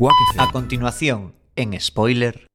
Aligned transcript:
Quack 0.00 0.14
FM. 0.30 0.48
A 0.48 0.50
continuación, 0.50 1.34
en 1.56 1.78
spoiler. 1.78 2.46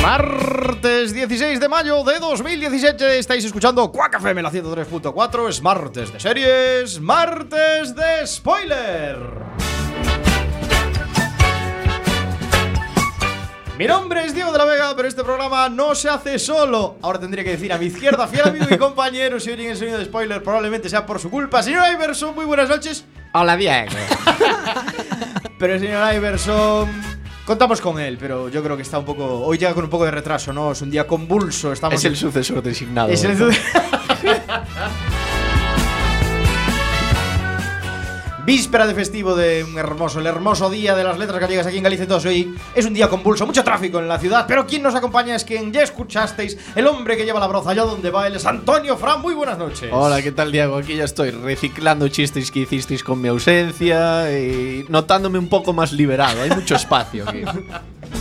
Martes 0.00 1.12
16 1.12 1.58
de 1.58 1.68
mayo 1.68 2.04
de 2.04 2.20
2017 2.20 3.18
estáis 3.18 3.44
escuchando 3.44 3.90
Quack 3.90 4.18
FM 4.18 4.40
la 4.40 4.52
103.4 4.52 5.48
Es 5.48 5.60
martes 5.60 6.12
de 6.12 6.20
series, 6.20 7.00
martes 7.00 7.96
de 7.96 8.24
spoiler 8.24 9.47
Mi 13.78 13.86
nombre 13.86 14.24
es 14.24 14.34
Diego 14.34 14.50
de 14.50 14.58
la 14.58 14.64
Vega, 14.64 14.92
pero 14.96 15.06
este 15.06 15.22
programa 15.22 15.68
no 15.68 15.94
se 15.94 16.08
hace 16.08 16.38
solo. 16.40 16.96
Ahora 17.00 17.20
tendría 17.20 17.44
que 17.44 17.50
decir 17.50 17.72
a 17.72 17.78
mi 17.78 17.86
izquierda, 17.86 18.26
fiel 18.26 18.48
amigo 18.48 18.66
y 18.68 18.76
compañero, 18.76 19.38
si 19.38 19.50
oyen 19.52 19.70
el 19.70 19.76
sonido 19.76 19.98
de 19.98 20.04
spoiler, 20.04 20.42
probablemente 20.42 20.88
sea 20.88 21.06
por 21.06 21.20
su 21.20 21.30
culpa. 21.30 21.62
Señor 21.62 21.84
Iverson, 21.92 22.34
muy 22.34 22.44
buenas 22.44 22.68
noches. 22.68 23.04
Hola, 23.32 23.56
Diego. 23.56 23.86
Pero 25.60 25.74
el 25.74 25.80
señor 25.80 26.12
Iverson, 26.14 26.88
contamos 27.44 27.80
con 27.80 27.98
él, 28.00 28.16
pero 28.16 28.48
yo 28.48 28.62
creo 28.62 28.76
que 28.76 28.82
está 28.82 28.96
un 28.98 29.04
poco. 29.04 29.40
Hoy 29.40 29.58
llega 29.58 29.74
con 29.74 29.82
un 29.84 29.90
poco 29.90 30.04
de 30.04 30.12
retraso, 30.12 30.52
¿no? 30.52 30.70
Es 30.70 30.82
un 30.82 30.90
día 30.90 31.04
convulso. 31.04 31.72
Estamos 31.72 31.96
Es 31.98 32.04
el 32.04 32.16
sucesor 32.16 32.62
designado. 32.62 33.08
Es 33.08 33.24
el- 33.24 33.36
Víspera 38.48 38.86
de 38.86 38.94
festivo 38.94 39.36
de 39.36 39.62
un 39.62 39.76
hermoso, 39.76 40.20
el 40.20 40.26
hermoso 40.26 40.70
día 40.70 40.96
de 40.96 41.04
las 41.04 41.18
letras 41.18 41.38
gallegas 41.38 41.66
aquí 41.66 41.76
en 41.76 41.82
Galicia. 41.82 42.04
Entonces 42.04 42.30
hoy 42.30 42.54
es 42.74 42.86
un 42.86 42.94
día 42.94 43.06
convulso, 43.06 43.44
mucho 43.44 43.62
tráfico 43.62 43.98
en 43.98 44.08
la 44.08 44.18
ciudad. 44.18 44.46
Pero 44.48 44.66
quien 44.66 44.82
nos 44.82 44.94
acompaña 44.94 45.34
es 45.34 45.44
quien 45.44 45.70
ya 45.70 45.82
escuchasteis, 45.82 46.56
el 46.74 46.86
hombre 46.86 47.18
que 47.18 47.26
lleva 47.26 47.40
la 47.40 47.46
broza 47.46 47.72
allá 47.72 47.82
donde 47.82 48.08
va. 48.08 48.26
Él 48.26 48.36
es 48.36 48.46
Antonio 48.46 48.96
Fran. 48.96 49.20
Muy 49.20 49.34
buenas 49.34 49.58
noches. 49.58 49.90
Hola, 49.92 50.22
¿qué 50.22 50.32
tal, 50.32 50.50
Diego? 50.50 50.78
Aquí 50.78 50.96
ya 50.96 51.04
estoy 51.04 51.30
reciclando 51.30 52.08
chistes 52.08 52.50
que 52.50 52.60
hicisteis 52.60 53.04
con 53.04 53.20
mi 53.20 53.28
ausencia 53.28 54.32
y 54.32 54.86
notándome 54.88 55.38
un 55.38 55.50
poco 55.50 55.74
más 55.74 55.92
liberado. 55.92 56.40
Hay 56.40 56.48
mucho 56.48 56.76
espacio 56.76 57.28
aquí. 57.28 57.42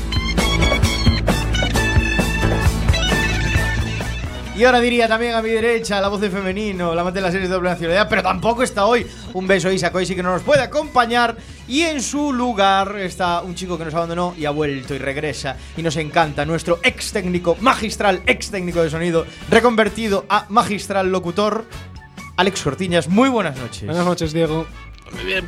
Y 4.58 4.66
ahora 4.66 4.80
diría 4.80 5.08
también 5.08 5.36
a 5.36 5.42
mi 5.44 5.52
derecha 5.52 6.02
la 6.02 6.08
voz 6.08 6.20
de 6.20 6.32
femenino, 6.32 6.96
la 6.96 7.02
amante 7.02 7.20
de 7.20 7.22
la 7.28 7.32
serie 7.32 7.48
de 7.48 7.54
doble 7.54 7.70
nacionalidad, 7.70 8.10
pero 8.10 8.24
tampoco 8.24 8.64
está 8.64 8.88
hoy. 8.88 9.06
Un 9.34 9.46
beso 9.46 9.68
a 9.68 9.74
Isa 9.74 9.92
Coy, 9.92 10.04
sí 10.08 10.16
que 10.16 10.24
no 10.24 10.32
nos 10.32 10.42
puede 10.42 10.64
acompañar. 10.64 11.38
Y 11.68 11.84
en 11.84 12.02
su 12.02 12.34
lugar 12.34 12.98
está 12.98 13.42
un 13.42 13.54
chico 13.54 13.78
que 13.78 13.86
nos 13.86 13.94
abandonó 13.94 14.34
y 14.36 14.46
ha 14.46 14.50
vuelto 14.50 14.96
y 14.96 14.98
regresa. 14.98 15.58
Y 15.78 15.84
nos 15.84 15.96
encanta 15.98 16.44
nuestro 16.44 16.80
ex 16.82 17.12
técnico, 17.12 17.56
magistral 17.62 18.24
ex 18.26 18.50
técnico 18.50 18.82
de 18.82 18.90
sonido, 18.90 19.28
reconvertido 19.48 20.26
a 20.28 20.48
magistral 20.50 21.12
locutor, 21.12 21.68
Alex 22.36 22.64
Cortiñas. 22.64 23.08
Muy 23.08 23.30
buenas 23.30 23.60
noches. 23.60 23.86
Buenas 23.86 24.06
noches, 24.06 24.34
Diego. 24.34 24.66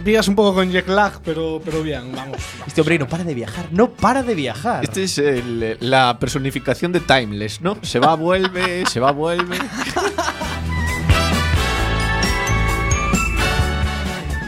Vías 0.04 0.28
un 0.28 0.36
poco 0.36 0.54
con 0.54 0.72
jet 0.72 0.88
lag, 0.88 1.22
pero, 1.24 1.62
pero 1.64 1.82
bien, 1.84 2.12
vamos. 2.16 2.38
Este 2.66 2.82
hombre 2.82 2.98
no 3.00 3.08
para 3.08 3.24
de 3.24 3.34
viajar, 3.34 3.68
no 3.72 3.90
para 3.92 4.24
de 4.24 4.36
viajar. 4.36 4.84
Este 4.84 5.04
es 5.04 5.18
el- 5.18 5.78
la 5.80 6.18
personificación 6.20 6.92
de 6.92 7.00
Timeless, 7.02 7.62
¿no? 7.62 7.78
Se 7.82 8.00
va, 8.00 8.16
vuelve, 8.16 8.86
se 8.86 9.00
va, 9.00 9.12
vuelve. 9.12 9.58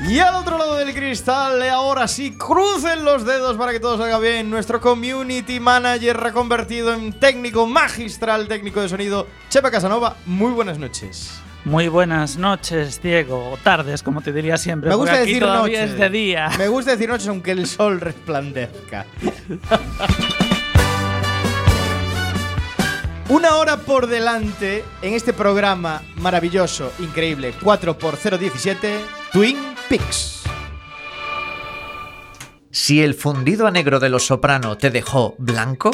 Y 0.09 0.19
al 0.19 0.35
otro 0.35 0.57
lado 0.57 0.75
del 0.75 0.93
cristal, 0.93 1.61
ahora 1.69 2.05
sí, 2.07 2.31
crucen 2.37 3.05
los 3.05 3.23
dedos 3.25 3.55
para 3.55 3.71
que 3.71 3.79
todo 3.79 3.97
salga 3.97 4.19
bien. 4.19 4.49
Nuestro 4.49 4.81
community 4.81 5.59
manager 5.61 6.17
reconvertido 6.17 6.93
en 6.93 7.13
técnico 7.13 7.65
magistral, 7.65 8.47
técnico 8.49 8.81
de 8.81 8.89
sonido, 8.89 9.27
Chepa 9.49 9.71
Casanova. 9.71 10.17
Muy 10.25 10.51
buenas 10.51 10.77
noches. 10.79 11.31
Muy 11.63 11.87
buenas 11.89 12.37
noches, 12.37 13.01
Diego. 13.01 13.51
O 13.51 13.57
tardes, 13.57 14.01
como 14.01 14.21
te 14.21 14.33
diría 14.33 14.57
siempre. 14.57 14.89
Me 14.89 14.95
gusta 14.95 15.17
aquí 15.21 15.27
decir 15.33 15.43
noches. 15.43 15.91
es 15.91 15.97
de 15.97 16.09
día. 16.09 16.49
Me 16.57 16.67
gusta 16.67 16.91
decir 16.91 17.07
noches 17.07 17.27
aunque 17.27 17.51
el 17.51 17.67
sol 17.67 18.01
resplandezca. 18.01 19.05
Una 23.29 23.55
hora 23.55 23.77
por 23.77 24.07
delante 24.07 24.83
en 25.01 25.13
este 25.13 25.31
programa 25.31 26.01
maravilloso, 26.17 26.91
increíble, 26.99 27.53
4x017, 27.61 28.99
Twin 29.31 29.57
Peaks. 29.87 30.41
Si 32.71 33.01
el 33.01 33.13
fundido 33.13 33.67
a 33.67 33.71
negro 33.71 34.01
de 34.01 34.09
los 34.09 34.25
soprano 34.25 34.77
te 34.77 34.89
dejó 34.89 35.35
blanco, 35.37 35.91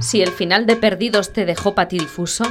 Si 0.00 0.20
el 0.20 0.30
final 0.32 0.66
de 0.66 0.76
Perdidos 0.76 1.32
te 1.32 1.46
dejó 1.46 1.74
patidifuso, 1.74 2.44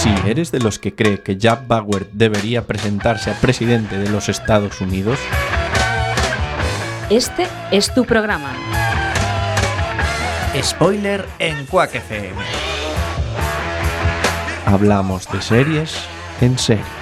Si 0.00 0.08
eres 0.26 0.50
de 0.50 0.60
los 0.60 0.78
que 0.78 0.94
cree 0.94 1.20
que 1.20 1.36
Jack 1.36 1.66
Bauer 1.66 2.08
debería 2.12 2.66
presentarse 2.66 3.30
a 3.30 3.34
presidente 3.34 3.98
de 3.98 4.08
los 4.08 4.30
Estados 4.30 4.80
Unidos, 4.80 5.18
este 7.10 7.46
es 7.70 7.92
tu 7.92 8.06
programa. 8.06 8.54
spoiler 10.62 11.26
en 11.38 11.66
Quack 11.66 11.96
FM. 11.96 12.40
hablamos 14.64 15.30
de 15.30 15.42
series 15.42 15.94
en 16.40 16.58
serie. 16.58 16.99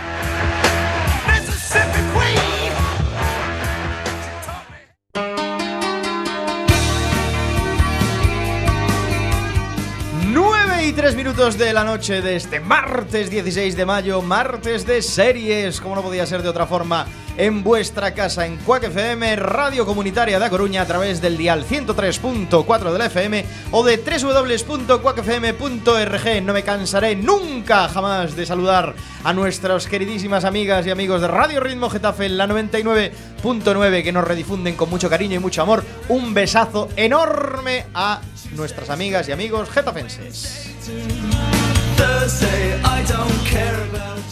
Nueve 10.98 11.12
y 11.12 11.14
tres 11.14 11.24
minutos 11.24 11.56
de 11.56 11.72
la 11.72 11.84
noche 11.84 12.20
de 12.20 12.34
este 12.34 12.58
martes 12.58 13.30
16 13.30 13.76
de 13.76 13.86
mayo, 13.86 14.20
martes 14.20 14.84
de 14.84 15.00
series, 15.00 15.80
como 15.80 15.94
no 15.94 16.02
podía 16.02 16.26
ser 16.26 16.42
de 16.42 16.48
otra 16.48 16.66
forma, 16.66 17.06
en 17.38 17.62
vuestra 17.62 18.12
casa, 18.14 18.44
en 18.44 18.56
Quack 18.58 18.84
FM, 18.84 19.36
Radio 19.36 19.86
Comunitaria 19.86 20.38
de 20.40 20.44
A 20.44 20.50
Coruña, 20.50 20.82
a 20.82 20.86
través 20.86 21.22
del 21.22 21.38
dial 21.38 21.64
103.4 21.64 22.92
de 22.92 22.98
la 22.98 23.06
FM 23.06 23.46
o 23.70 23.84
de 23.84 23.96
www.quackfm.org. 23.96 26.42
No 26.42 26.52
me 26.52 26.64
cansaré 26.64 27.14
nunca, 27.14 27.88
jamás, 27.88 28.34
de 28.34 28.44
saludar 28.44 28.96
a 29.22 29.32
nuestras 29.32 29.86
queridísimas 29.86 30.44
amigas 30.44 30.84
y 30.86 30.90
amigos 30.90 31.20
de 31.20 31.28
Radio 31.28 31.60
Ritmo 31.60 31.88
Getafe, 31.88 32.26
en 32.26 32.36
la 32.36 32.48
99.9, 32.48 34.02
que 34.02 34.12
nos 34.12 34.24
redifunden 34.24 34.74
con 34.74 34.90
mucho 34.90 35.08
cariño 35.08 35.36
y 35.36 35.38
mucho 35.38 35.62
amor. 35.62 35.84
Un 36.08 36.34
besazo 36.34 36.88
enorme 36.96 37.86
a 37.94 38.20
nuestras 38.56 38.90
amigas 38.90 39.28
y 39.28 39.32
amigos 39.32 39.70
getafenses. 39.70 40.74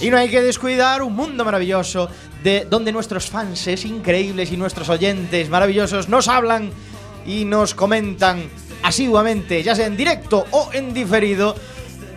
Y 0.00 0.10
no 0.10 0.18
hay 0.18 0.28
que 0.28 0.42
descuidar 0.42 1.02
un 1.02 1.14
mundo 1.14 1.44
maravilloso 1.44 2.10
de 2.46 2.64
donde 2.64 2.92
nuestros 2.92 3.28
fans 3.28 3.66
increíbles 3.84 4.52
y 4.52 4.56
nuestros 4.56 4.88
oyentes 4.88 5.50
maravillosos 5.50 6.08
nos 6.08 6.28
hablan 6.28 6.70
y 7.26 7.44
nos 7.44 7.74
comentan 7.74 8.48
asiduamente, 8.84 9.64
ya 9.64 9.74
sea 9.74 9.88
en 9.88 9.96
directo 9.96 10.44
o 10.52 10.70
en 10.72 10.94
diferido, 10.94 11.56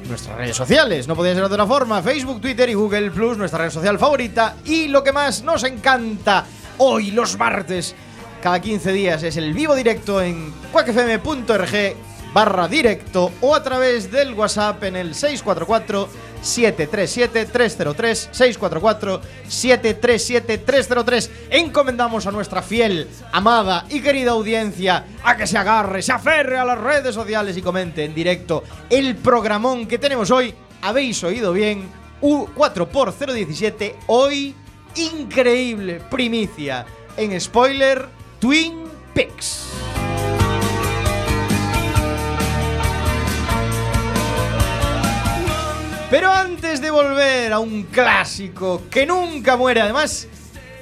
nuestras 0.08 0.38
redes 0.38 0.56
sociales. 0.56 1.08
No 1.08 1.16
podía 1.16 1.34
ser 1.34 1.42
de 1.42 1.52
otra 1.52 1.66
forma. 1.66 2.04
Facebook, 2.04 2.42
Twitter 2.42 2.70
y 2.70 2.76
Google 2.76 3.10
Plus, 3.10 3.40
nuestra 3.40 3.64
red 3.64 3.72
social 3.72 3.98
favorita. 3.98 4.58
Y 4.66 4.90
lo 4.90 5.04
que 5.04 5.12
más 5.12 5.42
nos 5.42 5.64
encanta 5.64 6.46
hoy, 6.78 7.10
los 7.10 7.36
martes, 7.40 7.96
cada 8.44 8.62
15 8.62 8.92
días, 8.92 9.24
es 9.24 9.36
el 9.36 9.52
vivo 9.56 9.74
directo 9.74 10.22
en 10.22 10.54
quackfm.org 10.72 11.96
barra 12.34 12.68
directo 12.68 13.32
o 13.42 13.56
a 13.56 13.64
través 13.64 14.12
del 14.12 14.34
WhatsApp 14.34 14.84
en 14.84 14.96
el 14.96 15.16
644 15.16 16.10
737 16.42 17.46
303 17.46 18.30
644 18.32 19.22
737 19.48 20.58
303 20.60 21.32
encomendamos 21.50 22.28
a 22.28 22.32
nuestra 22.32 22.62
fiel, 22.62 23.08
amada 23.32 23.86
y 23.90 24.02
querida 24.02 24.32
audiencia 24.32 25.06
a 25.24 25.36
que 25.36 25.48
se 25.48 25.58
agarre, 25.58 26.02
se 26.02 26.14
aferre 26.14 26.58
a 26.58 26.66
las 26.66 26.80
redes 26.80 27.16
sociales 27.16 27.58
y 27.58 27.62
comente 27.62 28.06
en 28.06 28.16
directo 28.16 28.64
el 28.90 29.16
programón 29.16 29.88
que 29.88 29.98
tenemos 29.98 30.32
hoy. 30.32 30.54
Habéis 30.82 31.22
oído 31.24 31.52
bien, 31.52 31.90
U4x017, 32.22 33.96
hoy 34.08 34.56
increíble 34.96 36.02
primicia 36.10 36.86
en 37.18 37.40
spoiler 37.40 38.08
Twin 38.40 38.86
Peaks. 39.14 39.68
Pero 46.10 46.34
antes 46.34 46.82
de 46.82 46.90
volver 46.90 47.54
a 47.54 47.60
un 47.60 47.84
clásico 47.84 48.82
que 48.90 49.06
nunca 49.06 49.56
muere, 49.56 49.82
además 49.82 50.28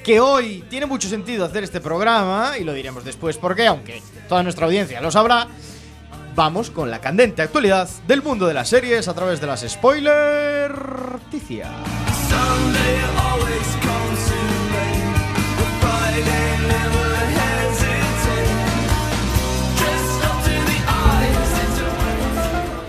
que 0.02 0.22
hoy 0.22 0.64
tiene 0.70 0.86
mucho 0.86 1.10
sentido 1.10 1.44
hacer 1.44 1.66
este 1.66 1.82
programa, 1.82 2.54
y 2.58 2.64
lo 2.64 2.72
diremos 2.72 3.04
después 3.04 3.36
porque, 3.38 3.68
aunque 3.68 4.02
toda 4.30 4.42
nuestra 4.42 4.68
audiencia 4.68 5.02
lo 5.02 5.12
sabrá, 5.12 5.50
vamos 6.34 6.72
con 6.72 6.90
la 6.90 7.02
candente 7.02 7.42
actualidad 7.42 7.90
del 8.08 8.22
mundo 8.22 8.48
de 8.48 8.54
las 8.54 8.70
series 8.70 9.10
a 9.10 9.14
través 9.14 9.42
de 9.42 9.48
las 9.48 9.66
spoiler 9.68 10.72
noticias. 11.12 11.68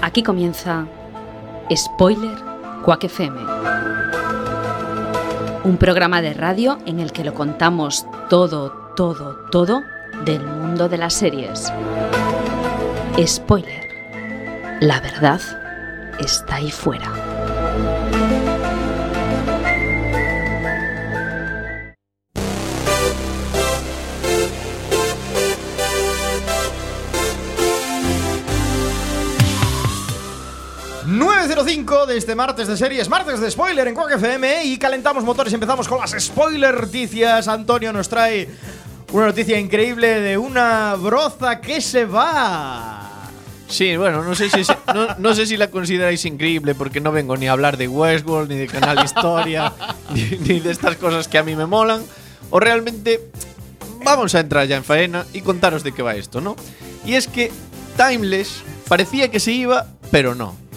Aquí 0.00 0.22
comienza 0.22 0.86
Spoiler 1.74 2.38
Quack 2.82 3.04
FM. 3.04 3.38
Un 5.64 5.76
programa 5.76 6.22
de 6.22 6.32
radio 6.32 6.78
en 6.86 6.98
el 6.98 7.12
que 7.12 7.24
lo 7.24 7.34
contamos 7.34 8.06
todo, 8.30 8.72
todo, 8.96 9.36
todo 9.50 9.82
del 10.24 10.46
mundo 10.46 10.88
de 10.88 10.98
las 10.98 11.12
series. 11.12 11.70
Spoiler. 13.22 13.86
La 14.80 15.00
verdad 15.00 15.40
está 16.18 16.56
ahí 16.56 16.70
fuera. 16.70 17.12
De 32.08 32.16
este 32.16 32.34
martes 32.34 32.66
de 32.66 32.76
series, 32.76 33.06
martes 33.10 33.38
de 33.38 33.50
spoiler 33.50 33.86
en 33.86 33.94
Quack 33.94 34.12
FM 34.12 34.64
y 34.64 34.78
calentamos 34.78 35.24
motores. 35.24 35.52
Empezamos 35.52 35.86
con 35.86 36.00
las 36.00 36.16
spoiler 36.18 36.80
noticias. 36.80 37.46
Antonio 37.48 37.92
nos 37.92 38.08
trae 38.08 38.48
una 39.12 39.26
noticia 39.26 39.58
increíble 39.58 40.20
de 40.20 40.38
una 40.38 40.94
broza 40.94 41.60
que 41.60 41.82
se 41.82 42.06
va. 42.06 43.28
Sí, 43.68 43.98
bueno, 43.98 44.24
no 44.24 44.34
sé 44.34 44.48
si 44.48 44.62
no 45.18 45.34
sé 45.34 45.44
si 45.44 45.58
la 45.58 45.70
consideráis 45.70 46.24
increíble 46.24 46.74
porque 46.74 47.00
no 47.02 47.12
vengo 47.12 47.36
ni 47.36 47.46
a 47.46 47.52
hablar 47.52 47.76
de 47.76 47.88
Westworld, 47.88 48.50
ni 48.50 48.56
de 48.56 48.66
Canal 48.68 49.04
Historia, 49.04 49.74
ni, 50.14 50.22
ni 50.38 50.60
de 50.60 50.70
estas 50.70 50.96
cosas 50.96 51.28
que 51.28 51.36
a 51.36 51.42
mí 51.42 51.54
me 51.54 51.66
molan. 51.66 52.02
O 52.48 52.58
realmente 52.58 53.20
vamos 54.02 54.34
a 54.34 54.40
entrar 54.40 54.66
ya 54.66 54.76
en 54.76 54.84
faena 54.84 55.26
y 55.34 55.42
contaros 55.42 55.84
de 55.84 55.92
qué 55.92 56.02
va 56.02 56.14
esto, 56.14 56.40
¿no? 56.40 56.56
Y 57.04 57.14
es 57.14 57.28
que 57.28 57.52
Timeless 57.98 58.62
parecía 58.88 59.30
que 59.30 59.40
se 59.40 59.52
iba, 59.52 59.86
pero 60.10 60.34
no. 60.34 60.67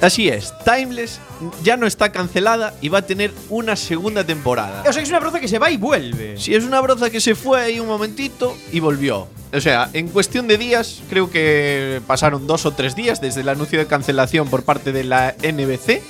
Así 0.00 0.28
es, 0.28 0.52
Timeless 0.64 1.18
ya 1.62 1.76
no 1.76 1.86
está 1.86 2.12
cancelada 2.12 2.74
y 2.80 2.88
va 2.88 2.98
a 2.98 3.02
tener 3.02 3.32
una 3.48 3.74
segunda 3.76 4.24
temporada. 4.24 4.82
O 4.86 4.92
sea, 4.92 5.00
que 5.00 5.02
es 5.02 5.08
una 5.08 5.20
broza 5.20 5.40
que 5.40 5.48
se 5.48 5.58
va 5.58 5.70
y 5.70 5.76
vuelve. 5.76 6.36
Sí, 6.38 6.54
es 6.54 6.64
una 6.64 6.80
broza 6.80 7.10
que 7.10 7.20
se 7.20 7.34
fue 7.34 7.60
ahí 7.60 7.80
un 7.80 7.88
momentito 7.88 8.56
y 8.72 8.80
volvió. 8.80 9.28
O 9.52 9.60
sea, 9.60 9.88
en 9.94 10.08
cuestión 10.08 10.46
de 10.46 10.58
días, 10.58 11.00
creo 11.08 11.30
que 11.30 12.00
pasaron 12.06 12.46
dos 12.46 12.66
o 12.66 12.72
tres 12.72 12.94
días 12.94 13.20
desde 13.20 13.40
el 13.40 13.48
anuncio 13.48 13.78
de 13.78 13.86
cancelación 13.86 14.48
por 14.48 14.62
parte 14.62 14.92
de 14.92 15.04
la 15.04 15.34
NBC. 15.42 16.02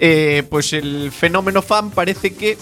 eh, 0.00 0.44
pues 0.48 0.72
el 0.72 1.10
fenómeno 1.10 1.60
fan 1.60 1.90
parece 1.90 2.32
que, 2.34 2.56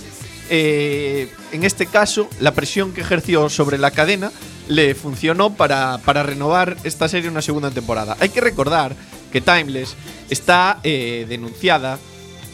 eh, 0.48 1.30
en 1.52 1.64
este 1.64 1.86
caso, 1.86 2.28
la 2.40 2.52
presión 2.52 2.92
que 2.92 3.02
ejerció 3.02 3.50
sobre 3.50 3.78
la 3.78 3.90
cadena 3.90 4.32
le 4.68 4.94
funcionó 4.94 5.54
para, 5.54 5.98
para 5.98 6.22
renovar 6.22 6.76
esta 6.82 7.08
serie 7.08 7.28
una 7.28 7.42
segunda 7.42 7.70
temporada. 7.70 8.16
Hay 8.20 8.30
que 8.30 8.40
recordar 8.40 8.96
que 9.36 9.42
Timeless 9.42 9.94
está 10.30 10.80
eh, 10.82 11.26
denunciada 11.28 11.98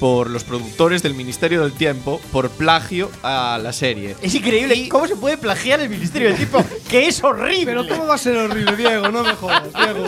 por 0.01 0.29
los 0.29 0.43
productores 0.43 1.01
del 1.01 1.15
Ministerio 1.15 1.63
del 1.63 1.71
Tiempo 1.73 2.21
por 2.33 2.51
plagio 2.51 3.09
a 3.23 3.61
la 3.63 3.73
serie. 3.73 4.17
Es 4.21 4.35
increíble 4.35 4.89
cómo 4.89 5.07
se 5.07 5.15
puede 5.15 5.39
plagiar 5.39 5.79
el 5.79 5.89
Ministerio 5.89 6.31
del 6.31 6.39
Tiempo, 6.39 6.65
que 6.91 7.07
es 7.07 7.23
horrible. 7.23 7.67
Pero 7.67 7.87
¿cómo 7.87 8.09
va 8.09 8.17
a 8.17 8.19
ser 8.19 8.37
horrible, 8.37 8.75
Diego? 8.75 9.13
No 9.13 9.23
me 9.23 9.35
jodas, 9.35 9.63
Diego. 9.73 10.07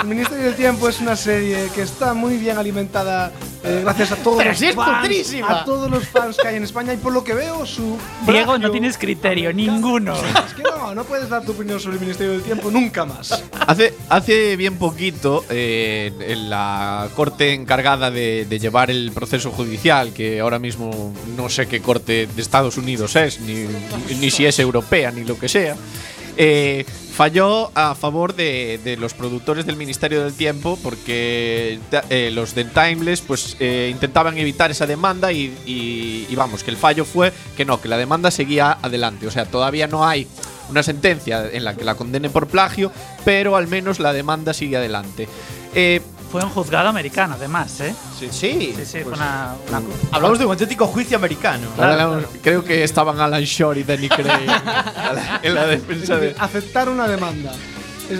El 0.00 0.06
Ministerio 0.08 0.44
del 0.44 0.54
Tiempo 0.54 0.88
es 0.88 1.00
una 1.00 1.16
serie 1.16 1.68
que 1.74 1.82
está 1.82 2.12
muy 2.14 2.36
bien 2.36 2.58
alimentada 2.58 3.32
eh, 3.64 3.80
gracias 3.82 4.12
a 4.12 4.16
todos 4.16 4.38
Pero 4.38 4.50
los 4.50 4.58
si 4.58 4.72
fans, 4.72 5.34
a 5.48 5.64
todos 5.64 5.90
los 5.90 6.06
fans 6.06 6.36
que 6.40 6.46
hay 6.46 6.56
en 6.56 6.64
España 6.64 6.92
y 6.92 6.96
por 6.98 7.12
lo 7.12 7.24
que 7.24 7.32
veo 7.34 7.64
su 7.66 7.96
Diego, 8.26 8.52
plagio- 8.52 8.58
no 8.58 8.70
tienes 8.70 8.98
criterio, 8.98 9.52
ninguno. 9.52 10.14
Es 10.14 10.54
que 10.54 10.62
no, 10.62 10.94
no 10.94 11.04
puedes 11.04 11.28
dar 11.30 11.44
tu 11.44 11.52
opinión 11.52 11.80
sobre 11.80 11.94
el 11.96 12.00
Ministerio 12.00 12.32
del 12.34 12.42
Tiempo 12.42 12.70
nunca 12.70 13.04
más. 13.06 13.42
Hace, 13.66 13.94
hace 14.10 14.56
bien 14.56 14.76
poquito, 14.78 15.44
eh, 15.48 16.12
en 16.20 16.50
la 16.50 17.08
corte 17.16 17.54
encargada 17.54 18.10
de, 18.10 18.44
de 18.48 18.58
llevar 18.58 18.90
el 18.90 19.10
proceso 19.12 19.50
judicial, 19.50 20.12
que 20.12 20.40
ahora 20.40 20.58
mismo 20.58 21.12
no 21.36 21.48
sé 21.48 21.66
qué 21.66 21.80
corte 21.80 22.28
de 22.32 22.42
Estados 22.42 22.76
Unidos 22.76 23.16
es, 23.16 23.40
ni, 23.40 23.66
ni 24.20 24.30
si 24.30 24.44
es 24.46 24.58
europea, 24.58 25.10
ni 25.10 25.24
lo 25.24 25.38
que 25.38 25.48
sea, 25.48 25.74
eh, 26.36 26.84
falló 27.12 27.70
a 27.74 27.94
favor 27.94 28.34
de, 28.34 28.96
los 28.98 29.14
productores 29.14 29.66
del 29.66 29.76
Ministerio 29.76 30.22
del 30.22 30.34
Tiempo 30.34 30.78
porque 30.82 31.78
eh, 32.10 32.30
los 32.32 32.54
de 32.54 32.64
Timeless 32.64 33.22
pues 33.22 33.56
eh, 33.58 33.88
intentaban 33.90 34.36
evitar 34.38 34.70
esa 34.70 34.86
demanda 34.86 35.32
y 35.32 36.26
vamos, 36.36 36.62
que 36.62 36.70
el 36.70 36.76
fallo 36.76 37.04
fue 37.04 37.32
que 37.56 37.64
no, 37.64 37.80
que 37.80 37.88
la 37.88 37.96
demanda 37.96 38.30
seguía 38.30 38.78
adelante. 38.82 39.26
O 39.26 39.30
sea, 39.30 39.46
todavía 39.46 39.86
no 39.86 40.06
hay 40.06 40.26
una 40.68 40.82
sentencia 40.82 41.48
en 41.50 41.64
la 41.64 41.74
que 41.74 41.84
la 41.84 41.94
condene 41.94 42.30
por 42.30 42.48
plagio, 42.48 42.92
pero 43.24 43.56
al 43.56 43.66
menos 43.68 44.00
la 44.00 44.12
demanda 44.12 44.52
sigue 44.52 44.76
adelante. 44.76 45.28
Eh, 45.74 46.00
Fue 46.30 46.42
un 46.42 46.50
juzgado 46.50 46.88
americano, 46.88 47.34
además, 47.38 47.80
¿eh? 47.80 47.94
Sí, 48.18 48.28
Sí, 48.30 48.74
sí, 48.84 48.98
fue 49.02 49.12
una, 49.12 49.54
una- 49.68 49.82
Hablamos 50.12 50.38
de 50.38 50.44
un 50.44 50.50
auténtico 50.52 50.86
juicio 50.86 51.16
americano. 51.16 51.68
Hablamos- 51.78 52.24
creo 52.42 52.64
que 52.64 52.82
estaban 52.84 53.18
Alan 53.20 53.42
Shore 53.44 53.80
y 53.80 53.84
Danny 53.84 54.08
Cray 54.08 54.42
en 54.42 54.46
la, 54.46 55.40
en 55.42 55.54
la 55.54 55.66
defensa 55.66 56.16
de, 56.16 56.34
Aceptar 56.38 56.88
una 56.88 57.06
demanda. 57.08 57.52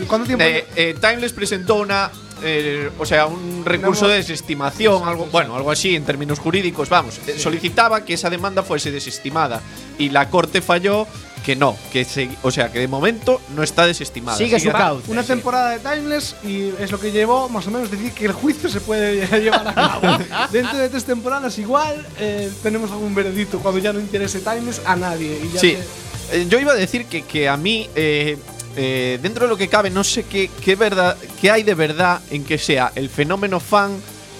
¿Cuánto 0.06 0.26
tiempo? 0.26 0.44
Eh, 0.44 0.66
eh, 0.76 0.94
Timeless 1.00 1.32
presentó 1.32 1.76
una. 1.76 2.10
eh, 2.42 2.90
o 2.98 3.06
sea, 3.06 3.26
un 3.26 3.64
recurso 3.64 4.06
de 4.08 4.16
desestimación, 4.16 5.08
algo, 5.08 5.26
bueno, 5.26 5.56
algo 5.56 5.70
así 5.70 5.94
en 5.96 6.04
términos 6.04 6.38
jurídicos, 6.38 6.88
vamos. 6.88 7.18
Solicitaba 7.38 8.04
que 8.04 8.14
esa 8.14 8.28
demanda 8.30 8.62
fuese 8.62 8.90
desestimada 8.90 9.60
y 9.98 10.10
la 10.10 10.28
corte 10.28 10.60
falló 10.60 11.06
que 11.46 11.54
no, 11.56 11.76
que 11.92 12.04
se, 12.04 12.28
o 12.42 12.50
sea, 12.50 12.72
que 12.72 12.80
de 12.80 12.88
momento 12.88 13.40
no 13.54 13.62
está 13.62 13.86
desestimada. 13.86 14.36
Sigue 14.36 14.58
su 14.58 14.70
cauce. 14.72 15.08
una 15.10 15.22
temporada 15.22 15.70
de 15.70 15.78
Timeless 15.78 16.34
y 16.44 16.70
es 16.80 16.90
lo 16.90 16.98
que 16.98 17.12
llevó 17.12 17.48
más 17.48 17.66
o 17.68 17.70
menos 17.70 17.88
decir 17.88 18.10
que 18.12 18.26
el 18.26 18.32
juicio 18.32 18.68
se 18.68 18.80
puede 18.80 19.24
llevar 19.40 19.68
a 19.68 19.72
cabo. 19.74 20.18
Dentro 20.52 20.76
de 20.76 20.88
tres 20.88 21.04
temporadas 21.04 21.56
igual 21.58 22.04
eh, 22.18 22.50
tenemos 22.64 22.90
algún 22.90 23.14
veredicto 23.14 23.60
cuando 23.60 23.78
ya 23.80 23.92
no 23.92 24.00
interese 24.00 24.40
Timeless 24.40 24.82
a 24.84 24.96
nadie. 24.96 25.40
Y 25.44 25.52
ya 25.54 25.60
Sí. 25.60 25.76
se- 25.76 26.38
Eh, 26.40 26.46
yo 26.48 26.58
iba 26.58 26.72
a 26.72 26.74
decir 26.74 27.06
que, 27.06 27.22
que 27.22 27.48
a 27.48 27.56
mí, 27.56 27.88
eh, 27.94 28.36
eh, 28.74 29.20
dentro 29.22 29.44
de 29.44 29.48
lo 29.48 29.56
que 29.56 29.68
cabe, 29.68 29.90
no 29.90 30.02
sé 30.02 30.24
qué, 30.24 30.50
qué, 30.64 30.74
verdad, 30.74 31.16
qué 31.40 31.52
hay 31.52 31.62
de 31.62 31.76
verdad 31.76 32.20
en 32.32 32.42
que 32.44 32.58
sea 32.58 32.90
el 32.96 33.08
fenómeno 33.08 33.60
fan 33.60 33.92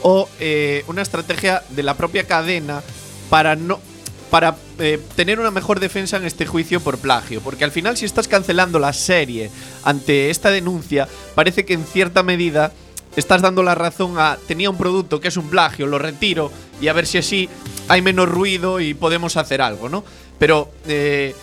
o 0.02 0.28
eh, 0.40 0.82
una 0.88 1.02
estrategia 1.02 1.62
de 1.70 1.84
la 1.84 1.94
propia 1.94 2.24
cadena 2.24 2.82
para 3.30 3.54
no 3.54 3.78
para 4.30 4.56
eh, 4.78 5.00
tener 5.14 5.40
una 5.40 5.50
mejor 5.50 5.80
defensa 5.80 6.16
en 6.16 6.24
este 6.24 6.46
juicio 6.46 6.80
por 6.80 6.98
plagio. 6.98 7.40
Porque 7.40 7.64
al 7.64 7.72
final, 7.72 7.96
si 7.96 8.04
estás 8.04 8.28
cancelando 8.28 8.78
la 8.78 8.92
serie 8.92 9.50
ante 9.84 10.30
esta 10.30 10.50
denuncia, 10.50 11.08
parece 11.34 11.64
que 11.64 11.74
en 11.74 11.84
cierta 11.84 12.22
medida 12.22 12.72
estás 13.16 13.42
dando 13.42 13.62
la 13.62 13.74
razón 13.74 14.18
a 14.18 14.36
tenía 14.46 14.70
un 14.70 14.76
producto 14.76 15.20
que 15.20 15.28
es 15.28 15.36
un 15.36 15.48
plagio, 15.48 15.86
lo 15.86 15.98
retiro 15.98 16.52
y 16.80 16.88
a 16.88 16.92
ver 16.92 17.06
si 17.06 17.18
así 17.18 17.48
hay 17.88 18.02
menos 18.02 18.28
ruido 18.28 18.80
y 18.80 18.94
podemos 18.94 19.36
hacer 19.36 19.62
algo, 19.62 19.88
¿no? 19.88 20.04
Pero 20.38 20.70
eh, 20.86 21.34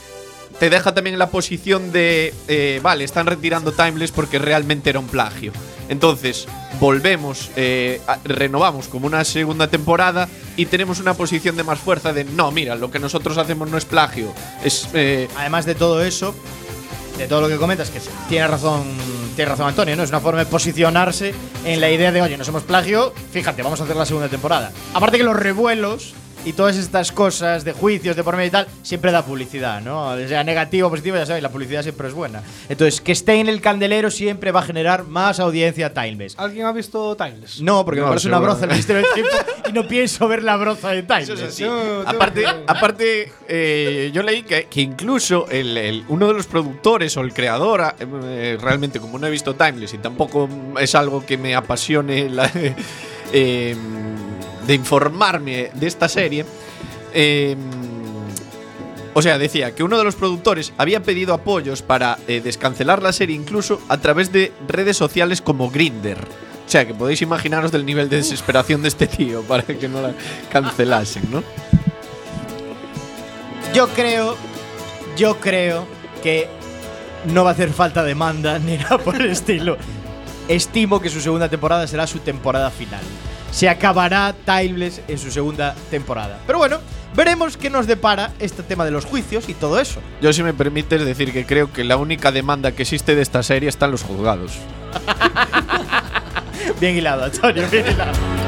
te 0.60 0.70
deja 0.70 0.94
también 0.94 1.16
en 1.16 1.20
la 1.20 1.30
posición 1.30 1.92
de, 1.92 2.34
eh, 2.48 2.80
vale, 2.84 3.04
están 3.04 3.26
retirando 3.26 3.72
Timeless 3.72 4.12
porque 4.12 4.38
realmente 4.40 4.90
era 4.92 5.00
un 5.00 5.08
plagio. 5.08 5.52
Entonces, 5.90 6.48
volvemos, 6.80 7.50
eh, 7.56 8.02
renovamos 8.24 8.88
como 8.88 9.08
una 9.08 9.24
segunda 9.24 9.68
temporada 9.68 10.28
y 10.56 10.66
tenemos 10.66 11.00
una 11.00 11.14
posición 11.14 11.56
de 11.58 11.64
más 11.64 11.80
fuerza 11.80 12.14
de, 12.14 12.24
no, 12.24 12.52
mira, 12.52 12.76
lo 12.76 12.90
que 12.92 13.00
nosotros 13.00 13.38
hacemos 13.38 13.70
no 13.70 13.78
es 13.78 13.86
plagio, 13.86 14.34
es... 14.64 14.88
eh, 14.94 15.28
Además 15.38 15.66
de 15.66 15.76
todo 15.76 16.04
eso, 16.04 16.34
de 17.18 17.28
todo 17.28 17.42
lo 17.42 17.48
que 17.50 17.58
comentas, 17.58 17.90
que 17.90 18.00
tiene 18.30 18.48
razón, 18.48 18.84
tiene 19.36 19.52
razón 19.52 19.68
Antonio, 19.68 19.96
¿no? 19.96 20.04
Es 20.04 20.10
una 20.10 20.20
forma 20.20 20.40
de 20.40 20.46
posicionarse 20.48 21.34
en 21.66 21.80
la 21.82 21.92
idea 21.92 22.12
de, 22.12 22.22
oye, 22.22 22.38
no 22.38 22.44
somos 22.44 22.64
plagio, 22.64 23.14
fíjate, 23.32 23.62
vamos 23.62 23.80
a 23.82 23.84
hacer 23.84 23.96
la 23.96 24.06
segunda 24.06 24.30
temporada. 24.30 24.72
Aparte 24.94 25.18
que 25.18 25.24
los 25.24 25.36
revuelos 25.36 26.14
y 26.46 26.54
todas 26.54 26.76
estas 26.78 27.12
cosas 27.12 27.64
de 27.64 27.72
juicios 27.74 28.16
de 28.16 28.24
por 28.24 28.36
medio 28.36 28.48
y 28.48 28.52
tal, 28.52 28.68
siempre 28.82 29.12
da 29.12 29.24
publicidad, 29.26 29.82
¿no? 29.82 30.16
Sea 30.28 30.44
negativo 30.44 30.88
o 30.88 30.92
positivo, 30.92 31.16
ya 31.16 31.26
sabéis, 31.26 31.44
la 31.44 31.50
publicidad 31.50 31.82
siempre 31.84 32.08
es 32.08 32.14
buena. 32.14 32.44
Entonces, 32.70 33.00
que 33.02 33.12
esté 33.14 33.36
en 33.36 33.48
el 33.48 33.62
candelero 33.62 34.12
siempre 34.12 34.52
va 34.52 34.60
a 34.60 34.64
generar 34.64 35.06
más 35.06 35.40
audiencia 35.40 35.88
a 35.88 35.90
Timeless. 35.94 36.36
¿Alguien 36.38 36.66
ha 36.66 36.72
visto 36.74 37.16
Timeless? 37.16 37.62
No, 37.62 37.86
porque 37.86 38.00
No, 38.02 38.08
me 38.08 38.12
parece 38.12 38.28
una 38.28 38.40
broza 38.40 38.66
el 38.66 38.72
Ministerio 38.72 39.04
del 39.04 39.14
Tiempo 39.14 39.32
y 39.70 39.72
no 39.74 39.88
pienso 39.88 40.28
ver 40.28 40.44
la 40.44 40.58
broza 40.58 40.90
de 40.90 41.04
Timeless. 41.04 41.30
Eso 41.30 41.34
es 41.46 41.54
así. 41.54 41.66
Aparte, 42.06 42.46
aparte 42.68 43.32
eh, 43.48 44.12
yo 44.14 44.22
leí 44.24 44.44
que, 44.44 44.66
que 44.66 44.82
incluso 44.82 45.48
el, 45.50 45.78
el- 45.78 46.04
uno 46.10 46.28
de 46.28 46.34
los 46.34 46.48
productores 46.48 47.16
o 47.18 47.22
el 47.22 47.34
creador, 47.34 47.96
eh, 48.00 48.58
realmente 48.62 49.00
como 49.00 49.18
no 49.18 49.28
he 49.28 49.32
visto 49.32 49.56
Timeless 49.56 49.94
y 49.94 49.98
tampoco 50.00 50.50
es 50.80 50.94
algo 50.96 51.26
que 51.26 51.38
me 51.38 51.56
apasione 51.56 52.30
la- 52.30 52.52
eh, 53.34 53.76
de 54.68 54.74
informarme 54.74 55.72
de 55.74 55.88
esta 55.88 56.08
serie, 56.08 56.46
eh, 57.14 57.56
o 59.14 59.22
sea, 59.22 59.38
decía 59.38 59.76
que 59.76 59.84
uno 59.84 59.98
de 59.98 60.04
los 60.04 60.16
productores 60.16 60.74
había 60.78 61.04
pedido 61.04 61.34
apoyos 61.34 61.82
para 61.84 62.18
eh, 62.28 62.42
descancelar 62.44 63.04
la 63.04 63.14
serie 63.14 63.36
incluso 63.36 63.80
a 63.88 63.98
través 63.98 64.32
de 64.32 64.52
redes 64.68 64.98
sociales 64.98 65.42
como 65.42 65.70
Grinder. 65.70 66.18
O 66.66 66.70
sea, 66.70 66.88
que 66.88 66.94
podéis 66.94 67.22
imaginaros 67.22 67.72
del 67.72 67.86
nivel 67.86 68.10
de 68.10 68.18
desesperación 68.18 68.82
de 68.82 68.88
este 68.88 69.06
tío 69.06 69.42
para 69.44 69.64
que 69.64 69.88
no 69.88 70.02
la 70.02 70.14
cancelasen, 70.52 71.30
¿no? 71.32 71.44
Yo 73.76 73.88
creo, 73.90 74.36
yo 75.18 75.40
creo 75.40 75.86
que 76.24 76.48
no 77.26 77.44
va 77.44 77.52
a 77.52 77.54
hacer 77.54 77.72
falta 77.72 78.04
demanda 78.04 78.58
ni 78.60 78.78
nada 78.78 78.98
por 78.98 79.16
el 79.16 79.30
estilo. 79.30 79.78
estimo 80.48 81.00
que 81.00 81.10
su 81.10 81.22
segunda 81.22 81.50
temporada 81.50 81.86
será 81.88 82.08
su 82.08 82.20
temporada 82.20 82.72
final. 82.72 83.02
Se 83.54 83.70
acabará 83.70 84.34
Timeless 84.46 85.02
en 85.08 85.20
su 85.20 85.30
segunda 85.30 85.76
temporada. 85.92 86.40
Pero 86.48 86.58
bueno, 86.58 86.80
veremos 87.16 87.56
qué 87.56 87.70
nos 87.70 87.86
depara 87.86 88.32
este 88.40 88.64
tema 88.64 88.84
de 88.84 88.90
los 88.90 89.06
juicios 89.06 89.48
y 89.48 89.54
todo 89.54 89.80
eso. 89.80 90.02
Yo, 90.22 90.34
si 90.34 90.42
me 90.42 90.56
permites 90.56 91.06
decir 91.06 91.32
que 91.32 91.46
creo 91.46 91.72
que 91.72 91.84
la 91.84 91.98
única 91.98 92.32
demanda 92.32 92.72
que 92.72 92.82
existe 92.82 93.16
de 93.16 93.22
esta 93.22 93.44
serie 93.44 93.70
está 93.70 93.86
en 93.86 93.92
los 93.92 94.02
juzgados. 94.02 94.54
Bien 96.82 96.98
hilado, 96.98 97.26
Antonio, 97.26 97.64
bien 97.70 97.86
hilado. 97.88 98.43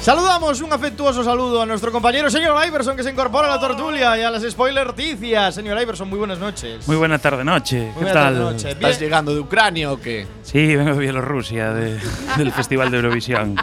Saludamos 0.00 0.62
un 0.62 0.72
afectuoso 0.72 1.22
saludo 1.22 1.60
a 1.60 1.66
nuestro 1.66 1.92
compañero 1.92 2.30
señor 2.30 2.56
Iverson 2.66 2.96
que 2.96 3.02
se 3.02 3.10
incorpora 3.10 3.48
a 3.52 3.56
la 3.56 3.60
tortulia 3.60 4.16
y 4.16 4.22
a 4.22 4.30
las 4.30 4.42
spoiler 4.48 4.92
ticias. 4.94 5.54
Señor 5.54 5.80
Iverson, 5.80 6.08
muy 6.08 6.18
buenas 6.18 6.38
noches. 6.38 6.86
Muy 6.88 6.96
buena 6.96 7.18
tarde 7.18 7.44
noche. 7.44 7.88
¿Qué 7.92 8.04
buena 8.04 8.12
tal? 8.12 8.34
tarde 8.34 8.38
noche. 8.52 8.70
¿Estás 8.70 8.78
Bien. 8.90 9.00
llegando 9.00 9.34
de 9.34 9.40
Ucrania 9.40 9.92
o 9.92 10.00
qué? 10.00 10.26
Sí, 10.42 10.74
vengo 10.76 10.94
de 10.94 11.00
Bielorrusia, 11.00 11.72
de- 11.74 12.00
del 12.38 12.52
Festival 12.52 12.90
de 12.90 12.96
Eurovisión. 12.98 13.56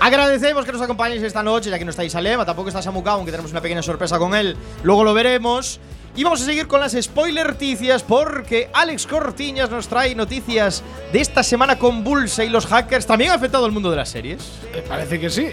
Agradecemos 0.00 0.64
que 0.64 0.72
nos 0.72 0.82
acompañéis 0.82 1.22
esta 1.22 1.42
noche, 1.44 1.70
ya 1.70 1.78
que 1.78 1.84
no 1.84 1.90
estáis 1.90 2.12
Alema, 2.16 2.44
tampoco 2.44 2.68
está 2.68 2.82
Samucao, 2.82 3.14
aunque 3.18 3.30
tenemos 3.30 3.52
una 3.52 3.60
pequeña 3.60 3.82
sorpresa 3.82 4.18
con 4.18 4.34
él. 4.34 4.56
Luego 4.82 5.04
lo 5.04 5.14
veremos. 5.14 5.78
Y 6.14 6.24
vamos 6.24 6.42
a 6.42 6.44
seguir 6.44 6.66
con 6.66 6.80
las 6.80 6.92
spoiler 7.00 7.48
noticias 7.48 8.02
porque 8.02 8.68
Alex 8.74 9.06
Cortiñas 9.06 9.70
nos 9.70 9.88
trae 9.88 10.14
noticias 10.14 10.82
de 11.10 11.20
esta 11.20 11.42
semana 11.42 11.78
convulsa 11.78 12.44
y 12.44 12.50
los 12.50 12.66
hackers 12.66 13.06
también 13.06 13.30
han 13.30 13.38
afectado 13.38 13.64
al 13.64 13.72
mundo 13.72 13.90
de 13.90 13.96
las 13.96 14.10
series. 14.10 14.42
Eh, 14.74 14.84
Parece 14.86 15.18
que 15.18 15.30
sí. 15.30 15.48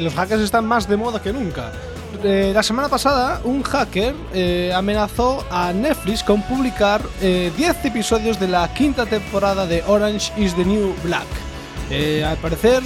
Los 0.00 0.14
hackers 0.14 0.42
están 0.42 0.66
más 0.66 0.88
de 0.88 0.96
moda 0.96 1.22
que 1.22 1.32
nunca. 1.32 1.72
Eh, 2.24 2.52
la 2.54 2.62
semana 2.62 2.88
pasada, 2.88 3.40
un 3.44 3.62
hacker 3.62 4.14
eh, 4.32 4.72
amenazó 4.74 5.44
a 5.50 5.72
Netflix 5.72 6.22
con 6.22 6.42
publicar 6.42 7.00
eh, 7.20 7.50
10 7.56 7.84
episodios 7.84 8.38
de 8.38 8.48
la 8.48 8.72
quinta 8.74 9.06
temporada 9.06 9.66
de 9.66 9.82
Orange 9.86 10.32
is 10.36 10.54
the 10.54 10.64
New 10.64 10.94
Black. 11.02 11.26
Al 12.26 12.38
parecer, 12.38 12.82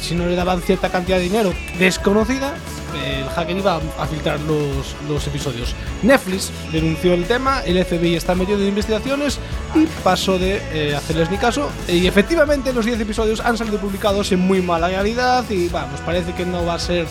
si 0.00 0.14
no 0.16 0.26
le 0.26 0.34
daban 0.34 0.60
cierta 0.60 0.88
cantidad 0.88 1.18
de 1.18 1.22
dinero 1.22 1.54
desconocida, 1.78 2.52
el 2.94 3.28
hacker 3.28 3.56
iba 3.56 3.80
a 3.98 4.06
filtrar 4.06 4.40
los, 4.40 4.94
los 5.08 5.26
episodios. 5.26 5.74
Netflix 6.02 6.50
denunció 6.72 7.14
el 7.14 7.24
tema, 7.24 7.62
el 7.64 7.82
FBI 7.84 8.16
está 8.16 8.32
en 8.32 8.68
investigaciones 8.68 9.38
y 9.74 9.86
pasó 10.02 10.38
de 10.38 10.62
eh, 10.72 10.94
hacerles 10.94 11.30
ni 11.30 11.38
caso. 11.38 11.70
Y 11.88 12.06
efectivamente 12.06 12.72
los 12.72 12.84
10 12.84 13.00
episodios 13.00 13.40
han 13.40 13.56
salido 13.56 13.78
publicados 13.78 14.32
en 14.32 14.40
muy 14.40 14.62
mala 14.62 14.90
calidad 14.90 15.48
y 15.50 15.68
vamos, 15.68 16.00
parece 16.00 16.32
que 16.34 16.44
no 16.44 16.64
va 16.64 16.74
a 16.74 16.78
ser 16.78 17.06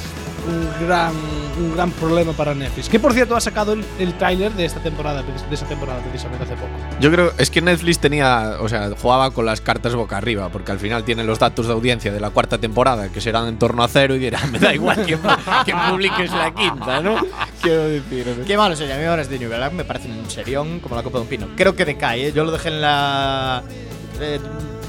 un 0.48 0.88
gran, 0.88 1.14
un 1.60 1.74
gran 1.76 1.92
problema 1.92 2.34
para 2.34 2.54
Netflix. 2.54 2.90
Que 2.90 3.00
por 3.00 3.14
cierto 3.14 3.36
ha 3.36 3.42
sacado 3.42 3.74
el, 3.74 3.84
el 4.00 4.14
tráiler 4.18 4.52
de 4.54 4.66
esta 4.66 4.82
temporada, 4.82 5.22
de 5.24 5.54
esta 5.54 5.68
temporada 5.68 6.00
precisamente 6.02 6.44
hace 6.46 6.56
poco. 6.56 6.70
Yo 7.00 7.12
creo, 7.12 7.34
es 7.38 7.50
que 7.50 7.62
Netflix 7.62 8.00
tenía, 8.00 8.58
o 8.60 8.70
sea, 8.70 8.90
jugaba 9.00 9.32
con 9.32 9.46
las 9.46 9.62
cartas 9.62 9.96
boca 9.96 10.18
arriba, 10.18 10.50
porque 10.50 10.72
al 10.72 10.80
final 10.80 11.04
tiene 11.04 11.24
los 11.24 11.40
datos 11.40 11.68
de 11.68 11.74
audiencia 11.74 12.12
de 12.12 12.20
la 12.20 12.30
cuarta 12.30 12.58
temporada, 12.58 13.10
que 13.10 13.22
serán 13.22 13.48
en 13.48 13.58
torno 13.60 13.84
a 13.84 13.88
cero, 13.88 14.16
y 14.16 14.20
dirá, 14.20 14.40
me 14.52 14.60
da 14.60 14.74
igual 14.74 15.06
que, 15.06 15.18
que 15.66 15.74
publiques 15.90 16.32
la 16.32 16.54
quinta, 16.54 17.02
¿no? 17.02 17.18
Quiero 17.62 17.84
decir. 17.84 18.28
¿no? 18.38 18.46
Qué 18.46 18.58
malo 18.58 18.76
sería, 18.76 18.96
a 18.96 18.98
mí 18.98 19.06
ahora 19.06 19.22
es 19.22 19.30
de 19.30 19.40
New 19.40 19.50
Black, 19.50 19.74
me 19.74 19.86
parece 19.86 20.10
un 20.10 20.30
serión 20.30 20.80
como 20.80 20.96
la 20.96 21.04
copa 21.04 21.18
de 21.20 21.24
un 21.24 21.28
pino. 21.30 21.48
Creo 21.56 21.76
que 21.76 21.86
decae, 21.86 22.28
¿eh? 22.28 22.32
yo 22.34 22.44
lo 22.44 22.52
dejé 22.52 22.70
en 22.70 22.82
la. 22.82 23.64
eh, 24.20 24.40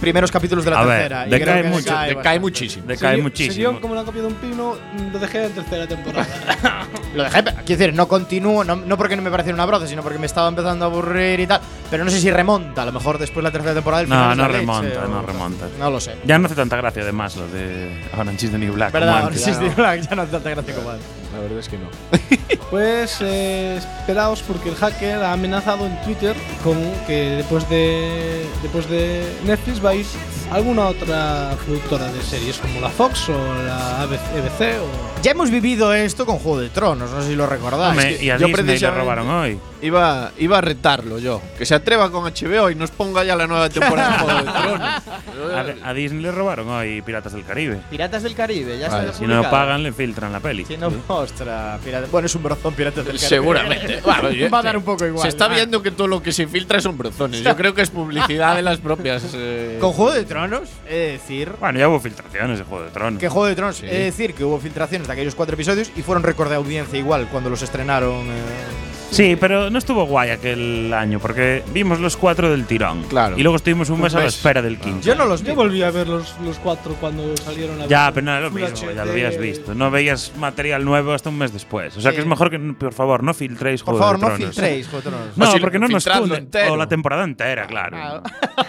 primeros 0.03 0.31
capítulos 0.31 0.65
de 0.65 0.71
la 0.73 0.81
A 0.81 0.85
ver, 0.85 0.99
tercera. 1.09 1.27
y 1.27 1.31
decae 1.31 1.43
creo 1.61 1.63
que 1.63 1.69
mucho, 1.71 1.83
Decae 1.93 2.15
bastante. 2.15 2.41
muchísimo. 2.41 2.87
Decae 2.87 3.09
Sería- 3.11 3.23
muchísimo. 3.23 3.81
como 3.81 3.95
la 3.95 4.05
copia 4.05 4.21
de 4.21 4.27
un 4.29 4.35
pino, 4.35 4.77
lo 5.13 5.19
dejé 5.19 5.47
en 5.47 5.53
tercera 5.53 5.87
temporada. 5.87 6.27
Lo 7.15 7.25
dejé, 7.25 7.43
quiero 7.45 7.63
decir, 7.79 7.95
no 7.95 8.09
continúo, 8.09 8.65
no, 8.65 8.75
no 8.77 8.97
porque 8.97 9.17
no 9.17 9.23
me 9.23 9.31
pareciera 9.31 9.55
una 9.55 9.67
broza, 9.67 9.87
sino 9.87 10.03
porque 10.03 10.19
me 10.19 10.25
estaba 10.27 10.49
empezando 10.49 10.85
a 10.87 10.89
aburrir 10.89 11.41
y 11.41 11.47
tal. 11.47 11.61
Pero 11.91 12.05
no 12.05 12.11
sé 12.11 12.19
si 12.21 12.31
remonta, 12.31 12.83
a 12.83 12.87
lo 12.87 12.93
mejor 12.93 13.19
después 13.19 13.45
la 13.45 13.51
tercera 13.51 13.75
temporada. 13.75 14.03
el 14.03 14.09
No, 14.09 14.15
final 14.17 14.37
no 14.39 14.43
la 14.43 14.49
leche, 14.49 14.61
remonta, 14.61 15.05
o- 15.05 15.09
no 15.09 15.23
remonta. 15.23 15.67
No 15.79 15.91
lo 15.91 16.01
sé. 16.01 16.17
Ya 16.25 16.39
no 16.39 16.47
hace 16.47 16.55
tanta 16.55 16.77
gracia 16.77 17.03
además 17.03 17.37
lo 17.37 17.47
de 17.49 17.91
Orange 18.17 18.47
is 18.47 18.53
the 18.53 18.59
New 18.59 18.73
Black. 18.73 18.93
como 18.93 19.05
¿Verdad? 19.05 19.27
antes. 19.27 19.43
Sí, 19.45 19.53
sí, 19.53 19.67
Black, 19.77 20.01
ya 20.09 20.17
no 20.17 20.23
hace 20.23 20.33
tanta 20.33 20.51
gracia 20.51 20.75
como 20.75 20.91
antes. 20.91 21.07
La 21.33 21.41
verdad 21.41 21.59
es 21.59 21.69
que 21.69 21.79
no. 21.79 21.89
Pues 22.71 23.19
eh, 23.21 23.77
esperaos 23.77 24.43
porque 24.49 24.71
el 24.71 24.75
hacker 24.77 25.23
ha 25.23 25.35
amenazado 25.35 25.85
en 25.85 26.01
Twitter 26.05 26.35
con 26.65 26.79
que 27.07 27.37
después 27.37 27.69
de 27.69 28.47
después 28.63 28.89
de 28.89 29.31
Netflix 29.45 29.85
va 29.85 29.91
a 29.91 30.55
alguna 30.55 30.87
otra 30.87 31.55
productora 31.67 32.11
de 32.11 32.23
series 32.23 32.57
como 32.57 32.81
la 32.81 32.89
Fox 32.89 33.29
o 33.29 33.55
la 33.67 34.01
ABC 34.01 34.81
o 34.81 35.12
Ya 35.23 35.31
hemos 35.31 35.51
vivido 35.53 35.95
esto 35.95 36.27
con 36.27 36.39
Juego 36.39 36.59
de 36.61 36.69
Tronos, 36.71 37.09
no 37.13 37.23
sé 37.23 37.29
si 37.29 37.37
lo 37.37 37.47
recordáis. 37.47 37.91
Hombre, 37.91 38.17
que 38.19 38.25
y 38.25 38.31
a 38.31 38.39
yo 38.39 38.49
Disney 38.49 38.77
le 38.79 38.91
robaron 38.91 39.29
hoy. 39.31 39.57
Iba, 39.81 40.31
iba 40.39 40.59
a 40.59 40.61
retarlo 40.61 41.19
yo. 41.19 41.41
Que 41.59 41.65
se 41.67 41.75
atreva 41.77 42.11
con 42.11 42.25
HBO 42.25 42.71
y 42.71 42.75
nos 42.75 42.91
ponga 42.91 43.23
ya 43.25 43.35
la 43.37 43.47
nueva 43.47 43.69
temporada 43.69 44.13
de 44.13 44.19
Juego 44.19 44.39
de 44.39 44.45
Tronos. 44.53 45.03
A, 45.85 45.89
a 45.91 45.95
Disney 45.95 46.23
le 46.23 46.31
robaron 46.31 46.69
hoy 46.69 47.03
Piratas 47.03 47.33
del 47.33 47.45
Caribe. 47.45 47.81
Piratas 47.91 48.23
del 48.23 48.35
Caribe, 48.35 48.79
ya 48.79 48.89
Vale, 48.89 49.07
está 49.09 49.19
Si 49.19 49.27
no 49.27 49.43
pagan, 49.51 49.83
le 49.83 49.93
filtran 49.93 50.33
la 50.33 50.39
peli. 50.41 50.65
Si 50.65 50.77
no 50.77 50.89
Pirata- 50.91 52.07
Bueno, 52.11 52.27
es 52.27 52.35
un 52.35 52.43
brozón 52.45 52.75
Piratas 52.75 53.05
del 53.05 53.17
Caribe. 53.17 53.29
Seguramente. 53.29 54.01
Bueno, 54.05 54.31
yo- 54.31 54.49
Va 54.51 54.59
a 54.61 54.63
dar 54.63 54.77
un 54.77 54.85
poco 54.85 55.05
igual. 55.05 55.23
Se 55.23 55.29
está 55.29 55.49
viendo 55.49 55.83
que 55.83 55.91
todo 55.91 56.07
lo 56.07 56.23
que 56.23 56.33
se 56.33 56.47
filtra 56.47 56.81
son 56.81 56.97
brozones. 56.97 57.43
Yo 57.43 57.57
creo 57.57 57.75
que 57.75 57.83
es 57.83 57.91
publicidad 57.91 58.55
de 58.57 58.63
las 58.63 58.79
propias. 58.79 59.25
eh, 59.35 59.79
Con 59.81 59.93
Juego 59.93 60.13
de 60.13 60.25
Tronos, 60.25 60.69
he 60.89 60.95
de 60.95 61.13
decir. 61.13 61.53
Bueno, 61.59 61.79
ya 61.79 61.89
hubo 61.89 61.99
filtraciones 62.01 62.59
de 62.59 62.65
Juego 62.65 62.85
de 62.85 62.91
Tronos. 62.91 63.21
Que 63.21 63.29
Juego 63.29 63.47
de 63.49 63.55
Tronos, 63.57 63.77
Sí. 63.77 63.87
he 63.87 63.91
de 63.95 64.05
decir 64.05 64.35
que 64.35 64.45
hubo 64.45 64.59
filtraciones 64.61 65.09
de 65.09 65.12
aquellos 65.13 65.35
cuatro 65.35 65.55
episodios 65.55 65.91
y 65.97 66.03
fueron 66.03 66.23
récord 66.23 66.49
de 66.49 66.57
audiencia 66.57 66.99
igual 66.99 67.29
cuando 67.31 67.51
los 67.51 67.63
estrenaron. 67.63 68.27
eh. 68.27 68.92
Sí, 69.13 69.37
pero 69.39 69.69
no 69.69 69.79
estuvo 69.79 70.07
guay 70.07 70.31
aquel 70.31 70.93
año 70.95 71.19
porque 71.21 71.63
vimos 71.73 72.01
los 72.01 72.17
cuatro 72.17 72.51
del 72.51 72.65
tirón. 72.65 73.03
Claro. 73.05 73.37
Y 73.39 73.43
luego 73.43 73.57
estuvimos 73.57 73.89
un 73.91 73.97
Un 73.97 74.03
mes 74.03 74.15
a 74.15 74.19
la 74.19 74.25
mes. 74.25 74.35
espera 74.37 74.63
del 74.63 74.79
quinto. 74.79 75.07
Yo 75.07 75.15
no 75.15 75.27
los 75.27 75.43
vi. 75.43 75.49
Yo 75.49 75.55
volví 75.55 75.83
a 75.83 75.91
ver 75.91 76.09
los, 76.09 76.35
los 76.41 76.59
cuatro 76.59 76.95
cuando 76.99 77.37
salieron 77.37 77.81
a 77.83 77.87
Ya, 77.87 78.11
pero 78.13 78.25
no 78.25 78.33
era 78.33 78.41
lo 78.41 78.51
mismo, 78.51 78.91
ya 78.91 79.05
lo 79.05 79.13
habías 79.13 79.37
visto. 79.37 79.75
No 79.75 79.91
veías 79.91 80.33
material 80.39 80.83
nuevo 80.85 81.13
hasta 81.13 81.29
un 81.29 81.37
mes 81.37 81.53
después. 81.53 81.95
O 81.97 82.01
sea 82.01 82.11
Sí. 82.11 82.17
que 82.17 82.23
es 82.23 82.27
mejor 82.27 82.51
que, 82.51 82.59
por 82.59 82.95
favor, 82.95 83.23
no 83.23 83.35
filtréis 83.35 83.83
Por 83.83 83.97
Juego 83.97 84.05
favor, 84.05 84.17
de 84.17 84.23
no 84.23 84.29
Tronos. 84.37 84.55
filtréis 84.55 84.87
Juego 84.89 85.03
de 85.03 85.11
Tronos. 85.11 85.37
No, 85.37 85.53
si 85.53 85.61
porque 85.61 85.79
no 85.79 85.89
nos 85.89 86.07
cunde. 86.07 86.47
O 86.71 86.77
la 86.77 86.89
temporada 86.89 87.25
entera, 87.25 87.67
claro. 87.67 88.23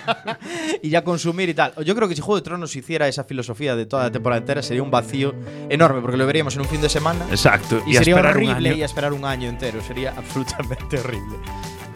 y 0.81 0.89
ya 0.89 1.03
consumir 1.03 1.49
y 1.49 1.53
tal. 1.53 1.73
Yo 1.85 1.95
creo 1.95 2.07
que 2.09 2.15
si 2.15 2.21
Juego 2.21 2.35
de 2.37 2.41
Tronos 2.43 2.75
hiciera 2.75 3.07
esa 3.07 3.23
filosofía 3.23 3.75
de 3.75 3.85
toda 3.85 4.03
la 4.03 4.11
temporada 4.11 4.39
entera 4.41 4.61
sería 4.61 4.83
un 4.83 4.91
vacío 4.91 5.33
enorme 5.69 6.01
porque 6.01 6.17
lo 6.17 6.25
veríamos 6.25 6.55
en 6.55 6.61
un 6.61 6.67
fin 6.67 6.81
de 6.81 6.89
semana 6.89 7.25
Exacto. 7.29 7.81
y, 7.87 7.95
a 7.95 7.99
sería 7.99 8.15
horrible 8.17 8.75
y 8.75 8.81
a 8.81 8.85
esperar 8.85 9.13
un 9.13 9.23
año 9.25 9.47
entero. 9.47 9.81
Sería 9.81 10.13
absolutamente 10.37 10.99
horrible. 10.99 11.37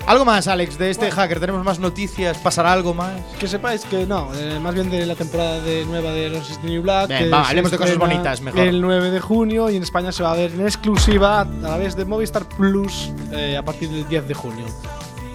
¿Algo 0.05 0.23
más, 0.23 0.47
Alex, 0.47 0.77
de 0.77 0.89
este 0.89 1.11
hacker? 1.11 1.39
¿Tenemos 1.41 1.65
más 1.65 1.79
noticias? 1.79 2.37
¿Pasará 2.37 2.71
algo 2.71 2.93
más? 2.93 3.19
Que 3.39 3.47
sepáis 3.47 3.83
que 3.83 4.05
no, 4.05 4.29
eh, 4.35 4.57
más 4.57 4.73
bien 4.73 4.89
de 4.89 5.05
la 5.05 5.15
temporada 5.15 5.59
de 5.59 5.83
nueva 5.85 6.11
de 6.11 6.29
Los 6.29 6.49
is 6.49 6.59
the 6.61 6.67
New 6.67 6.81
Black. 6.81 7.09
Bien, 7.09 7.23
que 7.25 7.29
va, 7.29 7.49
hablemos 7.49 7.71
de 7.71 7.77
cosas 7.77 7.97
bonitas, 7.97 8.39
mejor. 8.39 8.61
El 8.61 8.79
9 8.79 9.11
de 9.11 9.19
junio 9.19 9.69
y 9.69 9.75
en 9.75 9.83
España 9.83 10.13
se 10.13 10.23
va 10.23 10.31
a 10.31 10.35
ver 10.35 10.51
en 10.51 10.61
exclusiva 10.61 11.41
a 11.41 11.45
través 11.45 11.97
de 11.97 12.05
Movistar 12.05 12.45
Plus 12.47 13.11
eh, 13.33 13.57
a 13.57 13.63
partir 13.65 13.89
del 13.89 14.07
10 14.07 14.29
de 14.29 14.33
junio. 14.33 14.65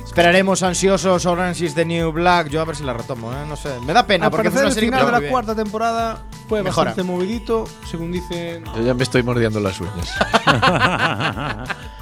Esperaremos 0.06 0.62
ansiosos 0.62 1.26
Orange 1.26 1.66
is 1.66 1.74
the 1.74 1.84
New 1.84 2.10
Black. 2.12 2.48
Yo 2.48 2.62
a 2.62 2.64
ver 2.64 2.76
si 2.76 2.82
la 2.84 2.94
retomo, 2.94 3.30
¿eh? 3.32 3.44
No 3.46 3.56
sé. 3.56 3.78
Me 3.84 3.92
da 3.92 4.06
pena 4.06 4.26
Al 4.26 4.30
porque 4.30 4.44
parecer 4.48 4.60
una 4.62 4.68
el 4.68 4.74
serie 4.74 4.88
que 4.90 4.96
final 4.96 5.06
de 5.06 5.12
la 5.12 5.18
bien. 5.20 5.30
cuarta 5.32 5.54
temporada 5.54 6.22
fue 6.48 6.62
Mejora. 6.62 6.90
bastante 6.90 7.10
movidito, 7.10 7.64
según 7.90 8.10
dicen. 8.12 8.64
Yo 8.74 8.82
ya 8.82 8.94
me 8.94 9.02
estoy 9.02 9.22
mordiendo 9.22 9.60
las 9.60 9.78
uñas. 9.80 10.10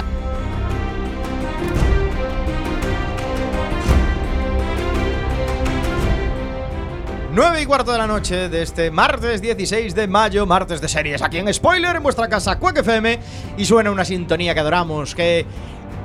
9 7.33 7.61
y 7.61 7.65
cuarto 7.65 7.93
de 7.93 7.97
la 7.97 8.07
noche 8.07 8.49
de 8.49 8.61
este 8.61 8.91
martes 8.91 9.41
16 9.41 9.95
de 9.95 10.05
mayo, 10.07 10.45
martes 10.45 10.81
de 10.81 10.89
series, 10.89 11.21
aquí 11.21 11.37
en 11.37 11.53
Spoiler, 11.53 11.95
en 11.95 12.03
vuestra 12.03 12.27
casa 12.27 12.59
Quack 12.59 12.79
FM. 12.79 13.19
Y 13.57 13.63
suena 13.63 13.89
una 13.89 14.03
sintonía 14.03 14.53
que 14.53 14.59
adoramos, 14.59 15.15
que 15.15 15.45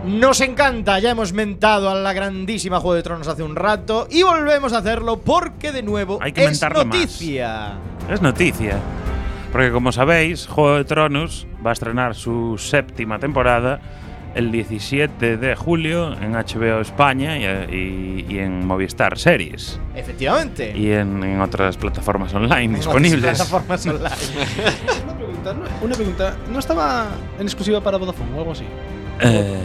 nos 0.04 0.40
encanta. 0.40 1.00
Ya 1.00 1.10
hemos 1.10 1.32
mentado 1.32 1.90
a 1.90 1.96
la 1.96 2.12
grandísima 2.12 2.78
Juego 2.78 2.94
de 2.94 3.02
Tronos 3.02 3.26
hace 3.26 3.42
un 3.42 3.56
rato 3.56 4.06
y 4.08 4.22
volvemos 4.22 4.72
a 4.72 4.78
hacerlo 4.78 5.18
porque 5.18 5.72
de 5.72 5.82
nuevo 5.82 6.18
Hay 6.22 6.32
que 6.32 6.44
es 6.44 6.62
más. 6.62 6.72
noticia. 6.72 7.72
Es 8.08 8.22
noticia. 8.22 8.78
Porque 9.50 9.72
como 9.72 9.90
sabéis, 9.90 10.46
Juego 10.46 10.76
de 10.76 10.84
Tronos 10.84 11.48
va 11.64 11.70
a 11.70 11.72
estrenar 11.72 12.14
su 12.14 12.56
séptima 12.56 13.18
temporada 13.18 13.80
el 14.36 14.52
17 14.52 15.36
de 15.38 15.56
julio 15.56 16.12
en 16.20 16.32
HBO 16.32 16.80
España 16.80 17.36
y, 17.38 17.44
y- 17.74 18.26
y 18.28 18.38
en 18.38 18.66
Movistar 18.66 19.18
Series. 19.18 19.80
Efectivamente. 19.94 20.72
Y 20.76 20.90
en, 20.92 21.22
en 21.24 21.40
otras 21.40 21.76
plataformas 21.76 22.32
online 22.34 22.54
En 22.64 22.70
otras 22.76 22.84
disponibles. 22.84 23.20
plataformas 23.38 23.86
online. 23.86 24.04
Una 25.04 25.16
pregunta, 25.16 25.54
no, 25.54 25.62
una 25.86 25.94
pregunta. 25.94 26.36
¿No 26.52 26.58
estaba 26.58 27.06
en 27.38 27.42
exclusiva 27.46 27.80
para 27.80 27.96
Vodafone 27.98 28.30
o 28.34 28.38
algo 28.38 28.52
así? 28.52 28.64
Eh, 29.20 29.56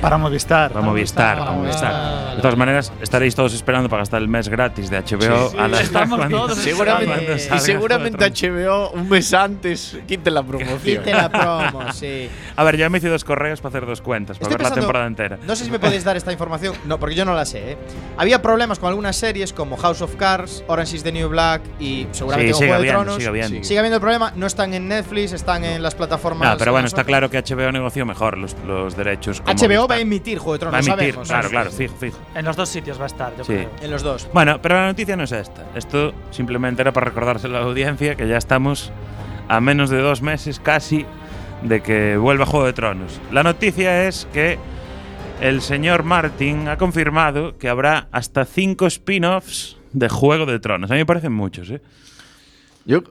Para 0.00 0.16
Movistar. 0.16 0.70
para 0.72 0.84
Movistar, 0.84 1.38
para 1.38 1.50
Ah, 1.50 1.54
Movistar. 1.54 1.92
vale. 1.92 2.36
De 2.36 2.42
todas 2.42 2.56
maneras, 2.56 2.92
estaréis 3.02 3.34
todos 3.34 3.52
esperando 3.52 3.88
para 3.88 4.02
gastar 4.02 4.22
el 4.22 4.28
mes 4.28 4.48
gratis 4.48 4.90
de 4.90 4.96
HBO 4.98 5.52
a 5.58 5.66
la 5.66 5.80
Estamos 5.80 6.18
cuando- 6.18 6.36
todos 6.46 6.58
Seguramente, 6.58 7.24
cuando 7.26 7.34
Y 7.34 7.58
seguramente 7.58 8.24
HBO 8.30 8.90
un 8.92 9.08
mes 9.08 9.34
antes 9.34 9.98
quite 10.06 10.30
la 10.30 10.42
promoción. 10.44 10.78
Quite 11.02 11.12
la 11.12 11.28
promo, 11.28 11.92
sí. 11.92 12.28
A 12.54 12.62
ver, 12.64 12.76
ya 12.76 12.88
me 12.90 12.98
hice 12.98 13.08
dos 13.08 13.24
correos 13.24 13.60
para 13.60 13.70
hacer 13.70 13.86
dos 13.86 14.00
cuentas, 14.00 14.38
para 14.38 14.50
Estoy 14.52 14.62
ver 14.64 14.70
la 14.70 14.74
temporada 14.80 15.06
entera. 15.06 15.38
No 15.46 15.56
sé 15.56 15.64
si 15.64 15.70
me 15.70 15.80
podéis 15.80 16.04
dar 16.04 16.16
esta 16.16 16.30
información. 16.30 16.74
No, 16.84 16.98
porque 17.00 17.16
yo 17.16 17.24
no 17.24 17.34
la 17.34 17.44
sé, 17.44 17.72
¿eh? 17.72 17.78
Había 18.16 18.40
problemas 18.40 18.78
con 18.78 18.90
algunas 18.90 19.16
series 19.16 19.52
como 19.52 19.76
House 19.76 20.00
of 20.02 20.14
Cards, 20.14 20.62
Orange 20.68 20.94
is 20.96 21.02
the 21.02 21.10
New 21.12 21.28
Black 21.28 21.62
y 21.80 22.06
seguramente 22.12 22.52
Sí, 22.52 22.58
sigue 22.60 22.68
Juego 22.68 22.72
de 22.72 22.76
habiendo, 22.90 23.00
Tronos. 23.02 23.16
sigue 23.16 23.28
habiendo. 23.28 23.64
Sigue 23.64 23.78
habiendo 23.80 23.96
el 23.96 24.00
problema. 24.00 24.32
No 24.36 24.46
están 24.46 24.74
en 24.74 24.86
Netflix, 24.86 25.32
están 25.32 25.64
en 25.64 25.82
las 25.82 25.96
plataformas. 25.96 26.48
No, 26.52 26.56
pero 26.56 26.70
bueno, 26.70 26.86
está 26.86 27.02
claro 27.02 27.28
que 27.30 27.38
HBO 27.42 27.72
negoció 27.72 28.06
mejor 28.06 28.38
los, 28.38 28.54
los 28.64 28.96
derechos. 28.96 29.40
con 29.40 29.56
HBO 29.56 29.87
va 29.90 29.94
a 29.96 30.00
emitir 30.00 30.38
Juego 30.38 30.52
de 30.54 30.58
Tronos, 30.58 30.74
Va 30.74 30.78
a 30.78 30.80
emitir, 30.94 30.96
sabemos. 31.14 31.28
claro, 31.28 31.48
claro, 31.50 31.70
fijo, 31.70 31.94
fijo. 31.96 32.18
En 32.34 32.44
los 32.44 32.56
dos 32.56 32.68
sitios 32.68 32.98
va 32.98 33.04
a 33.04 33.06
estar, 33.06 33.36
yo 33.36 33.44
Sí. 33.44 33.52
creo. 33.54 33.70
En 33.82 33.90
los 33.90 34.02
dos. 34.02 34.28
Bueno, 34.32 34.60
pero 34.60 34.74
la 34.76 34.86
noticia 34.86 35.16
no 35.16 35.24
es 35.24 35.32
esta. 35.32 35.64
Esto 35.74 36.12
simplemente 36.30 36.82
era 36.82 36.92
para 36.92 37.06
recordárselo 37.06 37.56
a 37.56 37.60
la 37.60 37.66
audiencia 37.66 38.14
que 38.14 38.28
ya 38.28 38.36
estamos 38.36 38.92
a 39.48 39.60
menos 39.60 39.90
de 39.90 39.98
dos 40.00 40.20
meses 40.22 40.60
casi 40.60 41.06
de 41.62 41.80
que 41.82 42.16
vuelva 42.16 42.46
Juego 42.46 42.66
de 42.66 42.72
Tronos. 42.72 43.20
La 43.32 43.42
noticia 43.42 44.06
es 44.06 44.28
que 44.32 44.58
el 45.40 45.60
señor 45.62 46.02
Martin 46.02 46.68
ha 46.68 46.76
confirmado 46.76 47.56
que 47.58 47.68
habrá 47.68 48.08
hasta 48.12 48.44
cinco 48.44 48.86
spin-offs 48.86 49.76
de 49.92 50.08
Juego 50.08 50.46
de 50.46 50.58
Tronos. 50.60 50.90
A 50.90 50.94
mí 50.94 51.00
me 51.00 51.06
parecen 51.06 51.32
muchos, 51.32 51.70
¿eh? 51.70 51.80
Yo, 52.84 53.02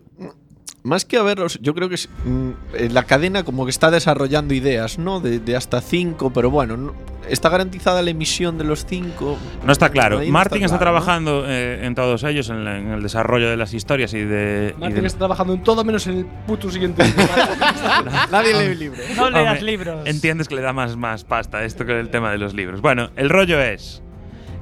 más 0.88 1.06
que 1.06 1.17
a 1.17 1.24
verlos, 1.24 1.60
yo 1.62 1.75
creo 1.75 1.89
que 1.89 1.96
es, 1.96 2.10
mm, 2.25 2.50
eh, 2.75 2.89
la 2.91 3.03
cadena 3.03 3.44
como 3.44 3.65
que 3.65 3.70
está 3.72 3.91
desarrollando 3.91 4.53
ideas, 4.53 4.98
¿no? 4.98 5.20
De, 5.20 5.39
de 5.39 5.56
hasta 5.56 5.82
cinco, 5.82 6.32
pero 6.34 6.50
bueno, 6.50 6.77
no- 6.77 6.94
está 7.29 7.50
garantizada 7.50 8.01
la 8.01 8.10
emisión 8.10 8.58
de 8.58 8.63
los 8.63 8.86
cinco. 8.86 9.38
No 9.65 9.72
está 9.74 9.89
claro. 9.89 10.20
Ahí 10.20 10.27
no 10.27 10.34
Martin 10.34 10.63
está, 10.63 10.77
claro, 10.77 10.91
¿no? 10.94 11.01
trabajando 11.01 11.44
eh, 11.46 11.86
en 11.86 11.94
todos 11.94 12.24
ellos, 12.24 12.50
en, 12.50 12.63
la- 12.63 12.77
en 12.79 12.88
el 12.91 13.03
desarrollo 13.03 13.50
de 13.50 13.58
las 13.58 13.74
historias 13.74 14.13
y 14.13 14.22
de. 14.22 14.74
y 14.77 14.79
Martin 14.79 15.01
de- 15.01 15.08
está 15.08 15.20
trabajando 15.20 15.53
en 15.53 15.62
todo 15.63 15.84
menos 15.84 16.08
en 16.08 16.20
el 16.20 16.25
puto 16.25 16.72
siguiente. 16.72 17.03
Nadie 18.32 18.53
lee 18.53 18.72
el 18.72 18.79
libro. 18.79 19.01
No 19.15 19.29
leas 19.29 19.62
libros. 19.62 20.08
Entiendes 20.08 20.48
que 20.48 20.56
le 20.56 20.62
da 20.62 20.74
más, 20.74 20.96
más 20.96 21.24
pasta 21.24 21.63
esto 21.63 21.86
que 21.86 22.00
el 22.00 22.10
tema 22.10 22.32
de 22.32 22.38
los 22.38 22.53
libros. 22.53 22.82
Bueno, 22.82 23.10
el 23.15 23.29
rollo 23.29 23.60
es 23.62 24.01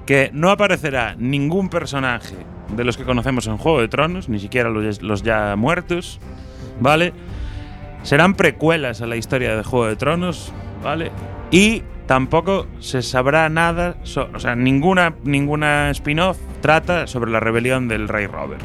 que 0.05 0.29
no 0.33 0.49
aparecerá 0.51 1.15
ningún 1.17 1.69
personaje 1.69 2.35
de 2.75 2.83
los 2.83 2.97
que 2.97 3.03
conocemos 3.03 3.47
en 3.47 3.57
Juego 3.57 3.81
de 3.81 3.87
Tronos, 3.87 4.29
ni 4.29 4.39
siquiera 4.39 4.69
los, 4.69 5.01
los 5.01 5.23
ya 5.23 5.55
muertos, 5.55 6.19
¿vale? 6.79 7.13
Serán 8.03 8.35
precuelas 8.35 9.01
a 9.01 9.07
la 9.07 9.15
historia 9.15 9.55
de 9.55 9.63
Juego 9.63 9.87
de 9.87 9.95
Tronos, 9.95 10.51
¿vale? 10.83 11.11
Y 11.51 11.81
tampoco 12.05 12.67
se 12.79 13.01
sabrá 13.01 13.49
nada, 13.49 13.95
so- 14.03 14.29
o 14.33 14.39
sea, 14.39 14.55
ninguna, 14.55 15.15
ninguna 15.23 15.89
spin-off 15.91 16.37
trata 16.61 17.07
sobre 17.07 17.31
la 17.31 17.39
rebelión 17.39 17.87
del 17.87 18.07
rey 18.07 18.27
Robert. 18.27 18.61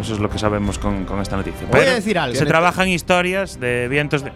Eso 0.00 0.14
es 0.14 0.20
lo 0.20 0.30
que 0.30 0.38
sabemos 0.38 0.78
con, 0.78 1.04
con 1.04 1.20
esta 1.20 1.36
noticia. 1.36 1.66
Voy 1.70 1.80
a 1.80 1.82
Pero 1.82 1.94
decir 1.96 2.18
algo. 2.18 2.36
Se 2.36 2.46
trabajan 2.46 2.88
historias 2.88 3.58
de 3.58 3.88
vientos 3.88 4.22
de... 4.22 4.30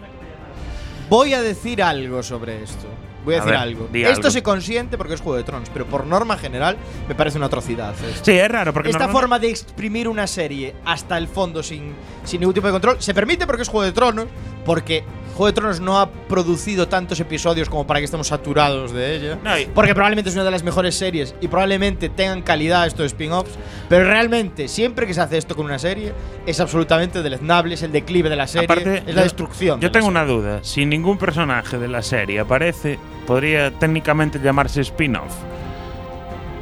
Voy 1.09 1.33
a 1.33 1.41
decir 1.41 1.81
algo 1.81 2.21
sobre 2.23 2.61
esto. 2.61 2.87
Voy 3.25 3.33
a, 3.33 3.37
A 3.37 3.41
decir 3.41 3.51
ver, 3.51 3.59
algo. 3.61 3.89
Esto 3.93 4.09
algo. 4.19 4.31
se 4.31 4.43
consiente 4.43 4.97
porque 4.97 5.15
es 5.15 5.21
Juego 5.21 5.35
de 5.37 5.43
Tronos, 5.43 5.69
pero 5.73 5.85
por 5.85 6.05
norma 6.05 6.37
general 6.37 6.77
me 7.09 7.15
parece 7.15 7.37
una 7.37 7.47
atrocidad. 7.47 7.93
esto. 8.07 8.23
Sí, 8.23 8.31
es 8.31 8.47
raro, 8.49 8.71
porque 8.71 8.89
Esta 8.89 8.99
normalmente- 8.99 9.21
forma 9.21 9.39
de 9.39 9.49
exprimir 9.49 10.07
una 10.07 10.27
serie 10.27 10.75
hasta 10.85 11.17
el 11.17 11.27
fondo 11.27 11.61
sin, 11.63 11.93
sin 12.23 12.39
ningún 12.39 12.53
tipo 12.53 12.67
de 12.67 12.73
control 12.73 12.97
se 13.01 13.13
permite 13.13 13.45
porque 13.47 13.63
es 13.63 13.67
Juego 13.69 13.83
de 13.83 13.91
Tronos, 13.91 14.27
porque 14.63 15.03
Juego 15.35 15.47
de 15.47 15.53
Tronos 15.53 15.81
no 15.81 15.99
ha 15.99 16.09
producido 16.09 16.87
tantos 16.87 17.19
episodios 17.19 17.67
como 17.69 17.85
para 17.85 17.99
que 17.99 18.05
estemos 18.05 18.27
saturados 18.27 18.93
de 18.93 19.15
ella. 19.17 19.37
No, 19.43 19.51
Porque 19.73 19.93
probablemente 19.93 20.29
es 20.29 20.35
una 20.35 20.45
de 20.45 20.51
las 20.51 20.63
mejores 20.63 20.95
series 20.95 21.35
y 21.41 21.49
probablemente 21.49 22.07
tengan 22.07 22.41
calidad 22.41 22.87
estos 22.87 23.07
spin-offs, 23.07 23.51
pero 23.89 24.05
realmente 24.05 24.69
siempre 24.69 25.05
que 25.05 25.13
se 25.13 25.19
hace 25.19 25.37
esto 25.37 25.53
con 25.55 25.65
una 25.65 25.77
serie 25.77 26.13
es 26.45 26.59
absolutamente 26.61 27.21
deleznable, 27.21 27.73
es 27.73 27.83
el 27.83 27.91
declive 27.91 28.29
de 28.29 28.35
la 28.37 28.47
serie, 28.47 28.65
Aparte, 28.65 28.97
es 28.99 29.05
la 29.07 29.13
yo- 29.13 29.21
destrucción. 29.23 29.81
Yo 29.81 29.89
de 29.89 29.91
tengo 29.93 30.05
serie. 30.07 30.21
una 30.21 30.25
duda. 30.25 30.59
Si 30.63 30.85
ningún 30.85 31.17
personaje 31.17 31.77
de 31.77 31.87
la 31.89 32.01
serie 32.01 32.39
aparece, 32.39 32.97
podría 33.27 33.71
técnicamente 33.71 34.39
llamarse 34.39 34.79
spin-off. 34.81 35.33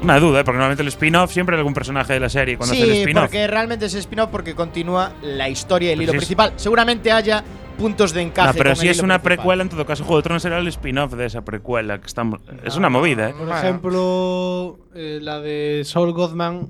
Una 0.02 0.20
duda, 0.20 0.42
¿eh? 0.42 0.44
porque 0.44 0.58
normalmente 0.58 0.82
el 0.82 0.90
spin-off 0.90 1.32
siempre 1.32 1.56
hay 1.56 1.60
algún 1.60 1.74
personaje 1.74 2.12
de 2.14 2.20
la 2.20 2.28
serie 2.30 2.58
cuando 2.58 2.74
hace 2.74 2.84
el 2.84 2.92
Sí, 2.92 3.00
spin-off. 3.02 3.24
porque 3.26 3.48
realmente 3.48 3.86
es 3.86 3.94
spin-off 3.94 4.30
porque 4.32 4.54
continúa 4.54 5.14
la 5.22 5.48
historia 5.48 5.90
y 5.90 5.94
el 5.94 6.00
Pero 6.00 6.04
hilo 6.04 6.12
si 6.14 6.18
principal. 6.18 6.54
Seguramente 6.58 7.10
haya 7.12 7.42
puntos 7.78 8.14
de 8.14 8.22
encaje. 8.22 8.50
No, 8.50 8.54
pero 8.58 8.70
con 8.72 8.76
si 8.78 8.88
es 8.88 9.00
una 9.00 9.16
principal. 9.20 9.38
precuela, 9.38 9.64
en 9.64 9.70
todo 9.70 9.86
caso, 9.86 10.04
Juego 10.04 10.18
de 10.18 10.24
Tronos 10.24 10.42
será 10.44 10.58
el 10.60 10.68
spin-off 10.68 11.14
de 11.14 11.26
esa 11.26 11.44
precuela. 11.44 12.00
Que 12.00 12.08
estamos, 12.08 12.40
es 12.64 12.76
una 12.76 12.90
movida, 12.90 13.30
¿eh? 13.30 13.34
Por 13.38 13.50
ejemplo, 13.50 14.80
eh, 14.96 15.20
la 15.22 15.40
de 15.40 15.84
Saul 15.86 16.12
Goodman 16.14 16.70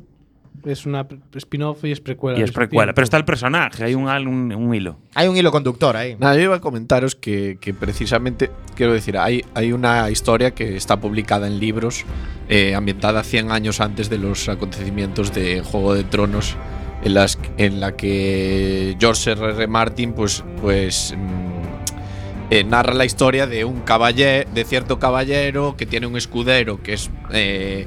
es 0.66 0.86
una 0.86 1.06
pre- 1.08 1.20
spin-off 1.36 1.84
y 1.84 1.92
es 1.92 2.00
precuela. 2.00 2.40
Y 2.40 2.42
es 2.44 2.52
precuela. 2.52 2.86
tiempo. 2.86 2.96
Pero 2.96 3.04
está 3.04 3.18
el 3.18 3.26
personaje, 3.26 3.84
hay 3.84 3.96
un, 3.96 4.08
un, 4.08 4.54
un 4.54 4.74
hilo. 4.76 4.98
Hay 5.14 5.28
un 5.28 5.36
hilo 5.36 5.52
conductor 5.52 5.98
ahí. 5.98 6.16
Nada, 6.20 6.36
yo 6.36 6.42
iba 6.44 6.56
a 6.56 6.62
comentaros 6.62 7.16
que, 7.16 7.58
que 7.60 7.74
precisamente, 7.74 8.50
quiero 8.76 8.94
decir, 8.94 9.18
hay, 9.18 9.44
hay 9.56 9.74
una 9.74 10.10
historia 10.10 10.52
que 10.52 10.78
está 10.78 11.02
publicada 11.02 11.48
en 11.48 11.60
libros, 11.60 12.06
eh, 12.48 12.76
ambientada 12.76 13.24
100 13.24 13.52
años 13.52 13.82
antes 13.82 14.10
de 14.10 14.18
los 14.20 14.48
acontecimientos 14.48 15.34
de 15.34 15.62
Juego 15.62 15.94
de 15.96 16.04
Tronos, 16.06 16.56
en, 17.04 17.14
las, 17.14 17.38
en 17.58 17.80
la 17.80 17.96
que 17.96 18.96
George 19.00 19.32
R. 19.32 19.50
R. 19.52 19.68
Martin, 19.68 20.14
pues, 20.14 20.44
pues 20.62 21.14
mm, 21.18 22.52
eh, 22.54 22.64
narra 22.64 22.94
la 22.94 23.06
historia 23.06 23.48
de 23.48 23.66
un 23.66 23.82
caballero, 23.82 24.50
de 24.54 24.64
cierto 24.66 25.00
caballero 25.00 25.76
que 25.78 25.86
tiene 25.86 26.08
un 26.08 26.16
escudero 26.18 26.82
que 26.82 26.94
es, 26.94 27.10
eh, 27.32 27.86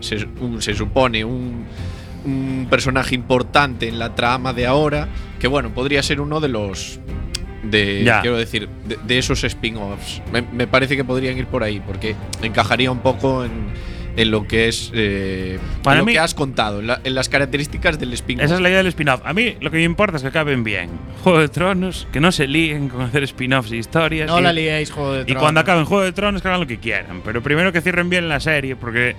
se, 0.00 0.26
un- 0.40 0.60
se 0.62 0.74
supone, 0.74 1.24
un, 1.24 1.64
un 2.24 2.66
personaje 2.68 3.14
importante 3.14 3.88
en 3.88 3.98
la 3.98 4.14
trama 4.14 4.52
de 4.52 4.66
ahora, 4.66 5.08
que 5.38 5.46
bueno, 5.48 5.70
podría 5.70 6.02
ser 6.02 6.20
uno 6.20 6.40
de 6.40 6.48
los 6.48 6.98
de 7.62 8.02
Ya. 8.04 8.20
quiero 8.22 8.36
decir 8.36 8.68
de, 8.86 8.98
de 9.06 9.18
esos 9.18 9.42
spin-offs. 9.44 10.22
Me, 10.32 10.42
me 10.42 10.66
parece 10.66 10.96
que 10.96 11.04
podrían 11.04 11.36
ir 11.38 11.46
por 11.46 11.62
ahí 11.62 11.80
porque 11.84 12.14
encajaría 12.42 12.90
un 12.90 13.00
poco 13.00 13.44
en, 13.44 13.50
en 14.18 14.30
lo 14.30 14.46
que 14.46 14.68
es 14.68 14.90
eh, 14.94 15.58
en 15.76 15.82
Para 15.82 16.00
lo 16.00 16.04
mí- 16.06 16.12
que 16.12 16.18
has 16.18 16.34
contado, 16.34 16.80
en, 16.80 16.88
la- 16.88 17.00
en 17.04 17.14
las 17.14 17.28
características 17.28 17.98
del 17.98 18.12
spin-off. 18.12 18.44
Esa 18.44 18.56
es 18.56 18.60
la 18.60 18.68
idea 18.68 18.78
del 18.78 18.88
spin-off. 18.88 19.20
A 19.24 19.32
mí 19.32 19.56
lo 19.60 19.70
que 19.70 19.78
me 19.78 19.84
importa 19.84 20.16
es 20.16 20.22
que 20.22 20.28
acaben 20.28 20.64
bien. 20.64 20.90
Juego 21.22 21.38
de 21.40 21.48
Tronos, 21.48 22.06
que 22.12 22.20
no 22.20 22.32
se 22.32 22.46
líen 22.46 22.88
con 22.88 23.00
hacer 23.02 23.22
spin-offs 23.22 23.72
y 23.72 23.76
historias. 23.76 24.28
No 24.28 24.40
y- 24.40 24.42
la 24.42 24.52
liéis, 24.52 24.90
Juego 24.90 25.12
de 25.14 25.22
Y 25.22 25.24
Tronos. 25.24 25.42
cuando 25.42 25.60
acaben 25.60 25.84
Juego 25.84 26.04
de 26.04 26.12
Tronos, 26.12 26.42
que 26.42 26.48
hagan 26.48 26.60
lo 26.60 26.66
que 26.66 26.78
quieran. 26.78 27.22
Pero 27.24 27.42
primero 27.42 27.72
que 27.72 27.80
cierren 27.80 28.10
bien 28.10 28.28
la 28.28 28.40
serie, 28.40 28.76
porque 28.76 29.14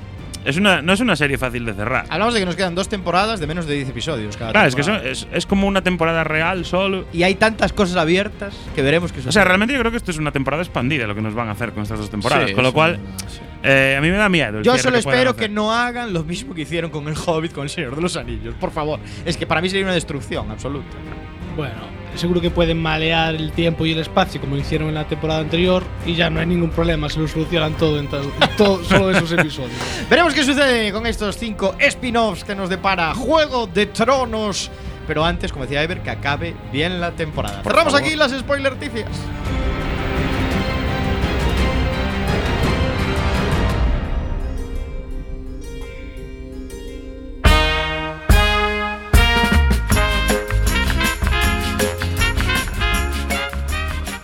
es 0.45 0.57
una, 0.57 0.81
no 0.81 0.93
es 0.93 0.99
una 1.01 1.15
serie 1.15 1.37
fácil 1.37 1.65
de 1.65 1.73
cerrar. 1.73 2.05
Hablamos 2.09 2.33
de 2.33 2.39
que 2.41 2.45
nos 2.45 2.55
quedan 2.55 2.73
dos 2.75 2.87
temporadas 2.89 3.39
de 3.39 3.47
menos 3.47 3.65
de 3.67 3.75
10 3.75 3.89
episodios 3.89 4.37
cada 4.37 4.51
Claro, 4.51 4.67
es 4.69 4.75
que 4.75 4.81
temporada. 4.83 5.09
es, 5.09 5.27
es 5.33 5.45
como 5.45 5.67
una 5.67 5.81
temporada 5.81 6.23
real 6.23 6.65
solo. 6.65 7.05
Y 7.13 7.23
hay 7.23 7.35
tantas 7.35 7.73
cosas 7.73 7.97
abiertas 7.97 8.55
que 8.75 8.81
veremos 8.81 9.11
que 9.11 9.19
O 9.27 9.31
sea, 9.31 9.43
realmente 9.43 9.73
yo 9.73 9.79
creo 9.79 9.91
que 9.91 9.97
esto 9.97 10.11
es 10.11 10.17
una 10.17 10.31
temporada 10.31 10.63
expandida 10.63 11.07
lo 11.07 11.15
que 11.15 11.21
nos 11.21 11.33
van 11.35 11.49
a 11.49 11.51
hacer 11.51 11.71
con 11.71 11.83
estas 11.83 11.99
dos 11.99 12.09
temporadas. 12.09 12.49
Sí, 12.49 12.55
con 12.55 12.63
lo 12.63 12.71
cual, 12.73 12.99
sí. 13.27 13.39
Eh, 13.63 13.95
a 13.97 14.01
mí 14.01 14.09
me 14.09 14.17
da 14.17 14.29
miedo. 14.29 14.61
Yo 14.61 14.77
solo 14.77 14.93
que 14.93 14.99
espero 14.99 15.31
hacer. 15.31 15.47
que 15.47 15.49
no 15.49 15.73
hagan 15.73 16.13
lo 16.13 16.23
mismo 16.23 16.53
que 16.53 16.61
hicieron 16.61 16.91
con 16.91 17.07
el 17.07 17.15
Hobbit, 17.17 17.51
con 17.53 17.63
el 17.63 17.69
Señor 17.69 17.95
de 17.95 18.01
los 18.01 18.15
Anillos. 18.17 18.55
Por 18.59 18.71
favor. 18.71 18.99
Es 19.25 19.35
que 19.37 19.45
para 19.45 19.61
mí 19.61 19.69
sería 19.69 19.85
una 19.85 19.93
destrucción 19.93 20.49
absoluta. 20.51 20.95
Bueno, 21.57 21.75
seguro 22.15 22.39
que 22.39 22.49
pueden 22.51 22.81
malear 22.81 23.35
el 23.35 23.51
tiempo 23.51 23.85
y 23.85 23.91
el 23.91 23.99
espacio 23.99 24.39
como 24.39 24.55
hicieron 24.55 24.87
en 24.89 24.93
la 24.95 25.05
temporada 25.07 25.41
anterior 25.41 25.83
y 26.05 26.15
ya 26.15 26.29
no 26.29 26.39
hay 26.39 26.45
ningún 26.45 26.69
problema, 26.69 27.09
se 27.09 27.19
lo 27.19 27.27
solucionan 27.27 27.73
todo 27.73 27.99
en, 27.99 28.07
to- 28.07 28.21
en 28.41 28.55
to- 28.57 28.83
solo 28.85 29.11
esos 29.11 29.31
episodios. 29.33 29.71
Veremos 30.09 30.33
qué 30.33 30.43
sucede 30.43 30.91
con 30.93 31.05
estos 31.05 31.37
cinco 31.37 31.75
spin-offs 31.79 32.43
que 32.45 32.55
nos 32.55 32.69
depara 32.69 33.13
Juego 33.13 33.67
de 33.67 33.87
Tronos. 33.87 34.71
Pero 35.05 35.25
antes, 35.25 35.51
como 35.51 35.65
decía 35.65 35.81
Ever, 35.81 36.01
que 36.01 36.11
acabe 36.11 36.53
bien 36.71 37.01
la 37.01 37.11
temporada. 37.11 37.63
Por 37.63 37.71
Cerramos 37.73 37.93
favor. 37.93 38.07
aquí 38.07 38.15
las 38.15 38.31
spoiler 38.31 38.75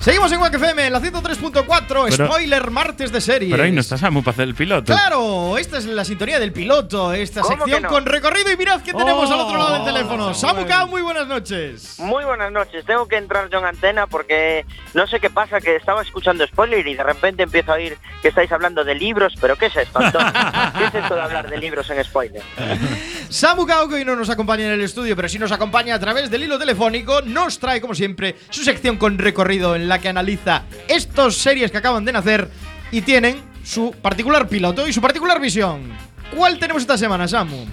Seguimos 0.05 0.31
en 0.31 0.39
Wack 0.39 0.53
FM, 0.53 0.87
la 0.91 0.99
103.8 1.01 1.65
103.4, 1.65 2.05
Pero- 2.11 2.27
spoiler 2.27 2.69
martes 2.69 3.11
de 3.11 3.19
series. 3.19 3.49
Pero 3.49 3.63
ahí 3.63 3.71
no 3.71 3.81
está 3.81 3.97
Samu 3.97 4.21
para 4.21 4.33
hacer 4.35 4.47
el 4.47 4.53
piloto. 4.53 4.93
Claro, 4.93 5.57
esta 5.57 5.79
es 5.79 5.85
la 5.87 6.05
sintonía 6.05 6.39
del 6.39 6.51
piloto, 6.51 7.11
esta 7.11 7.41
¿Cómo 7.41 7.57
sección 7.57 7.81
no? 7.81 7.89
con 7.89 8.05
recorrido 8.05 8.51
y 8.51 8.55
mirad 8.57 8.81
que 8.81 8.93
tenemos 8.93 9.31
al 9.31 9.39
otro 9.39 9.57
lado 9.57 9.73
del 9.73 9.81
Oh, 9.81 9.85
teléfono. 9.85 10.33
Samu 10.35 10.67
Cao, 10.67 10.87
muy 10.87 11.01
buenas 11.01 11.25
noches. 11.25 11.95
Muy 11.97 12.23
buenas 12.23 12.51
noches. 12.51 12.85
Tengo 12.85 13.07
que 13.07 13.15
entrar 13.17 13.49
yo 13.49 13.57
en 13.57 13.65
antena 13.65 14.05
porque 14.05 14.63
no 14.93 15.07
sé 15.07 15.19
qué 15.19 15.31
pasa, 15.31 15.59
que 15.59 15.75
estaba 15.75 16.03
escuchando 16.03 16.45
spoiler 16.45 16.85
y 16.85 16.93
de 16.93 17.03
repente 17.03 17.41
empiezo 17.41 17.71
a 17.71 17.75
oír 17.75 17.97
que 18.21 18.27
estáis 18.27 18.51
hablando 18.51 18.83
de 18.83 18.93
libros, 18.93 19.33
pero 19.41 19.55
¿qué 19.57 19.65
es 19.67 19.75
esto, 19.75 19.97
Antonio? 19.97 20.31
¿Qué 20.77 20.85
es 20.85 20.93
esto 21.03 21.15
de 21.15 21.21
hablar 21.21 21.49
de 21.49 21.57
libros 21.57 21.89
en 21.89 22.03
spoiler? 22.03 22.43
Samu 23.29 23.65
Cao, 23.65 23.89
que 23.89 23.95
hoy 23.95 24.05
no 24.05 24.15
nos 24.15 24.29
acompaña 24.29 24.65
en 24.67 24.73
el 24.73 24.81
estudio, 24.81 25.15
pero 25.15 25.27
sí 25.27 25.39
nos 25.39 25.51
acompaña 25.51 25.95
a 25.95 25.99
través 25.99 26.29
del 26.29 26.43
hilo 26.43 26.59
telefónico, 26.59 27.21
nos 27.23 27.57
trae, 27.57 27.81
como 27.81 27.95
siempre, 27.95 28.35
su 28.51 28.63
sección 28.63 28.97
con 28.97 29.17
recorrido 29.17 29.75
en 29.75 29.87
la 29.89 29.94
que 29.99 30.09
analiza 30.09 30.63
estos 30.87 31.37
series 31.37 31.71
que 31.71 31.77
acaban 31.77 32.05
de 32.05 32.11
nacer 32.13 32.49
y 32.91 33.01
tienen 33.01 33.41
su 33.63 33.91
particular 34.01 34.47
piloto 34.47 34.87
y 34.87 34.93
su 34.93 35.01
particular 35.01 35.39
visión. 35.39 35.91
¿Cuál 36.35 36.59
tenemos 36.59 36.81
esta 36.83 36.97
semana, 36.97 37.27
Samu? 37.27 37.65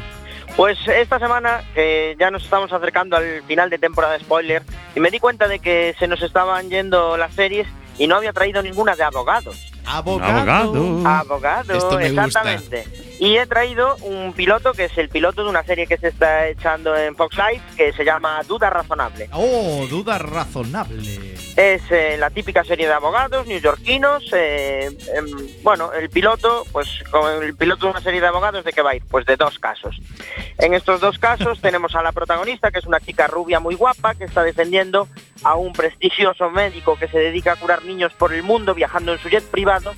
Pues 0.57 0.79
esta 0.87 1.19
semana 1.19 1.63
que 1.75 2.15
ya 2.21 2.31
nos 2.31 2.45
estamos 2.45 2.71
acercando 2.73 3.17
al 3.17 3.43
final 3.47 3.71
de 3.71 3.79
temporada 3.79 4.15
de 4.15 4.21
spoiler 4.21 4.63
y 4.95 5.01
me 5.01 5.11
di 5.11 5.19
cuenta 5.19 5.49
de 5.49 5.59
que 5.59 5.95
se 5.99 6.07
nos 6.07 6.21
estaban 6.23 6.69
yendo 6.69 7.17
las 7.17 7.33
series 7.35 7.67
y 7.99 8.07
no 8.07 8.17
había 8.17 8.33
traído 8.33 8.63
ninguna 8.63 8.95
de 8.95 9.03
abogados. 9.03 9.57
Abogado. 9.85 10.39
Abogado. 10.39 11.09
Abogado, 11.09 11.73
Esto 11.75 11.99
me 11.99 12.11
gusta. 12.11 12.25
exactamente. 12.27 12.85
Y 13.19 13.37
he 13.37 13.47
traído 13.47 13.97
un 14.03 14.33
piloto 14.33 14.73
que 14.73 14.85
es 14.87 14.99
el 14.99 15.09
piloto 15.09 15.43
de 15.45 15.51
una 15.51 15.63
serie 15.65 15.87
que 15.87 15.97
se 15.97 16.09
está 16.09 16.47
echando 16.49 16.97
en 16.97 17.17
Fox 17.17 17.37
Life 17.37 17.63
que 17.77 17.93
se 17.93 18.05
llama 18.05 18.43
Duda 18.47 18.69
Razonable. 18.71 19.29
Oh, 19.33 19.87
duda 19.89 20.19
razonable. 20.19 21.35
Es 21.57 21.83
eh, 21.91 22.17
la 22.19 22.31
típica 22.31 22.65
serie 22.65 22.87
de 22.87 22.95
abogados 22.95 23.47
neoyorquinos. 23.47 24.25
eh, 24.33 24.91
em, 25.15 25.27
bueno, 25.63 25.93
el 25.93 26.09
piloto, 26.09 26.65
pues 26.73 26.89
con 27.11 27.43
el 27.43 27.55
piloto 27.55 27.87
de 27.87 27.93
una 27.93 28.01
serie 28.01 28.23
de 28.23 28.27
abogados, 28.27 28.65
¿de 28.65 28.73
qué 28.73 28.81
va 28.81 28.91
a 28.91 28.97
ir? 28.97 29.03
Pues 29.11 29.27
de 29.27 29.37
dos 29.37 29.59
casos. 29.59 30.01
En 30.59 30.73
estos 30.73 31.01
dos 31.01 31.19
casos 31.19 31.61
tenemos 31.63 31.95
a 31.95 32.03
la 32.03 32.13
protagonista, 32.13 32.71
que 32.71 32.79
es 32.79 32.87
una 32.87 33.01
chica 33.01 33.27
rubia 33.27 33.61
muy 33.61 33.75
guapa, 33.75 34.15
que 34.15 34.25
está 34.25 34.43
defendiendo 34.43 35.09
a 35.43 35.57
un 35.57 35.75
prestigioso 35.75 36.51
médico 36.51 36.97
que 36.99 37.09
se 37.09 37.19
dedica 37.19 37.53
a 37.53 37.57
curar 37.57 37.85
niños 37.85 38.15
por 38.15 38.33
el 38.33 38.43
mundo 38.43 38.75
viajando 38.75 39.13
en 39.13 39.19
su 39.19 39.29
jet 39.29 39.45
privado, 39.45 39.93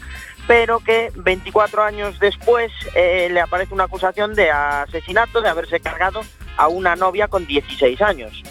pero 0.49 0.81
que 0.81 1.13
24 1.15 1.85
años 1.85 2.19
después 2.19 2.73
eh, 2.95 3.29
le 3.31 3.41
aparece 3.41 3.75
una 3.75 3.85
acusación 3.85 4.35
de 4.35 4.51
asesinato, 4.51 5.41
de 5.41 5.49
haberse 5.49 5.79
cargado 5.79 6.23
a 6.57 6.69
una 6.69 6.97
novia 6.97 7.29
con 7.29 7.47
16 7.47 8.01
años. 8.03 8.43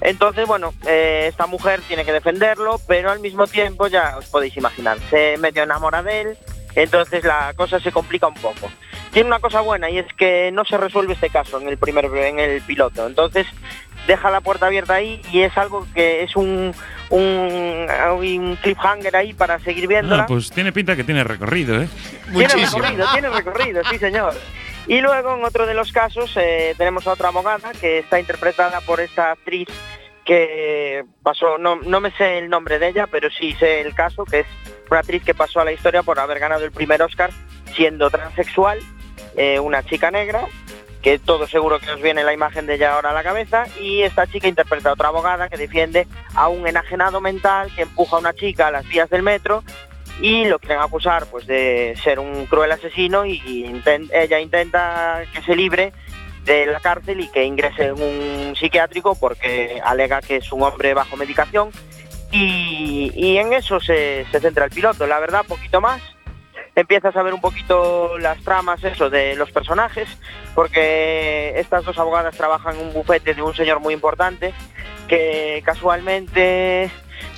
Entonces, 0.00 0.46
bueno, 0.46 0.72
eh, 0.86 1.26
esta 1.28 1.46
mujer 1.46 1.80
tiene 1.86 2.04
que 2.04 2.12
defenderlo, 2.12 2.80
pero 2.86 3.10
al 3.10 3.20
mismo 3.20 3.46
tiempo, 3.46 3.86
ya 3.86 4.16
os 4.16 4.26
podéis 4.26 4.56
imaginar, 4.56 4.98
se 5.10 5.36
medio 5.38 5.62
enamora 5.62 6.02
de 6.02 6.20
él, 6.22 6.38
entonces 6.74 7.24
la 7.24 7.52
cosa 7.54 7.80
se 7.80 7.92
complica 7.92 8.26
un 8.26 8.34
poco. 8.34 8.70
Tiene 9.12 9.26
una 9.26 9.40
cosa 9.40 9.60
buena 9.60 9.90
y 9.90 9.98
es 9.98 10.06
que 10.16 10.50
no 10.52 10.64
se 10.64 10.76
resuelve 10.76 11.14
este 11.14 11.30
caso 11.30 11.60
en 11.60 11.68
el 11.68 11.76
primer 11.78 12.04
en 12.06 12.38
el 12.38 12.62
piloto, 12.62 13.06
entonces 13.06 13.46
deja 14.06 14.30
la 14.30 14.40
puerta 14.40 14.66
abierta 14.66 14.94
ahí 14.94 15.20
y 15.32 15.42
es 15.42 15.56
algo 15.58 15.86
que 15.94 16.22
es 16.22 16.34
un 16.36 16.74
un, 17.10 17.86
un 18.12 18.56
cliffhanger 18.62 19.16
ahí 19.16 19.34
para 19.34 19.58
seguir 19.58 19.86
viéndola. 19.88 20.22
Ah, 20.22 20.26
pues 20.26 20.50
tiene 20.50 20.72
pinta 20.72 20.94
que 20.96 21.04
tiene 21.04 21.24
recorrido, 21.24 21.82
¿eh? 21.82 21.88
Tiene 22.32 22.54
Muchísimo. 22.54 22.82
recorrido, 22.82 23.06
tiene 23.12 23.28
recorrido, 23.30 23.82
sí 23.90 23.98
señor. 23.98 24.34
Y 24.86 25.00
luego 25.00 25.36
en 25.36 25.44
otro 25.44 25.66
de 25.66 25.74
los 25.74 25.92
casos 25.92 26.32
eh, 26.36 26.74
tenemos 26.76 27.06
a 27.06 27.12
otra 27.12 27.28
abogada 27.28 27.72
que 27.80 27.98
está 27.98 28.18
interpretada 28.18 28.80
por 28.80 29.00
esta 29.00 29.30
actriz 29.30 29.68
que 30.24 31.04
pasó, 31.22 31.58
no, 31.58 31.76
no 31.76 32.00
me 32.00 32.10
sé 32.12 32.38
el 32.38 32.48
nombre 32.48 32.78
de 32.78 32.88
ella, 32.88 33.06
pero 33.06 33.30
sí 33.30 33.52
sé 33.54 33.80
el 33.80 33.94
caso, 33.94 34.24
que 34.24 34.40
es 34.40 34.46
una 34.90 35.00
actriz 35.00 35.24
que 35.24 35.34
pasó 35.34 35.60
a 35.60 35.64
la 35.64 35.72
historia 35.72 36.02
por 36.02 36.18
haber 36.18 36.38
ganado 36.38 36.64
el 36.64 36.72
primer 36.72 37.02
Oscar 37.02 37.30
siendo 37.74 38.10
transexual, 38.10 38.78
eh, 39.36 39.58
una 39.60 39.82
chica 39.82 40.10
negra, 40.10 40.46
que 41.02 41.18
todo 41.18 41.46
seguro 41.46 41.78
que 41.78 41.90
os 41.90 42.02
viene 42.02 42.24
la 42.24 42.34
imagen 42.34 42.66
de 42.66 42.74
ella 42.74 42.94
ahora 42.94 43.10
a 43.10 43.14
la 43.14 43.22
cabeza, 43.22 43.64
y 43.80 44.02
esta 44.02 44.26
chica 44.26 44.48
interpreta 44.48 44.90
a 44.90 44.92
otra 44.92 45.08
abogada 45.08 45.48
que 45.48 45.56
defiende 45.56 46.06
a 46.34 46.48
un 46.48 46.66
enajenado 46.66 47.20
mental 47.20 47.72
que 47.74 47.82
empuja 47.82 48.16
a 48.16 48.20
una 48.20 48.34
chica 48.34 48.68
a 48.68 48.70
las 48.70 48.86
vías 48.88 49.08
del 49.08 49.22
metro 49.22 49.64
y 50.20 50.44
lo 50.44 50.58
quieren 50.58 50.80
acusar 50.80 51.26
pues 51.26 51.46
de 51.46 51.94
ser 52.02 52.18
un 52.18 52.46
cruel 52.46 52.72
asesino 52.72 53.24
y 53.24 53.82
ella 54.12 54.40
intenta 54.40 55.22
que 55.32 55.42
se 55.42 55.56
libre 55.56 55.92
de 56.44 56.66
la 56.66 56.80
cárcel 56.80 57.20
y 57.20 57.28
que 57.28 57.44
ingrese 57.44 57.86
en 57.86 58.02
un 58.02 58.56
psiquiátrico 58.56 59.14
porque 59.14 59.80
alega 59.84 60.20
que 60.20 60.36
es 60.36 60.52
un 60.52 60.62
hombre 60.62 60.94
bajo 60.94 61.16
medicación 61.16 61.70
y, 62.32 63.36
en 63.36 63.52
eso 63.52 63.80
se, 63.80 64.24
se 64.30 64.40
centra 64.40 64.66
el 64.66 64.70
piloto, 64.70 65.06
la 65.06 65.18
verdad, 65.18 65.44
poquito 65.46 65.80
más. 65.80 66.00
Empiezas 66.76 67.16
a 67.16 67.22
ver 67.22 67.34
un 67.34 67.40
poquito 67.40 68.16
las 68.18 68.38
tramas 68.44 68.84
eso 68.84 69.10
de 69.10 69.34
los 69.34 69.50
personajes, 69.50 70.08
porque 70.54 71.58
estas 71.58 71.84
dos 71.84 71.98
abogadas 71.98 72.36
trabajan 72.36 72.76
en 72.76 72.86
un 72.86 72.92
bufete 72.92 73.34
de 73.34 73.42
un 73.42 73.54
señor 73.54 73.80
muy 73.80 73.94
importante 73.94 74.54
que 75.08 75.60
casualmente 75.64 76.88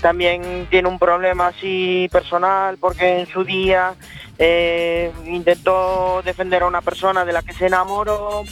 también 0.01 0.67
tiene 0.71 0.89
un 0.89 0.99
problema 0.99 1.49
así 1.49 2.09
personal 2.11 2.79
porque 2.79 3.21
en 3.21 3.27
su 3.27 3.45
día 3.45 3.95
eh, 4.39 5.13
intentó 5.27 6.23
defender 6.25 6.63
a 6.63 6.67
una 6.67 6.81
persona 6.81 7.25
de 7.25 7.33
la 7.33 7.43
que 7.43 7.53
se 7.53 7.67
enamoró, 7.67 8.45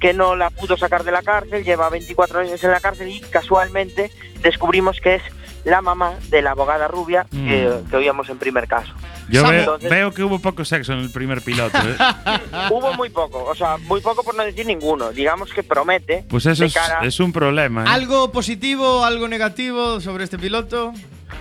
que 0.00 0.12
no 0.12 0.34
la 0.34 0.50
pudo 0.50 0.76
sacar 0.76 1.04
de 1.04 1.12
la 1.12 1.22
cárcel, 1.22 1.64
lleva 1.64 1.88
24 1.88 2.40
años 2.40 2.62
en 2.64 2.70
la 2.70 2.80
cárcel 2.80 3.08
y 3.08 3.20
casualmente 3.20 4.10
descubrimos 4.42 5.00
que 5.00 5.16
es 5.16 5.22
la 5.66 5.82
mamá 5.82 6.14
de 6.30 6.40
la 6.42 6.52
abogada 6.52 6.88
rubia 6.88 7.26
que, 7.30 7.68
Mm. 7.84 7.90
que 7.90 7.96
oíamos 7.96 8.28
en 8.30 8.38
primer 8.38 8.66
caso. 8.68 8.92
Yo 9.28 9.42
Samu- 9.42 9.50
veo, 9.50 9.60
Entonces- 9.60 9.90
veo 9.90 10.12
que 10.12 10.22
hubo 10.22 10.38
poco 10.38 10.64
sexo 10.64 10.92
en 10.92 11.00
el 11.00 11.10
primer 11.10 11.42
piloto, 11.42 11.76
¿eh? 11.78 11.96
Hubo 12.70 12.94
muy 12.94 13.10
poco, 13.10 13.42
o 13.44 13.54
sea, 13.54 13.76
muy 13.78 14.00
poco 14.00 14.22
por 14.22 14.34
no 14.36 14.44
decir 14.44 14.64
ninguno. 14.64 15.10
Digamos 15.10 15.52
que 15.52 15.62
promete. 15.64 16.24
Pues 16.28 16.46
eso 16.46 16.64
es, 16.64 16.72
cara- 16.72 17.00
es 17.02 17.18
un 17.20 17.32
problema, 17.32 17.82
¿eh? 17.84 17.88
¿Algo 17.88 18.30
positivo, 18.30 19.04
algo 19.04 19.26
negativo 19.26 20.00
sobre 20.00 20.24
este 20.24 20.38
piloto? 20.38 20.92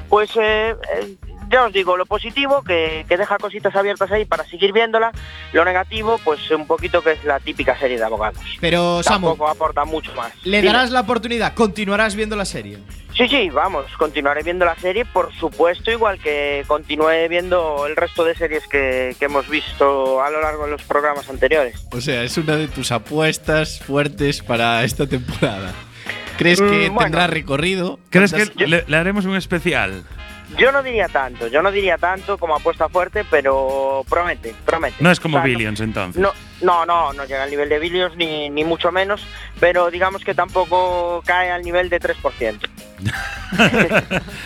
Pues 0.09 0.31
eh, 0.41 0.75
eh, 0.97 1.15
ya 1.51 1.65
os 1.65 1.71
digo, 1.73 1.95
lo 1.95 2.07
positivo, 2.07 2.63
que, 2.63 3.05
que 3.07 3.17
deja 3.17 3.37
cositas 3.37 3.75
abiertas 3.75 4.11
ahí 4.11 4.25
para 4.25 4.43
seguir 4.45 4.73
viéndola. 4.73 5.11
Lo 5.53 5.63
negativo, 5.63 6.19
pues 6.23 6.49
un 6.49 6.65
poquito 6.65 7.03
que 7.03 7.11
es 7.11 7.23
la 7.23 7.39
típica 7.39 7.77
serie 7.77 7.97
de 7.99 8.03
abogados. 8.03 8.39
Pero, 8.59 9.03
Samu, 9.03 9.27
Tampoco 9.27 9.47
aporta 9.49 9.85
mucho 9.85 10.11
más. 10.15 10.31
¿le 10.43 10.61
Dime. 10.61 10.73
darás 10.73 10.89
la 10.89 11.01
oportunidad? 11.01 11.53
¿Continuarás 11.53 12.15
viendo 12.15 12.35
la 12.35 12.45
serie? 12.45 12.79
Sí, 13.15 13.29
sí, 13.29 13.49
vamos, 13.49 13.85
continuaré 13.97 14.43
viendo 14.43 14.65
la 14.65 14.75
serie, 14.75 15.05
por 15.05 15.33
supuesto, 15.35 15.89
igual 15.89 16.19
que 16.19 16.65
continué 16.67 17.29
viendo 17.29 17.85
el 17.87 17.95
resto 17.95 18.25
de 18.25 18.35
series 18.35 18.67
que, 18.67 19.15
que 19.17 19.25
hemos 19.25 19.47
visto 19.47 20.21
a 20.21 20.29
lo 20.29 20.41
largo 20.41 20.65
de 20.65 20.71
los 20.71 20.81
programas 20.83 21.29
anteriores. 21.29 21.87
O 21.91 22.01
sea, 22.01 22.23
es 22.23 22.37
una 22.37 22.57
de 22.57 22.67
tus 22.67 22.91
apuestas 22.91 23.79
fuertes 23.79 24.43
para 24.43 24.83
esta 24.83 25.07
temporada. 25.07 25.73
¿Crees 26.37 26.59
que 26.59 26.89
Mm, 26.89 26.93
bueno. 26.93 26.99
tendrá 26.99 27.27
recorrido? 27.27 27.99
¿Crees 28.09 28.33
que 28.33 28.47
¿Cuántas- 28.47 28.69
le, 28.69 28.83
le 28.85 28.97
haremos 28.97 29.23
un 29.23 29.37
especial? 29.37 30.03
Yo 30.57 30.71
no 30.71 30.83
diría 30.83 31.07
tanto, 31.07 31.47
yo 31.47 31.61
no 31.61 31.71
diría 31.71 31.97
tanto 31.97 32.37
como 32.37 32.55
apuesta 32.55 32.87
fuerte, 32.89 33.25
pero 33.29 34.05
promete, 34.09 34.53
promete. 34.65 34.95
No 34.99 35.11
es 35.11 35.19
como 35.19 35.37
O 35.37 35.41
sea, 35.41 35.47
no- 35.47 35.53
Billions, 35.57 35.79
entonces. 35.81 36.21
No, 36.21 36.31
no, 36.61 36.85
no, 36.85 37.13
no 37.13 37.25
llega 37.25 37.43
al 37.43 37.49
nivel 37.49 37.67
de 37.69 37.79
Billions 37.79 38.15
ni, 38.15 38.49
ni 38.49 38.63
mucho 38.63 38.91
menos, 38.91 39.25
pero 39.59 39.89
digamos 39.91 40.23
que 40.23 40.33
tampoco 40.35 41.21
cae 41.25 41.51
al 41.51 41.63
nivel 41.63 41.89
de 41.89 41.99
3%. 41.99 42.69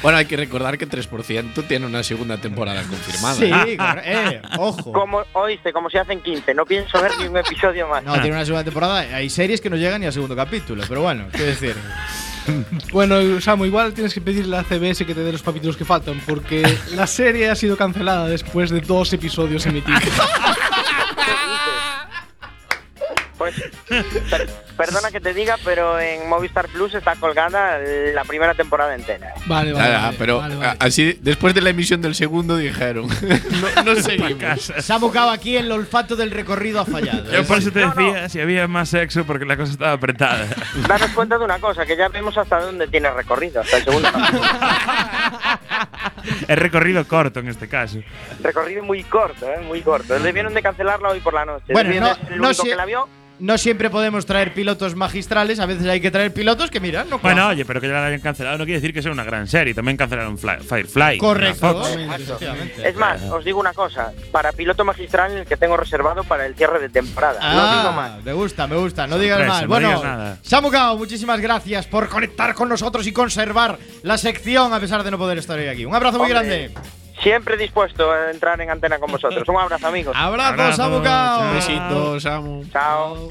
Bueno, 0.02 0.18
hay 0.18 0.26
que 0.26 0.38
recordar 0.38 0.78
que 0.78 0.88
3% 0.88 1.68
tiene 1.68 1.86
una 1.86 2.04
segunda 2.04 2.38
temporada 2.38 2.82
confirmada. 2.84 3.36
Sí. 3.36 3.52
Eh, 4.04 4.42
ojo. 4.58 4.92
Como 4.92 5.24
oíste, 5.34 5.72
como 5.74 5.90
se 5.90 6.00
hacen 6.00 6.22
15, 6.22 6.54
no 6.54 6.66
pienso 6.66 7.02
ver 7.02 7.12
ni 7.20 7.28
un 7.28 7.38
episodio 7.38 7.88
más. 7.88 8.04
No, 8.04 8.14
tiene 8.14 8.32
una 8.32 8.46
segunda 8.46 8.64
temporada. 8.64 9.00
Hay 9.00 9.30
series 9.30 9.62
que 9.62 9.70
no 9.70 9.76
llegan 9.76 10.02
ni 10.02 10.08
al 10.08 10.14
segundo 10.14 10.36
capítulo, 10.36 10.84
pero 10.88 11.02
bueno, 11.02 11.28
qué 11.32 11.44
decir. 11.44 11.76
Bueno, 12.92 13.42
Samu, 13.42 13.66
igual 13.66 13.94
tienes 13.94 14.14
que 14.14 14.22
pedirle 14.22 14.58
a 14.58 14.64
CBS 14.64 15.06
que 15.06 15.14
te 15.16 15.22
dé 15.22 15.32
los 15.32 15.44
capítulos 15.44 15.78
que 15.78 15.86
faltan, 15.86 16.22
porque 16.26 16.64
la 16.96 17.08
serie 17.08 17.50
ha 17.50 17.56
sido 17.56 17.78
cancelada 17.78 18.28
después 18.28 18.70
de 18.70 18.82
dos 18.82 19.12
episodios 19.14 19.66
emitidos. 19.66 20.04
Pues, 23.38 23.56
perdona 24.80 25.12
que 25.12 25.20
te 25.20 25.34
diga, 25.34 25.58
pero 25.66 26.00
en 26.00 26.30
Movistar 26.30 26.70
Plus 26.70 26.94
está 26.96 27.16
colgada 27.18 27.80
la 28.14 28.24
primera 28.24 28.54
temporada 28.54 28.96
entera. 28.96 29.34
Vale, 29.46 29.74
vale. 29.74 29.94
Ah, 29.96 30.02
vale, 30.06 30.16
pero 30.18 30.38
vale, 30.38 30.56
vale. 30.56 30.70
a- 30.70 30.78
así, 30.86 31.20
después 31.22 31.54
de 31.54 31.60
la 31.60 31.72
emisión 31.72 32.02
del 32.02 32.16
segundo, 32.16 32.56
dijeron: 32.56 33.08
No, 33.76 33.84
no 33.94 33.96
seguimos. 34.02 34.72
Samu 34.80 35.12
Cao 35.12 35.32
aquí 35.32 35.58
el 35.58 35.70
olfato 35.70 36.16
del 36.16 36.32
recorrido 36.32 36.80
ha 36.80 36.86
fallado. 36.86 37.30
Yo 37.30 37.44
por 37.44 37.58
eso 37.58 37.72
te 37.72 37.82
No, 37.82 37.94
no. 37.94 38.06
decía 38.06 38.30
si 38.30 38.40
había 38.40 38.68
más 38.70 38.88
sexo 38.88 39.26
porque 39.26 39.44
la 39.46 39.58
cosa 39.58 39.74
estaba 39.74 39.92
apretada. 39.92 40.48
Daros 40.88 41.12
cuenta 41.12 41.38
de 41.38 41.44
una 41.44 41.60
cosa, 41.60 41.86
que 41.86 41.98
ya 41.98 42.08
vemos 42.08 42.38
hasta 42.38 42.62
dónde 42.62 42.88
tiene 42.88 43.12
recorrido, 43.12 43.60
hasta 43.60 43.78
el 43.78 43.84
segundo 43.84 44.10
es 46.48 46.58
recorrido 46.58 47.06
corto 47.08 47.40
en 47.42 47.50
este 47.50 47.68
caso. 47.68 48.00
Recorrido 48.42 48.84
muy 48.84 49.04
corto, 49.04 49.46
¿eh? 49.52 49.60
muy 49.62 49.82
corto. 49.82 50.18
Debieron 50.20 50.54
de 50.54 50.62
cancelarla 50.62 51.10
hoy 51.10 51.20
por 51.20 51.34
la 51.34 51.44
noche. 51.46 51.66
Bueno, 51.74 51.90
no- 52.00 52.18
el 52.30 52.38
no 52.40 52.48
único 52.48 52.64
se- 52.64 52.70
que 52.70 52.76
la 52.76 52.86
vio 52.86 53.08
no 53.40 53.58
siempre 53.58 53.90
podemos 53.90 54.26
traer 54.26 54.54
pilotos 54.54 54.96
magistrales, 54.96 55.60
a 55.60 55.66
veces 55.66 55.88
hay 55.88 56.02
que 56.02 56.12
traer 56.12 56.34
pilotos 56.34 56.70
que, 56.70 56.80
mira, 56.80 57.04
no 57.06 57.20
Bueno, 57.20 57.48
oye, 57.48 57.66
pero 57.66 57.80
que 57.82 57.88
ya 57.88 57.94
la 57.94 58.06
hayan 58.08 58.20
cancelado 58.20 58.58
no 58.58 58.66
quiere 58.66 58.80
decir 58.80 58.94
que 58.94 59.02
sea 59.02 59.12
una 59.12 59.24
gran 59.24 59.48
serie. 59.48 59.74
También 59.74 59.98
cancelaron 59.98 60.38
Fly- 60.38 60.60
Firefly. 60.60 61.18
Correcto. 61.18 61.84
Es 62.84 62.96
más, 62.96 63.22
os 63.24 63.44
digo 63.46 63.60
una 63.60 63.74
cosa, 63.74 64.12
para 64.32 64.52
piloto 64.52 64.84
magistral 64.86 65.32
el 65.38 65.46
que 65.46 65.58
tengo 65.58 65.78
reservado 65.78 66.24
para 66.24 66.46
el 66.46 66.56
cierre 66.56 66.80
de 66.80 66.90
temporada. 66.90 67.40
no 67.54 67.78
digo 67.78 67.92
más. 67.94 68.12
Ah, 68.12 68.20
me 68.24 68.34
gusta, 68.34 68.68
me 68.68 68.76
gusta, 68.76 69.08
no 69.08 69.18
digas 69.18 69.38
Sorpresa, 69.38 69.54
mal. 69.54 69.64
no 69.64 69.68
Bueno, 69.70 69.90
digas 69.90 70.98
muchísimas 70.98 71.40
gracias 71.40 71.86
por 71.88 72.08
conectar 72.10 72.54
con 72.54 72.70
nosotros 72.70 73.06
y 73.08 73.12
conservar 73.12 73.78
la 74.04 74.18
sección 74.18 74.74
a 74.74 74.80
pesar 74.80 75.04
de 75.04 75.12
no 75.12 75.18
poder 75.18 75.38
estar 75.38 75.58
hoy 75.58 75.68
aquí. 75.68 75.86
Un 75.86 75.96
abrazo 75.96 76.18
muy 76.20 76.30
grande. 76.30 76.72
Siempre 77.22 77.58
dispuesto 77.58 78.12
a 78.12 78.32
entrar 78.32 78.60
en 78.62 78.70
antena 78.70 78.98
con 78.98 79.12
vosotros. 79.12 79.48
Un 79.48 79.58
abrazo, 79.58 79.88
amigos. 79.88 80.16
Abrazo, 80.18 80.50
Abrazo, 80.54 80.78
Samu 80.78 81.04
Cao. 81.04 81.54
Besitos, 81.54 82.24
Samu. 82.24 82.66
Chao. 82.72 83.28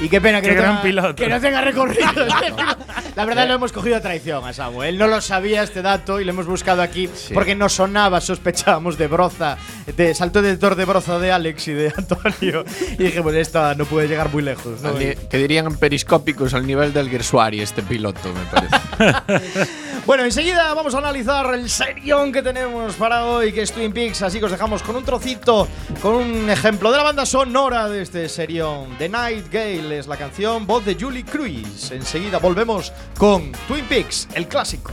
Y 0.00 0.08
qué 0.08 0.20
pena 0.20 0.40
que, 0.40 0.48
Qué 0.50 0.54
no, 0.54 0.60
gran 0.62 0.70
tenga, 0.76 0.82
piloto. 0.82 1.14
que 1.16 1.28
no 1.28 1.40
tenga 1.40 1.60
recorrido. 1.60 2.06
la 3.18 3.24
verdad 3.24 3.48
lo 3.48 3.54
hemos 3.54 3.72
cogido 3.72 3.96
a 3.96 4.00
traición 4.00 4.44
a 4.44 4.52
Samu. 4.52 4.84
Él 4.84 4.96
no 4.96 5.08
lo 5.08 5.20
sabía 5.20 5.64
este 5.64 5.82
dato 5.82 6.20
y 6.20 6.24
lo 6.24 6.30
hemos 6.30 6.46
buscado 6.46 6.82
aquí 6.82 7.10
porque 7.34 7.56
no 7.56 7.68
sonaba, 7.68 8.20
sospechábamos 8.20 8.96
de 8.96 9.08
Broza, 9.08 9.58
de 9.96 10.14
salto 10.14 10.40
de 10.40 10.56
Thor 10.56 10.76
de 10.76 10.84
Broza 10.84 11.18
de 11.18 11.32
Alex 11.32 11.66
y 11.66 11.72
de 11.72 11.88
Antonio. 11.96 12.64
Y 12.92 13.02
dije, 13.02 13.18
bueno, 13.18 13.40
esta 13.40 13.74
no 13.74 13.86
puede 13.86 14.06
llegar 14.06 14.30
muy 14.32 14.44
lejos. 14.44 14.82
¿no? 14.82 14.94
Que 14.96 15.16
dirían 15.32 15.74
periscópicos 15.78 16.54
al 16.54 16.64
nivel 16.64 16.92
del 16.92 17.10
Gersuari 17.10 17.60
este 17.60 17.82
piloto, 17.82 18.32
me 18.32 18.44
parece. 18.44 19.68
Bueno, 20.08 20.24
enseguida 20.24 20.72
vamos 20.72 20.94
a 20.94 20.98
analizar 20.98 21.52
el 21.52 21.68
serión 21.68 22.32
que 22.32 22.40
tenemos 22.40 22.94
para 22.94 23.26
hoy, 23.26 23.52
que 23.52 23.60
es 23.60 23.72
Twin 23.72 23.92
Peaks. 23.92 24.22
Así 24.22 24.38
que 24.38 24.46
os 24.46 24.50
dejamos 24.50 24.82
con 24.82 24.96
un 24.96 25.04
trocito, 25.04 25.68
con 26.00 26.14
un 26.14 26.48
ejemplo 26.48 26.90
de 26.90 26.96
la 26.96 27.02
banda 27.02 27.26
sonora 27.26 27.90
de 27.90 28.00
este 28.00 28.26
serión. 28.30 28.96
The 28.96 29.10
Nightingale 29.10 29.98
es 29.98 30.06
la 30.06 30.16
canción, 30.16 30.66
voz 30.66 30.86
de 30.86 30.94
Julie 30.98 31.26
Cruise. 31.26 31.90
Enseguida 31.90 32.38
volvemos 32.38 32.90
con 33.16 33.52
Twin 33.66 33.84
Peaks, 33.86 34.28
el 34.34 34.46
clásico. 34.48 34.92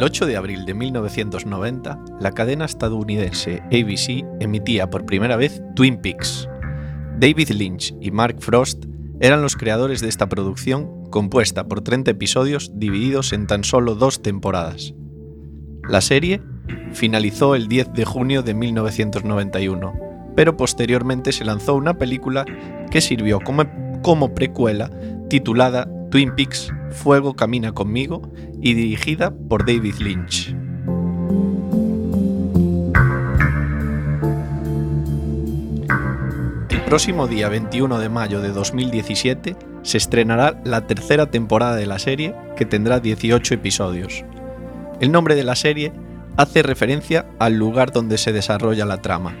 El 0.00 0.04
8 0.04 0.24
de 0.24 0.38
abril 0.38 0.64
de 0.64 0.72
1990, 0.72 2.02
la 2.20 2.32
cadena 2.32 2.64
estadounidense 2.64 3.60
ABC 3.66 4.24
emitía 4.40 4.88
por 4.88 5.04
primera 5.04 5.36
vez 5.36 5.62
Twin 5.76 5.98
Peaks. 6.00 6.48
David 7.18 7.50
Lynch 7.50 7.94
y 8.00 8.10
Mark 8.10 8.36
Frost 8.38 8.86
eran 9.20 9.42
los 9.42 9.56
creadores 9.56 10.00
de 10.00 10.08
esta 10.08 10.26
producción 10.26 11.04
compuesta 11.10 11.68
por 11.68 11.82
30 11.82 12.12
episodios 12.12 12.70
divididos 12.74 13.34
en 13.34 13.46
tan 13.46 13.62
solo 13.62 13.94
dos 13.94 14.22
temporadas. 14.22 14.94
La 15.86 16.00
serie 16.00 16.40
finalizó 16.94 17.54
el 17.54 17.68
10 17.68 17.92
de 17.92 18.06
junio 18.06 18.42
de 18.42 18.54
1991, 18.54 19.92
pero 20.34 20.56
posteriormente 20.56 21.30
se 21.30 21.44
lanzó 21.44 21.74
una 21.74 21.98
película 21.98 22.46
que 22.90 23.02
sirvió 23.02 23.38
como, 23.40 23.64
como 24.00 24.34
precuela 24.34 24.90
titulada 25.28 25.86
Twin 26.10 26.34
Peaks 26.34 26.72
Fuego 26.90 27.34
Camina 27.34 27.72
conmigo 27.72 28.22
y 28.60 28.74
dirigida 28.74 29.30
por 29.30 29.64
David 29.64 29.94
Lynch. 30.00 30.54
El 36.68 36.80
próximo 36.82 37.28
día 37.28 37.48
21 37.48 38.00
de 38.00 38.08
mayo 38.08 38.40
de 38.40 38.48
2017 38.50 39.54
se 39.82 39.96
estrenará 39.96 40.60
la 40.64 40.88
tercera 40.88 41.30
temporada 41.30 41.76
de 41.76 41.86
la 41.86 42.00
serie 42.00 42.34
que 42.56 42.66
tendrá 42.66 42.98
18 42.98 43.54
episodios. 43.54 44.24
El 45.00 45.12
nombre 45.12 45.36
de 45.36 45.44
la 45.44 45.54
serie 45.54 45.92
hace 46.36 46.64
referencia 46.64 47.26
al 47.38 47.54
lugar 47.54 47.92
donde 47.92 48.18
se 48.18 48.32
desarrolla 48.32 48.84
la 48.84 49.00
trama, 49.00 49.36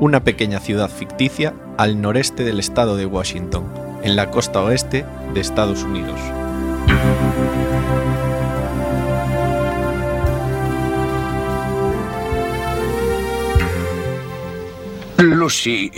una 0.00 0.24
pequeña 0.24 0.60
ciudad 0.60 0.88
ficticia 0.88 1.54
al 1.76 2.00
noreste 2.00 2.44
del 2.44 2.60
estado 2.60 2.96
de 2.96 3.04
Washington, 3.04 3.83
en 4.04 4.16
la 4.16 4.30
costa 4.30 4.62
oeste 4.62 5.04
de 5.32 5.40
Estados 5.40 5.82
Unidos. 5.82 6.20
Lucy, 15.16 15.90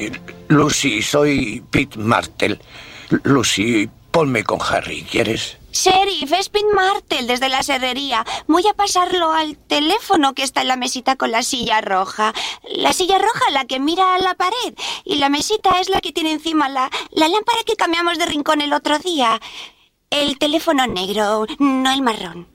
Lucy, 0.48 1.02
soy 1.02 1.62
Pete 1.70 1.98
Martel. 1.98 2.60
Lucy, 3.24 3.88
ponme 4.16 4.44
con 4.44 4.60
Harry, 4.62 5.02
¿quieres? 5.02 5.58
Sheriff, 5.72 6.32
es 6.32 6.48
Pete 6.48 6.72
Martel 6.74 7.26
desde 7.26 7.50
la 7.50 7.62
serrería. 7.62 8.24
Voy 8.46 8.66
a 8.66 8.72
pasarlo 8.72 9.30
al 9.30 9.58
teléfono 9.58 10.32
que 10.32 10.42
está 10.42 10.62
en 10.62 10.68
la 10.68 10.76
mesita 10.76 11.16
con 11.16 11.30
la 11.30 11.42
silla 11.42 11.82
roja. 11.82 12.32
La 12.76 12.94
silla 12.94 13.18
roja, 13.18 13.50
la 13.52 13.66
que 13.66 13.78
mira 13.78 14.14
a 14.14 14.18
la 14.18 14.32
pared. 14.32 14.74
Y 15.04 15.16
la 15.16 15.28
mesita 15.28 15.78
es 15.80 15.90
la 15.90 16.00
que 16.00 16.12
tiene 16.12 16.32
encima 16.32 16.70
la, 16.70 16.90
la 17.10 17.28
lámpara 17.28 17.58
que 17.66 17.76
cambiamos 17.76 18.16
de 18.16 18.24
rincón 18.24 18.62
el 18.62 18.72
otro 18.72 18.98
día. 18.98 19.38
El 20.08 20.38
teléfono 20.38 20.86
negro, 20.86 21.44
no 21.58 21.92
el 21.92 22.00
marrón. 22.00 22.48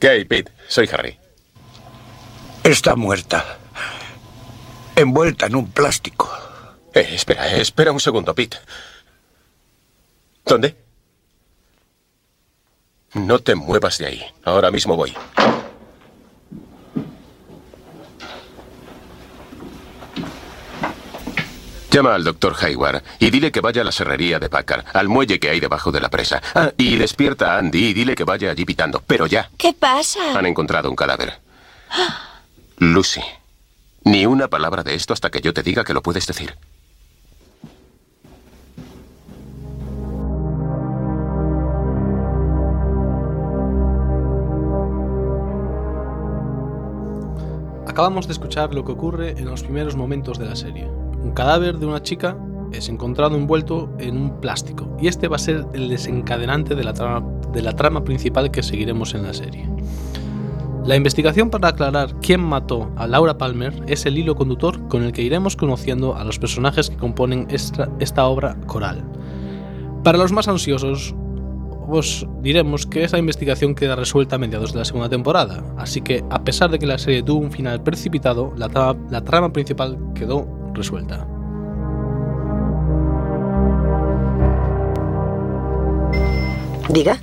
¿Qué 0.00 0.08
hay, 0.08 0.24
Pete? 0.24 0.52
Soy 0.68 0.88
Harry. 0.90 1.18
Está 2.64 2.96
muerta. 2.96 3.58
Envuelta 4.94 5.44
en 5.44 5.56
un 5.56 5.70
plástico. 5.70 6.45
Eh, 6.96 7.10
espera, 7.12 7.46
espera 7.48 7.92
un 7.92 8.00
segundo, 8.00 8.34
Pete. 8.34 8.56
¿Dónde? 10.46 10.74
No 13.12 13.38
te 13.38 13.54
muevas 13.54 13.98
de 13.98 14.06
ahí. 14.06 14.24
Ahora 14.44 14.70
mismo 14.70 14.96
voy. 14.96 15.14
Llama 21.90 22.14
al 22.14 22.24
doctor 22.24 22.56
Hayward 22.58 23.02
y 23.18 23.30
dile 23.30 23.52
que 23.52 23.60
vaya 23.60 23.82
a 23.82 23.84
la 23.84 23.92
serrería 23.92 24.38
de 24.38 24.48
Packard, 24.48 24.86
al 24.94 25.08
muelle 25.08 25.38
que 25.38 25.50
hay 25.50 25.60
debajo 25.60 25.92
de 25.92 26.00
la 26.00 26.08
presa. 26.08 26.42
Ah, 26.54 26.72
y 26.78 26.96
despierta 26.96 27.54
a 27.54 27.58
Andy 27.58 27.88
y 27.88 27.92
dile 27.92 28.14
que 28.14 28.24
vaya 28.24 28.50
allí 28.50 28.64
pitando. 28.64 29.02
Pero 29.06 29.26
ya. 29.26 29.50
¿Qué 29.58 29.74
pasa? 29.74 30.38
Han 30.38 30.46
encontrado 30.46 30.88
un 30.88 30.96
cadáver. 30.96 31.40
Lucy, 32.78 33.22
ni 34.04 34.24
una 34.24 34.48
palabra 34.48 34.82
de 34.82 34.94
esto 34.94 35.12
hasta 35.12 35.30
que 35.30 35.42
yo 35.42 35.52
te 35.52 35.62
diga 35.62 35.84
que 35.84 35.92
lo 35.92 36.02
puedes 36.02 36.26
decir. 36.26 36.56
Acabamos 47.96 48.26
de 48.26 48.34
escuchar 48.34 48.74
lo 48.74 48.84
que 48.84 48.92
ocurre 48.92 49.30
en 49.38 49.46
los 49.46 49.62
primeros 49.62 49.96
momentos 49.96 50.38
de 50.38 50.44
la 50.44 50.54
serie. 50.54 50.86
Un 50.86 51.32
cadáver 51.32 51.78
de 51.78 51.86
una 51.86 52.02
chica 52.02 52.36
es 52.70 52.90
encontrado 52.90 53.36
envuelto 53.36 53.90
en 53.98 54.18
un 54.18 54.38
plástico 54.38 54.94
y 55.00 55.08
este 55.08 55.28
va 55.28 55.36
a 55.36 55.38
ser 55.38 55.66
el 55.72 55.88
desencadenante 55.88 56.74
de 56.74 56.84
la 56.84 56.92
trama, 57.72 58.04
principal 58.04 58.50
que 58.50 58.62
seguiremos 58.62 59.14
en 59.14 59.22
la 59.22 59.32
serie. 59.32 59.66
La 60.84 60.94
investigación 60.94 61.48
para 61.48 61.68
aclarar 61.68 62.14
quién 62.20 62.44
mató 62.44 62.90
a 62.96 63.06
Laura 63.06 63.38
Palmer 63.38 63.72
es 63.86 64.04
el 64.04 64.18
hilo 64.18 64.34
conductor 64.34 64.88
con 64.88 65.02
el 65.02 65.12
que 65.12 65.22
iremos 65.22 65.56
conociendo 65.56 66.16
a 66.16 66.24
los 66.24 66.38
personajes 66.38 66.90
que 66.90 66.98
componen 66.98 67.46
esta, 67.48 67.88
esta 67.98 68.26
obra 68.26 68.60
coral. 68.66 69.06
Para 70.04 70.18
los 70.18 70.32
más 70.32 70.48
ansiosos, 70.48 71.14
os 71.88 72.26
diremos 72.40 72.86
que 72.86 73.04
esa 73.04 73.18
investigación 73.18 73.74
queda 73.74 73.96
resuelta 73.96 74.36
a 74.36 74.38
mediados 74.38 74.72
de 74.72 74.78
la 74.80 74.84
segunda 74.84 75.08
temporada, 75.08 75.64
así 75.78 76.00
que 76.00 76.24
a 76.30 76.42
pesar 76.42 76.70
de 76.70 76.78
que 76.78 76.86
la 76.86 76.98
serie 76.98 77.22
tuvo 77.22 77.40
un 77.40 77.52
final 77.52 77.82
precipitado, 77.82 78.52
la 78.56 78.68
trama, 78.68 78.98
la 79.10 79.22
trama 79.22 79.52
principal 79.52 79.98
quedó 80.14 80.46
resuelta. 80.74 81.26
Diga. 86.88 87.20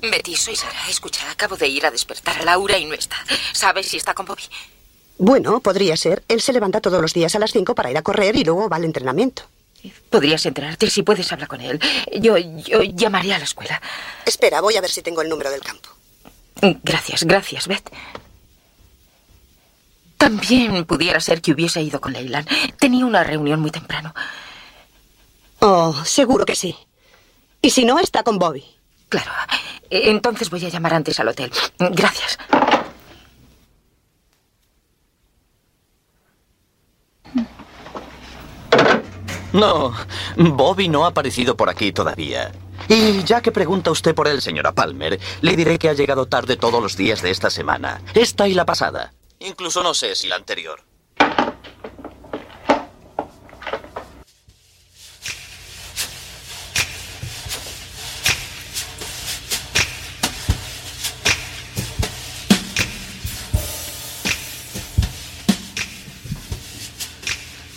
Betty, 0.00 0.34
soy 0.34 0.56
Sara. 0.56 0.88
Escucha, 0.88 1.30
acabo 1.30 1.56
de 1.56 1.68
ir 1.68 1.86
a 1.86 1.90
despertar 1.90 2.40
a 2.40 2.44
Laura 2.44 2.78
y 2.78 2.84
no 2.84 2.94
está. 2.94 3.16
¿Sabes 3.52 3.86
si 3.86 3.96
está 3.96 4.14
con 4.14 4.26
Bobby? 4.26 4.42
Bueno, 5.18 5.60
podría 5.60 5.96
ser. 5.96 6.24
Él 6.28 6.40
se 6.40 6.52
levanta 6.52 6.80
todos 6.80 7.00
los 7.00 7.14
días 7.14 7.34
a 7.34 7.38
las 7.38 7.52
5 7.52 7.74
para 7.74 7.90
ir 7.90 7.96
a 7.96 8.02
correr 8.02 8.36
y 8.36 8.44
luego 8.44 8.68
va 8.68 8.76
al 8.76 8.84
entrenamiento. 8.84 9.44
Podrías 10.10 10.44
enterarte 10.46 10.88
si 10.90 11.02
puedes 11.02 11.30
hablar 11.32 11.48
con 11.48 11.60
él. 11.60 11.80
Yo, 12.20 12.36
yo 12.38 12.82
llamaré 12.82 13.34
a 13.34 13.38
la 13.38 13.44
escuela. 13.44 13.80
Espera, 14.24 14.60
voy 14.60 14.76
a 14.76 14.80
ver 14.80 14.90
si 14.90 15.02
tengo 15.02 15.22
el 15.22 15.28
número 15.28 15.50
del 15.50 15.60
campo. 15.60 15.90
Gracias, 16.82 17.24
gracias, 17.24 17.68
Beth. 17.68 17.90
También 20.16 20.84
pudiera 20.86 21.20
ser 21.20 21.42
que 21.42 21.52
hubiese 21.52 21.82
ido 21.82 22.00
con 22.00 22.12
Leyland. 22.12 22.48
Tenía 22.78 23.04
una 23.04 23.24
reunión 23.24 23.60
muy 23.60 23.70
temprano. 23.70 24.14
Oh, 25.60 25.94
seguro 26.04 26.46
que 26.46 26.56
sí. 26.56 26.74
Y 27.60 27.70
si 27.70 27.84
no, 27.84 27.98
está 27.98 28.22
con 28.22 28.38
Bobby. 28.38 28.64
Claro. 29.08 29.30
Entonces 29.90 30.48
voy 30.50 30.64
a 30.64 30.68
llamar 30.68 30.94
antes 30.94 31.20
al 31.20 31.28
hotel. 31.28 31.52
Gracias. 31.78 32.38
No, 39.54 39.94
Bobby 40.36 40.88
no 40.88 41.04
ha 41.04 41.08
aparecido 41.08 41.56
por 41.56 41.70
aquí 41.70 41.92
todavía. 41.92 42.50
Y 42.88 43.22
ya 43.22 43.40
que 43.40 43.52
pregunta 43.52 43.92
usted 43.92 44.12
por 44.12 44.26
él, 44.26 44.42
señora 44.42 44.72
Palmer, 44.72 45.20
le 45.42 45.56
diré 45.56 45.78
que 45.78 45.88
ha 45.88 45.92
llegado 45.92 46.26
tarde 46.26 46.56
todos 46.56 46.82
los 46.82 46.96
días 46.96 47.22
de 47.22 47.30
esta 47.30 47.50
semana. 47.50 48.02
Esta 48.14 48.48
y 48.48 48.54
la 48.54 48.66
pasada. 48.66 49.14
Incluso 49.38 49.84
no 49.84 49.94
sé 49.94 50.16
si 50.16 50.26
la 50.26 50.34
anterior. 50.34 50.82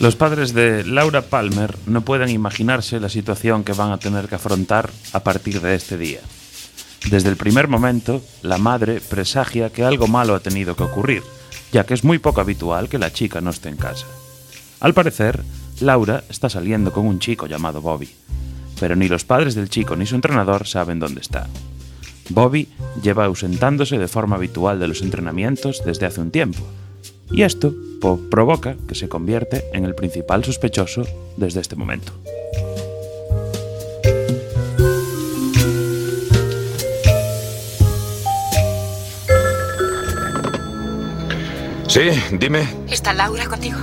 Los 0.00 0.14
padres 0.14 0.54
de 0.54 0.84
Laura 0.84 1.22
Palmer 1.22 1.76
no 1.86 2.02
pueden 2.02 2.28
imaginarse 2.28 3.00
la 3.00 3.08
situación 3.08 3.64
que 3.64 3.72
van 3.72 3.90
a 3.90 3.98
tener 3.98 4.28
que 4.28 4.36
afrontar 4.36 4.90
a 5.12 5.24
partir 5.24 5.60
de 5.60 5.74
este 5.74 5.98
día. 5.98 6.20
Desde 7.10 7.28
el 7.28 7.36
primer 7.36 7.66
momento, 7.66 8.22
la 8.42 8.58
madre 8.58 9.00
presagia 9.00 9.70
que 9.70 9.82
algo 9.82 10.06
malo 10.06 10.36
ha 10.36 10.40
tenido 10.40 10.76
que 10.76 10.84
ocurrir, 10.84 11.24
ya 11.72 11.84
que 11.84 11.94
es 11.94 12.04
muy 12.04 12.20
poco 12.20 12.40
habitual 12.40 12.88
que 12.88 12.98
la 12.98 13.12
chica 13.12 13.40
no 13.40 13.50
esté 13.50 13.70
en 13.70 13.76
casa. 13.76 14.06
Al 14.78 14.94
parecer, 14.94 15.42
Laura 15.80 16.22
está 16.28 16.48
saliendo 16.48 16.92
con 16.92 17.04
un 17.04 17.18
chico 17.18 17.48
llamado 17.48 17.82
Bobby, 17.82 18.08
pero 18.78 18.94
ni 18.94 19.08
los 19.08 19.24
padres 19.24 19.56
del 19.56 19.68
chico 19.68 19.96
ni 19.96 20.06
su 20.06 20.14
entrenador 20.14 20.68
saben 20.68 21.00
dónde 21.00 21.22
está. 21.22 21.48
Bobby 22.28 22.68
lleva 23.02 23.24
ausentándose 23.24 23.98
de 23.98 24.06
forma 24.06 24.36
habitual 24.36 24.78
de 24.78 24.86
los 24.86 25.02
entrenamientos 25.02 25.82
desde 25.84 26.06
hace 26.06 26.20
un 26.20 26.30
tiempo, 26.30 26.64
y 27.30 27.42
esto 27.42 27.74
provoca 28.30 28.76
que 28.86 28.94
se 28.94 29.08
convierte 29.08 29.64
en 29.72 29.84
el 29.84 29.94
principal 29.94 30.44
sospechoso 30.44 31.02
desde 31.36 31.60
este 31.60 31.76
momento. 31.76 32.12
Sí, 41.88 42.10
dime. 42.32 42.68
¿Está 42.88 43.12
Laura 43.14 43.46
contigo? 43.46 43.78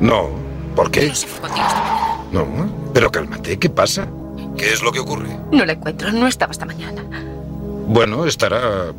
No. 0.00 0.30
¿Por 0.74 0.90
qué? 0.90 1.08
No 1.08 1.14
se 1.14 1.26
fue 1.26 1.42
contigo 1.48 1.66
esta 1.66 1.80
mañana. 1.80 2.24
No. 2.32 2.92
Pero 2.92 3.12
cálmate, 3.12 3.58
¿qué 3.58 3.68
pasa? 3.68 4.08
¿Qué 4.56 4.72
es 4.72 4.82
lo 4.82 4.92
que 4.92 5.00
ocurre? 5.00 5.28
No 5.52 5.64
la 5.64 5.74
encuentro. 5.74 6.10
No 6.10 6.26
estaba 6.26 6.52
esta 6.52 6.64
mañana. 6.64 7.04
Bueno, 7.86 8.26
estará 8.26 8.92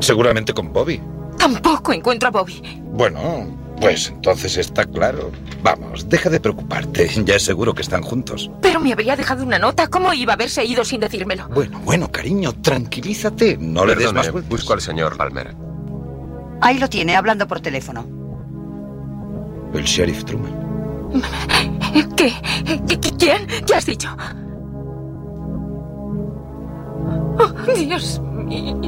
seguramente 0.00 0.52
con 0.52 0.72
Bobby. 0.72 1.00
Tampoco 1.38 1.92
encuentro 1.92 2.28
a 2.28 2.32
Bobby. 2.32 2.60
Bueno, 2.92 3.46
Pues 3.80 4.08
entonces 4.08 4.56
está 4.56 4.84
claro. 4.86 5.30
Vamos, 5.62 6.08
deja 6.08 6.30
de 6.30 6.40
preocuparte. 6.40 7.08
Ya 7.26 7.34
es 7.36 7.42
seguro 7.42 7.74
que 7.74 7.82
están 7.82 8.00
juntos. 8.02 8.50
Pero 8.62 8.80
me 8.80 8.92
habría 8.92 9.16
dejado 9.16 9.44
una 9.44 9.58
nota. 9.58 9.88
¿Cómo 9.88 10.14
iba 10.14 10.32
a 10.32 10.34
haberse 10.34 10.64
ido 10.64 10.82
sin 10.84 11.00
decírmelo? 11.00 11.46
Bueno, 11.50 11.78
bueno, 11.84 12.10
cariño, 12.10 12.54
tranquilízate. 12.62 13.58
No 13.60 13.84
le 13.84 13.94
des 13.94 14.12
más 14.14 14.32
vueltas. 14.32 14.48
busco 14.50 14.72
al 14.72 14.80
señor 14.80 15.16
Palmer. 15.18 15.54
Ahí 16.62 16.78
lo 16.78 16.88
tiene, 16.88 17.16
hablando 17.16 17.46
por 17.46 17.60
teléfono. 17.60 18.06
El 19.74 19.84
sheriff 19.84 20.24
Truman. 20.24 21.12
¿Qué? 22.16 22.32
¿Qué- 22.88 22.98
qué- 23.00 23.12
¿Quién? 23.18 23.46
¿Qué 23.66 23.74
has 23.74 23.84
dicho? 23.84 24.08
Oh, 27.38 27.72
Dios 27.76 28.20
mío. 28.20 28.80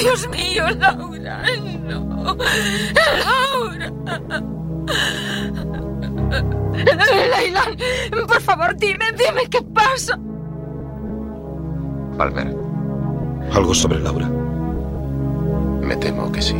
Dios 0.00 0.28
mío, 0.30 0.64
Laura. 0.78 1.42
No. 1.84 2.36
Laura. 3.24 3.92
Leylan, 7.36 7.76
por 8.26 8.40
favor, 8.40 8.76
dime, 8.76 9.04
dime 9.12 9.48
qué 9.50 9.62
pasa. 9.62 10.18
Palmer, 12.16 12.54
¿Algo 13.52 13.74
sobre 13.74 13.98
Laura? 14.00 14.28
me 15.82 15.96
temo 15.96 16.30
que 16.32 16.40
sí. 16.42 16.54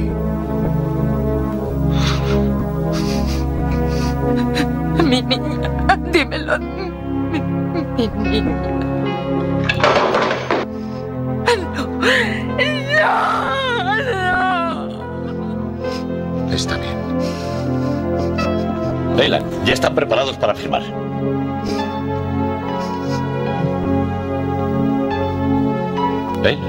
Mi 5.04 5.22
niña, 5.22 5.96
dímelo. 6.12 6.58
Mi, 6.58 7.40
mi 8.08 8.40
niña. 8.40 8.81
No, 12.96 14.86
no, 14.86 16.46
no. 16.46 16.52
Está 16.52 16.76
bien. 16.76 16.92
Leila, 19.16 19.40
ya 19.64 19.72
están 19.72 19.94
preparados 19.94 20.36
para 20.36 20.54
firmar. 20.54 20.82
Leila, 26.42 26.62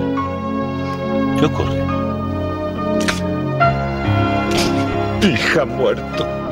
¿qué 1.39 1.45
ocurre? 1.45 1.83
Hija 5.21 5.65
muerto. 5.65 6.42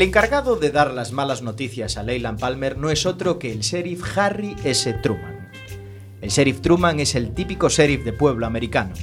El 0.00 0.06
encargado 0.06 0.56
de 0.56 0.70
dar 0.70 0.94
las 0.94 1.12
malas 1.12 1.42
noticias 1.42 1.98
a 1.98 2.02
Leyland 2.02 2.40
Palmer 2.40 2.78
no 2.78 2.88
es 2.88 3.04
otro 3.04 3.38
que 3.38 3.52
el 3.52 3.60
sheriff 3.60 4.16
Harry 4.16 4.56
S. 4.64 4.90
Truman. 4.94 5.50
El 6.22 6.30
sheriff 6.30 6.62
Truman 6.62 7.00
es 7.00 7.14
el 7.14 7.34
típico 7.34 7.68
sheriff 7.68 8.02
de 8.02 8.14
pueblo 8.14 8.46
americano. 8.46 8.94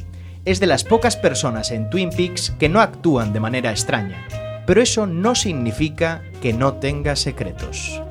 Es 0.44 0.60
de 0.60 0.66
las 0.66 0.84
pocas 0.84 1.16
personas 1.16 1.70
en 1.70 1.92
Twin 1.92 2.10
Peaks 2.10 2.50
que 2.58 2.68
no 2.68 2.82
actúan 2.82 3.32
de 3.32 3.40
manera 3.40 3.70
extraña, 3.70 4.28
pero 4.66 4.82
eso 4.82 5.06
no 5.06 5.36
significa 5.36 6.24
que 6.42 6.52
no 6.52 6.78
tenga 6.78 7.16
secretos. 7.16 8.02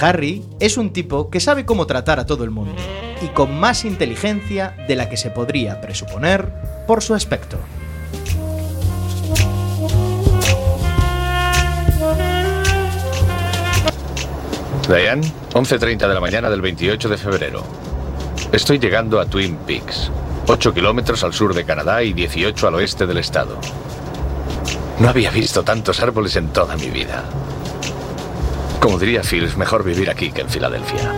Harry 0.00 0.44
es 0.60 0.76
un 0.76 0.92
tipo 0.92 1.28
que 1.28 1.40
sabe 1.40 1.66
cómo 1.66 1.88
tratar 1.88 2.20
a 2.20 2.26
todo 2.26 2.44
el 2.44 2.50
mundo, 2.50 2.76
y 3.20 3.26
con 3.30 3.58
más 3.58 3.84
inteligencia 3.84 4.76
de 4.86 4.94
la 4.94 5.08
que 5.08 5.16
se 5.16 5.30
podría 5.30 5.80
presuponer 5.80 6.61
por 6.86 7.02
su 7.02 7.14
aspecto. 7.14 7.58
Diane, 14.88 15.22
11.30 15.52 16.08
de 16.08 16.14
la 16.14 16.20
mañana 16.20 16.50
del 16.50 16.60
28 16.60 17.08
de 17.08 17.16
febrero. 17.16 17.62
Estoy 18.50 18.78
llegando 18.78 19.20
a 19.20 19.26
Twin 19.26 19.56
Peaks, 19.56 20.10
8 20.46 20.74
kilómetros 20.74 21.24
al 21.24 21.32
sur 21.32 21.54
de 21.54 21.64
Canadá 21.64 22.02
y 22.02 22.12
18 22.12 22.68
al 22.68 22.74
oeste 22.74 23.06
del 23.06 23.18
estado. 23.18 23.58
No 24.98 25.08
había 25.08 25.30
visto 25.30 25.62
tantos 25.62 26.00
árboles 26.00 26.36
en 26.36 26.48
toda 26.48 26.76
mi 26.76 26.88
vida. 26.90 27.24
Como 28.80 28.98
diría 28.98 29.22
Phil, 29.22 29.44
es 29.44 29.56
mejor 29.56 29.84
vivir 29.84 30.10
aquí 30.10 30.32
que 30.32 30.42
en 30.42 30.50
Filadelfia. 30.50 31.12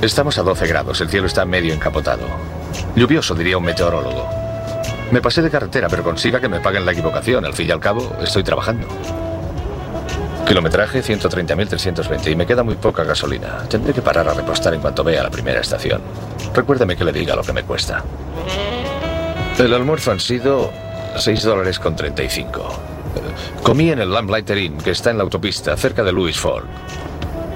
Estamos 0.00 0.38
a 0.38 0.42
12 0.42 0.66
grados, 0.68 1.00
el 1.00 1.10
cielo 1.10 1.26
está 1.26 1.44
medio 1.44 1.74
encapotado. 1.74 2.57
Lluvioso, 2.96 3.34
diría 3.34 3.58
un 3.58 3.64
meteorólogo. 3.64 4.28
Me 5.10 5.22
pasé 5.22 5.40
de 5.40 5.50
carretera, 5.50 5.88
pero 5.88 6.02
consiga 6.02 6.40
que 6.40 6.48
me 6.48 6.60
paguen 6.60 6.84
la 6.84 6.92
equivocación. 6.92 7.44
Al 7.44 7.54
fin 7.54 7.68
y 7.68 7.70
al 7.70 7.80
cabo, 7.80 8.16
estoy 8.22 8.42
trabajando. 8.42 8.86
Kilometraje 10.46 11.02
130.320 11.02 12.30
y 12.32 12.36
me 12.36 12.46
queda 12.46 12.62
muy 12.62 12.74
poca 12.74 13.04
gasolina. 13.04 13.64
Tendré 13.68 13.92
que 13.92 14.00
parar 14.02 14.28
a 14.28 14.34
repostar 14.34 14.72
en 14.74 14.80
cuanto 14.80 15.04
vea 15.04 15.22
la 15.22 15.30
primera 15.30 15.60
estación. 15.60 16.00
Recuérdeme 16.54 16.96
que 16.96 17.04
le 17.04 17.12
diga 17.12 17.36
lo 17.36 17.42
que 17.42 17.52
me 17.52 17.64
cuesta. 17.64 18.02
El 19.58 19.74
almuerzo 19.74 20.10
han 20.10 20.20
sido 20.20 20.70
6 21.16 21.42
dólares 21.42 21.78
con 21.78 21.96
35. 21.96 22.60
Eh, 22.60 23.62
Comí 23.62 23.90
en 23.90 23.98
el 24.00 24.10
Lamplighter 24.10 24.56
Inn, 24.56 24.78
que 24.78 24.92
está 24.92 25.10
en 25.10 25.18
la 25.18 25.24
autopista, 25.24 25.76
cerca 25.76 26.02
de 26.02 26.12
Louis 26.12 26.38
Ford. 26.38 26.64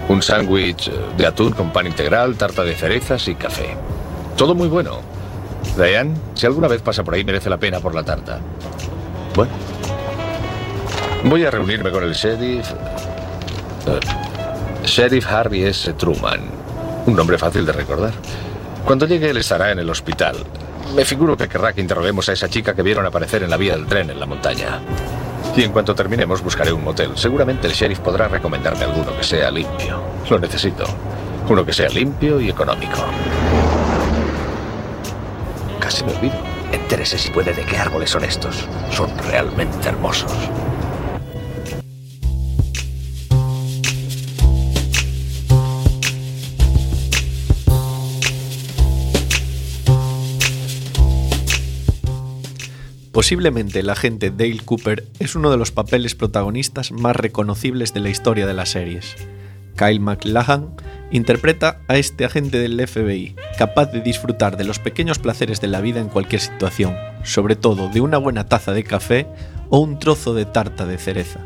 Un 0.09 0.21
sándwich 0.21 0.91
de 1.17 1.27
atún 1.27 1.53
con 1.53 1.73
pan 1.73 1.87
integral, 1.87 2.37
tarta 2.37 2.63
de 2.65 2.75
cerezas 2.75 3.27
y 3.29 3.35
café. 3.37 3.77
Todo 4.37 4.55
muy 4.55 4.69
bueno. 4.69 4.99
Diane, 5.77 6.15
si 6.35 6.47
alguna 6.47 6.69
vez 6.69 6.83
pasa 6.83 7.05
por 7.05 7.15
ahí, 7.15 7.25
merece 7.25 7.49
la 7.49 7.57
pena 7.59 7.81
por 7.81 7.95
la 7.95 8.03
tarta. 8.03 8.41
Bueno. 9.35 9.53
Voy 11.25 11.45
a 11.45 11.51
reunirme 11.51 11.91
con 11.91 12.03
el 12.03 12.13
sheriff. 12.13 12.71
eh, 13.87 14.01
sheriff 14.85 15.27
Harry 15.31 15.65
S. 15.65 15.93
Truman. 15.95 16.41
Un 17.07 17.15
nombre 17.15 17.39
fácil 17.39 17.65
de 17.65 17.73
recordar. 17.73 18.13
Cuando 18.85 19.07
llegue, 19.07 19.31
él 19.31 19.37
estará 19.37 19.71
en 19.71 19.79
el 19.79 19.89
hospital. 19.89 20.37
Me 20.97 21.05
figuro 21.05 21.37
que 21.37 21.49
querrá 21.49 21.73
que 21.73 21.81
interroguemos 21.81 22.29
a 22.29 22.33
esa 22.33 22.49
chica 22.49 22.75
que 22.75 22.83
vieron 22.83 23.07
aparecer 23.07 23.43
en 23.43 23.51
la 23.51 23.57
vía 23.57 23.77
del 23.77 23.87
tren 23.87 24.11
en 24.11 24.19
la 24.19 24.27
montaña. 24.27 24.81
Y 25.57 25.63
en 25.63 25.73
cuanto 25.73 25.95
terminemos, 25.95 26.43
buscaré 26.43 26.73
un 26.73 26.83
motel. 26.83 27.13
Seguramente 27.15 27.67
el 27.67 27.73
sheriff 27.73 28.01
podrá 28.01 28.27
recomendarme 28.29 28.85
alguno 28.85 29.17
que 29.17 29.23
sea 29.23 29.51
limpio. 29.51 30.01
Lo 30.29 30.39
necesito. 30.39 30.85
Uno 31.49 31.65
que 31.65 31.73
sea 31.73 31.89
limpio 31.89 32.41
y 32.41 32.51
económico. 32.51 32.99
Casi 35.93 36.05
me 36.05 36.13
olvido. 36.13 36.35
Entérese 36.73 37.19
si 37.19 37.31
puede 37.31 37.53
de 37.53 37.67
qué 37.67 37.77
árboles 37.77 38.09
son 38.09 38.25
estos. 38.25 38.67
Son 38.93 39.11
realmente 39.29 39.87
hermosos. 39.87 40.33
Posiblemente 53.13 53.81
el 53.81 53.91
agente 53.91 54.31
Dale 54.31 54.61
Cooper 54.65 55.07
es 55.19 55.35
uno 55.35 55.51
de 55.51 55.59
los 55.59 55.73
papeles 55.73 56.15
protagonistas 56.15 56.91
más 56.91 57.17
reconocibles 57.17 57.93
de 57.93 58.01
la 58.01 58.09
historia 58.09 58.47
de 58.47 58.55
las 58.55 58.71
series. 58.71 59.15
Kyle 59.77 60.01
MacLachlan 60.01 60.75
interpreta 61.13 61.81
a 61.89 61.97
este 61.97 62.25
agente 62.25 62.59
del 62.59 62.87
FBI, 62.87 63.37
capaz 63.59 63.93
de 63.93 64.01
disfrutar 64.01 64.57
de 64.57 64.65
los 64.65 64.79
pequeños 64.79 65.19
placeres 65.19 65.61
de 65.61 65.69
la 65.69 65.81
vida 65.81 66.01
en 66.01 66.09
cualquier 66.09 66.41
situación, 66.41 66.97
sobre 67.23 67.55
todo 67.55 67.89
de 67.89 68.01
una 68.01 68.19
buena 68.19 68.49
taza 68.49 68.73
de 68.73 68.83
café 68.83 69.27
o 69.69 69.79
un 69.79 69.99
trozo 69.99 70.35
de 70.35 70.47
tarta 70.47 70.87
de 70.87 70.99
cereza. 70.99 71.41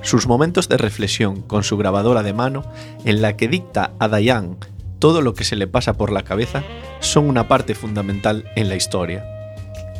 Sus 0.00 0.26
momentos 0.26 0.68
de 0.68 0.78
reflexión 0.78 1.42
con 1.42 1.62
su 1.62 1.76
grabadora 1.76 2.22
de 2.22 2.32
mano, 2.32 2.64
en 3.04 3.22
la 3.22 3.36
que 3.36 3.46
dicta 3.46 3.92
a 3.98 4.08
Diane 4.08 4.56
todo 4.98 5.20
lo 5.20 5.34
que 5.34 5.44
se 5.44 5.56
le 5.56 5.66
pasa 5.66 5.94
por 5.94 6.10
la 6.10 6.22
cabeza, 6.22 6.62
son 7.00 7.28
una 7.28 7.48
parte 7.48 7.74
fundamental 7.74 8.44
en 8.56 8.68
la 8.68 8.76
historia. 8.76 9.24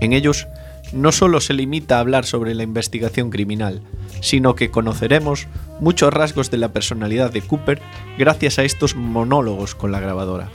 En 0.01 0.13
ellos 0.13 0.47
no 0.93 1.13
solo 1.13 1.41
se 1.41 1.55
limita 1.55 1.97
a 1.97 2.01
hablar 2.01 2.25
sobre 2.25 2.55
la 2.55 2.63
investigación 2.63 3.31
criminal, 3.31 3.83
sino 4.21 4.55
que 4.55 4.71
conoceremos 4.71 5.49
muchos 5.81 6.13
rasgos 6.13 6.51
de 6.51 6.59
la 6.59 6.73
personalidad 6.73 7.33
de 7.33 7.43
Cooper 7.43 7.81
gracias 8.19 8.59
a 8.59 8.65
estos 8.65 8.95
monólogos 8.95 9.75
con 9.75 9.93
la 9.93 10.01
grabadora. 10.01 10.51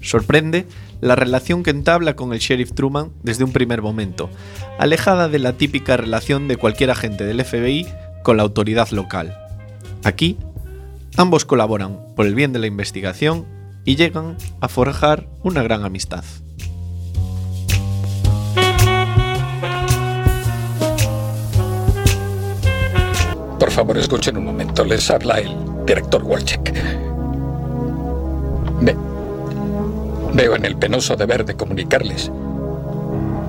Sorprende 0.00 0.66
la 1.00 1.16
relación 1.16 1.62
que 1.62 1.70
entabla 1.70 2.14
con 2.14 2.32
el 2.32 2.38
sheriff 2.38 2.72
Truman 2.72 3.10
desde 3.22 3.44
un 3.44 3.52
primer 3.52 3.82
momento, 3.82 4.30
alejada 4.78 5.28
de 5.28 5.38
la 5.38 5.54
típica 5.54 5.96
relación 5.96 6.48
de 6.48 6.56
cualquier 6.56 6.90
agente 6.90 7.24
del 7.24 7.44
FBI 7.44 7.86
con 8.22 8.36
la 8.36 8.42
autoridad 8.42 8.90
local. 8.90 9.36
Aquí, 10.04 10.36
ambos 11.16 11.44
colaboran 11.44 11.98
por 12.16 12.26
el 12.26 12.34
bien 12.34 12.52
de 12.52 12.58
la 12.58 12.66
investigación 12.66 13.46
y 13.84 13.96
llegan 13.96 14.36
a 14.60 14.68
forjar 14.68 15.28
una 15.42 15.62
gran 15.62 15.84
amistad. 15.84 16.24
Por 23.62 23.70
favor, 23.70 23.96
escuchen 23.96 24.36
un 24.36 24.44
momento. 24.46 24.84
Les 24.84 25.08
habla 25.08 25.38
el 25.38 25.56
director 25.86 26.20
Walchek. 26.24 26.74
Ve- 28.80 28.96
veo 30.34 30.56
en 30.56 30.64
el 30.64 30.74
penoso 30.76 31.14
deber 31.14 31.44
de 31.44 31.54
comunicarles 31.54 32.32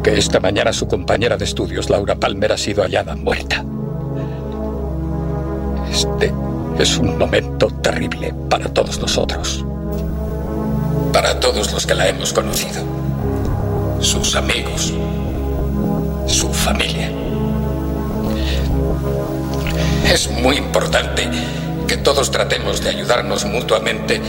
que 0.03 0.16
esta 0.16 0.39
mañana 0.39 0.72
su 0.72 0.88
compañera 0.88 1.36
de 1.36 1.45
estudios, 1.45 1.89
Laura 1.89 2.14
Palmer, 2.14 2.51
ha 2.51 2.57
sido 2.59 2.84
hallada 2.84 3.16
muerta. 3.16 3.66
Este 5.91 6.32
es 6.78 6.95
un 6.99 7.18
momento 7.18 7.70
terrible 7.82 8.36
para 8.51 8.70
todos 8.72 8.99
nosotros. 8.99 9.66
Para 11.11 11.39
todos 11.39 11.74
los 11.74 11.88
que 11.88 11.95
la 11.95 12.07
hemos 12.07 12.34
conocido. 12.34 12.84
Sus 13.99 14.36
amigos. 14.36 14.93
Su 16.28 16.53
familia. 16.53 17.09
Es 20.11 20.30
muy 20.30 20.57
importante 20.57 21.30
que 21.88 21.97
todos 21.97 22.32
tratemos 22.32 22.84
de 22.84 22.89
ayudarnos 22.89 23.45
mutuamente 23.45 24.21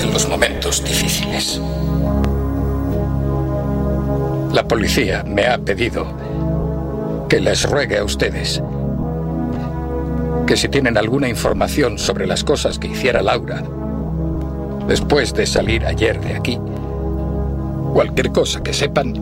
en 0.00 0.12
los 0.12 0.28
momentos 0.28 0.82
difíciles. 0.84 1.60
La 4.52 4.66
policía 4.66 5.22
me 5.26 5.46
ha 5.46 5.58
pedido 5.58 6.06
que 7.28 7.40
les 7.40 7.68
ruegue 7.68 7.98
a 7.98 8.04
ustedes 8.04 8.62
que 10.46 10.56
si 10.56 10.68
tienen 10.68 10.96
alguna 10.96 11.28
información 11.28 11.98
sobre 11.98 12.26
las 12.26 12.44
cosas 12.44 12.78
que 12.78 12.86
hiciera 12.86 13.20
Laura 13.20 13.62
después 14.86 15.34
de 15.34 15.44
salir 15.44 15.84
ayer 15.84 16.20
de 16.20 16.36
aquí, 16.36 16.58
cualquier 17.92 18.30
cosa 18.30 18.62
que 18.62 18.72
sepan, 18.72 19.14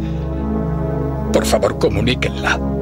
por 1.32 1.46
favor 1.46 1.78
comuníquenla. 1.78 2.73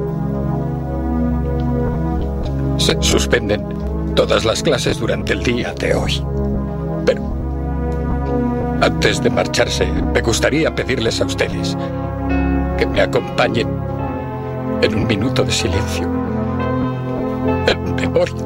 Se 2.77 2.97
suspenden 3.01 4.13
todas 4.15 4.45
las 4.45 4.61
clases 4.63 4.99
durante 4.99 5.33
el 5.33 5.43
día 5.43 5.73
de 5.73 5.93
hoy. 5.93 6.23
Pero 7.05 7.21
antes 8.81 9.21
de 9.21 9.29
marcharse, 9.29 9.85
me 9.85 10.21
gustaría 10.21 10.73
pedirles 10.73 11.21
a 11.21 11.25
ustedes 11.25 11.77
que 12.77 12.85
me 12.85 13.01
acompañen 13.01 13.67
en 14.81 14.95
un 14.95 15.07
minuto 15.07 15.43
de 15.43 15.51
silencio. 15.51 16.05
En 17.67 17.95
memoria 17.95 18.43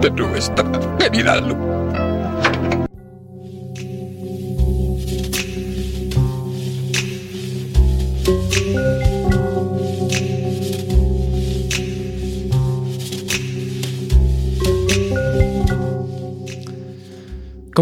de 0.00 0.10
nuestra 0.10 0.64
querida 0.98 1.40
Lu. 1.40 1.77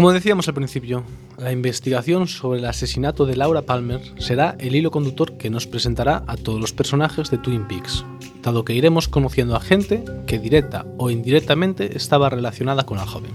Como 0.07 0.13
decíamos 0.13 0.47
al 0.47 0.53
principio, 0.53 1.03
la 1.37 1.51
investigación 1.51 2.29
sobre 2.29 2.59
el 2.59 2.65
asesinato 2.65 3.25
de 3.25 3.35
Laura 3.35 3.63
Palmer 3.63 3.99
será 4.19 4.55
el 4.57 4.73
hilo 4.73 4.89
conductor 4.89 5.33
que 5.33 5.49
nos 5.49 5.67
presentará 5.67 6.23
a 6.27 6.37
todos 6.37 6.61
los 6.61 6.71
personajes 6.71 7.29
de 7.29 7.37
Twin 7.37 7.67
Peaks, 7.67 8.05
dado 8.41 8.63
que 8.63 8.73
iremos 8.73 9.09
conociendo 9.09 9.57
a 9.57 9.59
gente 9.59 10.05
que 10.25 10.39
directa 10.39 10.85
o 10.97 11.09
indirectamente 11.09 11.97
estaba 11.97 12.29
relacionada 12.29 12.85
con 12.85 12.95
la 12.95 13.05
joven. 13.05 13.31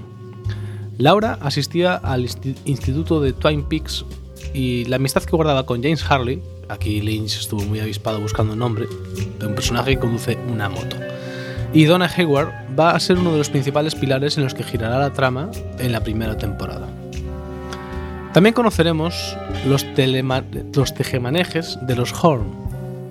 Laura 0.96 1.36
asistía 1.42 1.96
al 1.96 2.24
insti- 2.24 2.56
instituto 2.64 3.20
de 3.20 3.34
Twin 3.34 3.64
Peaks 3.64 4.06
y 4.54 4.86
la 4.86 4.96
amistad 4.96 5.24
que 5.24 5.36
guardaba 5.36 5.66
con 5.66 5.82
James 5.82 6.02
Harley, 6.10 6.42
aquí 6.70 7.02
Lynch 7.02 7.38
estuvo 7.38 7.62
muy 7.66 7.80
avispado 7.80 8.18
buscando 8.18 8.54
un 8.54 8.60
nombre, 8.60 8.86
de 9.38 9.46
un 9.46 9.54
personaje 9.54 9.90
que 9.90 9.98
conduce 10.00 10.38
una 10.50 10.70
moto. 10.70 10.96
Y 11.74 11.86
Donna 11.86 12.10
Hayward 12.14 12.52
va 12.78 12.90
a 12.90 13.00
ser 13.00 13.18
uno 13.18 13.32
de 13.32 13.38
los 13.38 13.48
principales 13.48 13.94
pilares 13.94 14.36
en 14.36 14.44
los 14.44 14.52
que 14.52 14.62
girará 14.62 14.98
la 14.98 15.12
trama 15.12 15.50
en 15.78 15.92
la 15.92 16.00
primera 16.00 16.36
temporada. 16.36 16.86
También 18.34 18.54
conoceremos 18.54 19.36
los, 19.66 19.86
los 20.74 20.94
tejemanejes 20.94 21.78
de 21.82 21.96
los 21.96 22.12
Horn, 22.12 22.46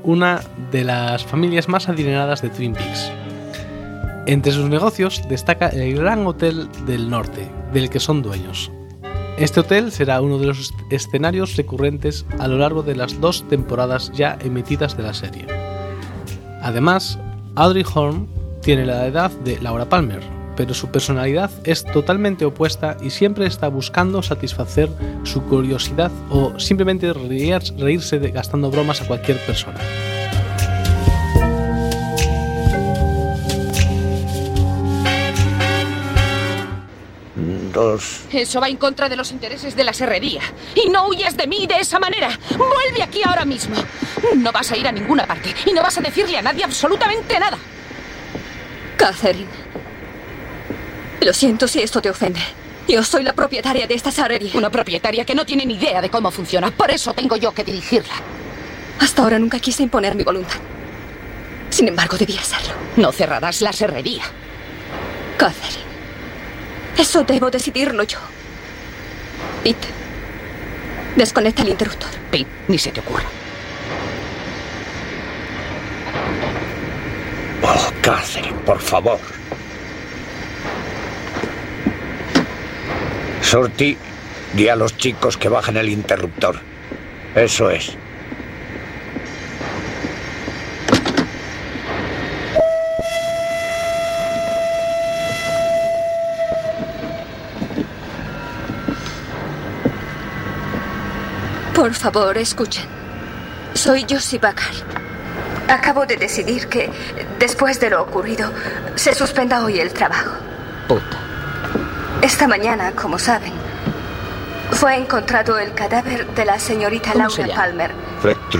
una 0.03 0.41
de 0.72 0.84
las 0.84 1.24
familias 1.24 1.70
más 1.70 1.89
adineradas 1.89 2.41
de 2.43 2.49
Twin 2.49 2.74
Peaks. 2.74 3.12
Entre 4.28 4.51
sus 4.51 4.70
negocios 4.70 5.24
destaca 5.28 5.70
el 5.70 5.95
Gran 5.95 6.26
Hotel 6.28 6.68
del 6.86 7.09
Norte, 7.09 7.47
del 7.74 7.89
que 7.89 7.99
son 7.99 8.22
dueños. 8.22 8.72
Este 9.38 9.62
hotel 9.62 9.91
será 9.91 10.22
uno 10.22 10.38
de 10.38 10.45
los 10.45 10.72
escenarios 10.91 11.55
recurrentes 11.55 12.26
a 12.38 12.47
lo 12.47 12.59
largo 12.59 12.84
de 12.84 12.95
las 12.95 13.20
dos 13.20 13.47
temporadas 13.47 14.12
ya 14.14 14.38
emitidas 14.43 14.95
de 14.97 15.03
la 15.03 15.16
serie. 15.16 15.47
Además, 16.62 17.18
Audrey 17.55 17.84
Horn 17.91 18.28
tiene 18.62 18.86
la 18.86 19.05
edad 19.07 19.32
de 19.32 19.59
Laura 19.59 19.86
Palmer, 19.86 20.22
pero 20.55 20.74
su 20.74 20.89
personalidad 20.89 21.49
es 21.64 21.84
totalmente 21.84 22.45
opuesta 22.45 22.97
y 23.01 23.09
siempre 23.09 23.45
está 23.47 23.68
buscando 23.70 24.22
satisfacer 24.22 24.89
su 25.24 25.43
curiosidad 25.43 26.12
o 26.30 26.59
simplemente 26.59 27.12
reír- 27.14 27.76
reírse 27.78 28.20
de- 28.20 28.32
gastando 28.32 28.70
bromas 28.70 29.01
a 29.01 29.07
cualquier 29.07 29.38
persona. 29.45 29.80
Dos. 37.74 38.24
Eso 38.32 38.59
va 38.59 38.68
en 38.68 38.76
contra 38.78 39.07
de 39.07 39.16
los 39.16 39.32
intereses 39.32 39.76
de 39.76 39.84
la 39.86 39.93
serrería. 39.93 40.41
Y 40.76 40.89
no 40.89 41.07
huyas 41.07 41.38
de 41.38 41.47
mí 41.47 41.66
de 41.68 41.80
esa 41.80 41.99
manera. 41.99 42.38
Vuelve 42.57 43.01
aquí 43.01 43.22
ahora 43.26 43.45
mismo. 43.45 43.76
No 44.36 44.51
vas 44.51 44.72
a 44.72 44.78
ir 44.78 44.86
a 44.88 44.91
ninguna 44.91 45.26
parte. 45.26 45.53
Y 45.66 45.72
no 45.72 45.82
vas 45.82 45.97
a 45.97 46.01
decirle 46.01 46.38
a 46.38 46.41
nadie 46.41 46.64
absolutamente 46.66 47.39
nada. 47.39 47.57
Catherine. 49.02 49.49
Lo 51.22 51.34
siento 51.34 51.68
si 51.68 51.82
esto 51.82 52.04
te 52.04 52.10
ofende. 52.12 52.39
Yo 52.88 53.04
soy 53.04 53.24
la 53.24 53.34
propietaria 53.34 53.88
de 53.88 53.95
esta 53.95 54.12
serrería. 54.12 54.52
Una 54.54 54.70
propietaria 54.70 55.26
que 55.26 55.34
no 55.34 55.43
tiene 55.43 55.66
ni 55.66 55.74
idea 55.74 56.02
de 56.02 56.10
cómo 56.12 56.30
funciona. 56.30 56.70
Por 56.70 56.91
eso 56.91 57.12
tengo 57.16 57.36
yo 57.36 57.52
que 57.52 57.64
dirigirla. 57.64 58.14
Hasta 58.99 59.24
ahora 59.24 59.39
nunca 59.39 59.60
quise 59.60 59.82
imponer 59.82 60.14
mi 60.14 60.24
voluntad. 60.24 60.58
Sin 61.72 61.88
embargo, 61.88 62.16
debía 62.16 62.41
hacerlo. 62.41 62.76
No 62.95 63.12
cerrarás 63.12 63.62
la 63.62 63.74
serrería. 63.74 64.24
Catherine. 65.36 65.82
Eso 66.95 67.24
debo 67.24 67.49
decidirlo 67.49 68.04
yo. 68.04 68.20
Pete. 69.64 69.88
Desconecta 71.16 71.64
el 71.64 71.70
interruptor. 71.70 72.12
Pete, 72.30 72.52
ni 72.68 72.78
se 72.78 72.91
te 72.91 72.99
ocurra. 72.99 73.41
Catherine, 78.01 78.57
por 78.66 78.80
favor. 78.80 79.20
Sorty, 83.41 83.97
di 84.53 84.68
a 84.70 84.76
los 84.76 84.97
chicos 84.97 85.38
que 85.38 85.49
bajen 85.49 85.78
el 85.78 85.89
interruptor. 85.89 86.59
Eso 87.36 87.70
es. 87.70 87.97
Por 101.76 101.93
favor, 101.93 102.38
escuchen. 102.38 102.86
Soy 103.74 104.05
Josie 104.07 104.39
Bakar. 104.39 105.01
Acabo 105.68 106.05
de 106.05 106.18
decidir 106.18 106.68
que, 106.68 106.91
después 107.39 107.80
de 107.80 107.89
lo 107.89 108.01
ocurrido, 108.01 108.51
se 108.95 109.14
suspenda 109.14 109.64
hoy 109.64 109.80
el 109.80 109.93
trabajo. 109.93 110.32
Puta. 110.88 111.18
Esta 112.22 112.47
mañana, 112.47 112.91
como 112.91 113.18
saben, 113.18 113.53
fue 114.72 114.95
encontrado 114.95 115.57
el 115.57 115.74
cadáver 115.74 116.28
de 116.28 116.45
la 116.45 116.59
señorita 116.59 117.14
¿Cómo 117.14 117.30
se 117.30 117.41
Laura? 117.47 117.55
Palmer 117.55 117.91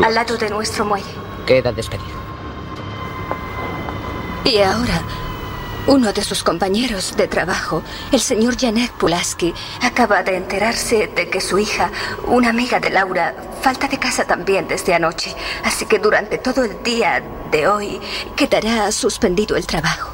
al 0.04 0.16
lado 0.16 0.38
de 0.38 0.50
nuestro 0.50 0.86
muelle. 0.86 1.14
Queda 1.46 1.72
despedido. 1.72 2.22
Y 4.44 4.60
ahora, 4.60 5.02
uno 5.88 6.12
de 6.12 6.24
sus 6.24 6.44
compañeros 6.44 7.16
de 7.16 7.28
trabajo, 7.28 7.84
el 8.12 8.20
señor 8.20 8.58
Janet 8.60 8.92
Pulaski, 8.92 9.54
acaba 9.82 10.24
de 10.24 10.38
enterarse 10.38 11.12
de 11.16 11.30
que 11.30 11.42
su 11.42 11.60
hija, 11.60 11.92
una 12.26 12.50
amiga 12.50 12.80
de 12.80 12.90
Laura, 12.90 13.36
falta 13.62 13.88
de 13.88 13.98
casa 13.98 14.26
también 14.26 14.68
desde 14.68 14.94
anoche. 14.94 15.34
Así 15.64 15.86
que 15.86 16.00
durante 16.00 16.38
todo 16.38 16.66
el 16.66 16.82
día 16.84 17.22
de 17.52 17.68
hoy 17.68 18.00
quedará 18.36 18.92
suspendido 18.92 19.56
el 19.56 19.66
trabajo. 19.66 20.12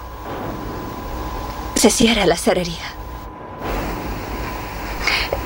Se 1.75 1.89
cierra 1.89 2.25
la 2.25 2.37
cerrería. 2.37 2.93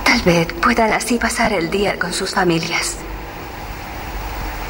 Tal 0.03 0.21
vez 0.21 0.47
puedan 0.53 0.91
así 0.93 1.17
pasar 1.17 1.53
el 1.53 1.69
día 1.69 1.97
con 1.97 2.13
sus 2.13 2.31
familias. 2.31 2.97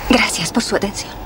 Gracias 0.09 0.51
por 0.51 0.63
su 0.63 0.75
atención. 0.75 1.20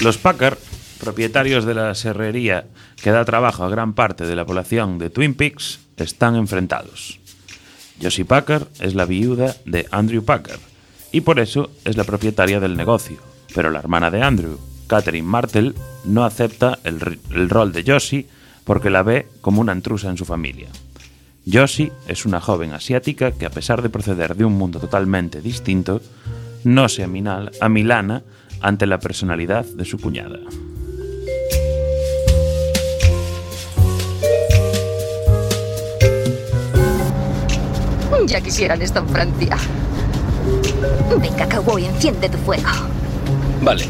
Los 0.00 0.16
Packard, 0.16 0.56
propietarios 0.98 1.66
de 1.66 1.74
la 1.74 1.94
serrería 1.94 2.64
que 3.02 3.10
da 3.10 3.22
trabajo 3.26 3.64
a 3.64 3.68
gran 3.68 3.92
parte 3.92 4.24
de 4.24 4.34
la 4.34 4.46
población 4.46 4.98
de 4.98 5.10
Twin 5.10 5.34
Peaks, 5.34 5.80
están 5.98 6.36
enfrentados. 6.36 7.18
Josie 8.00 8.24
Packard 8.24 8.66
es 8.80 8.94
la 8.94 9.04
viuda 9.04 9.56
de 9.66 9.86
Andrew 9.90 10.24
Packard 10.24 10.60
y 11.12 11.20
por 11.20 11.38
eso 11.38 11.70
es 11.84 11.98
la 11.98 12.04
propietaria 12.04 12.60
del 12.60 12.78
negocio, 12.78 13.18
Pero 13.54 13.70
la 13.70 13.80
hermana 13.80 14.10
de 14.10 14.22
Andrew, 14.22 14.58
Catherine 14.86 15.26
Martel, 15.26 15.74
no 16.04 16.24
acepta 16.24 16.78
el, 16.84 17.18
el 17.32 17.50
rol 17.50 17.72
de 17.72 17.84
Josie 17.86 18.26
porque 18.64 18.88
la 18.88 19.02
ve 19.02 19.26
como 19.42 19.60
una 19.60 19.74
intrusa 19.74 20.08
en 20.08 20.16
su 20.16 20.24
familia. 20.24 20.68
Josie 21.50 21.92
es 22.08 22.24
una 22.24 22.40
joven 22.40 22.72
asiática 22.72 23.32
que 23.32 23.44
a 23.44 23.50
pesar 23.50 23.82
de 23.82 23.90
proceder 23.90 24.34
de 24.34 24.46
un 24.46 24.54
mundo 24.54 24.78
totalmente 24.78 25.42
distinto, 25.42 26.00
no 26.64 26.88
se 26.88 27.04
amilana 27.04 28.22
ante 28.60 28.86
la 28.86 28.98
personalidad 28.98 29.64
de 29.64 29.84
su 29.84 29.98
cuñada. 29.98 30.38
Ya 38.26 38.40
quisieran 38.40 38.80
esto 38.82 39.00
en 39.00 39.08
Francia. 39.08 39.56
Venga, 41.20 41.48
cowboy, 41.48 41.84
enciende 41.84 42.28
tu 42.28 42.38
fuego. 42.38 42.68
Vale. 43.62 43.86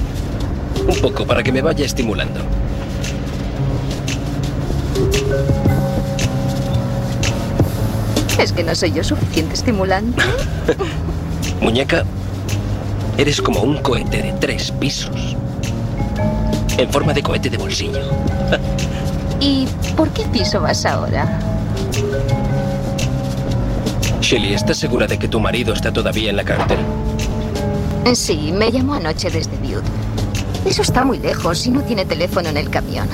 Un 0.87 1.01
poco 1.01 1.27
para 1.27 1.43
que 1.43 1.53
me 1.53 1.61
vaya 1.61 1.85
estimulando. 1.85 2.41
¿Es 8.39 8.53
que 8.53 8.64
no 8.64 8.75
soy 8.75 8.93
yo 8.93 9.05
suficiente 9.05 9.55
estimulante? 9.55 10.23
Muñeca, 11.61 12.05
eres 13.16 13.40
como 13.40 13.61
un 13.62 13.78
cohete 13.78 14.22
de 14.22 14.32
tres 14.32 14.70
pisos. 14.72 15.36
En 16.78 16.90
forma 16.90 17.12
de 17.12 17.22
cohete 17.22 17.50
de 17.50 17.56
bolsillo. 17.56 18.00
¿Y 19.40 19.66
por 19.96 20.11
qué 20.11 20.24
piso 20.26 20.61
vas 20.61 20.84
ahora? 20.84 21.38
Shelly, 24.20 24.54
¿estás 24.54 24.78
segura 24.78 25.06
de 25.06 25.18
que 25.18 25.28
tu 25.28 25.40
marido 25.40 25.72
está 25.72 25.92
todavía 25.92 26.30
en 26.30 26.36
la 26.36 26.44
cárcel? 26.44 26.78
Sí, 28.14 28.52
me 28.52 28.70
llamó 28.70 28.94
anoche 28.94 29.30
desde 29.30 29.56
Butte. 29.56 29.88
Eso 30.64 30.82
está 30.82 31.04
muy 31.04 31.18
lejos 31.18 31.66
y 31.66 31.70
no 31.70 31.82
tiene 31.82 32.04
teléfono 32.04 32.48
en 32.48 32.56
el 32.56 32.70
camión. 32.70 33.08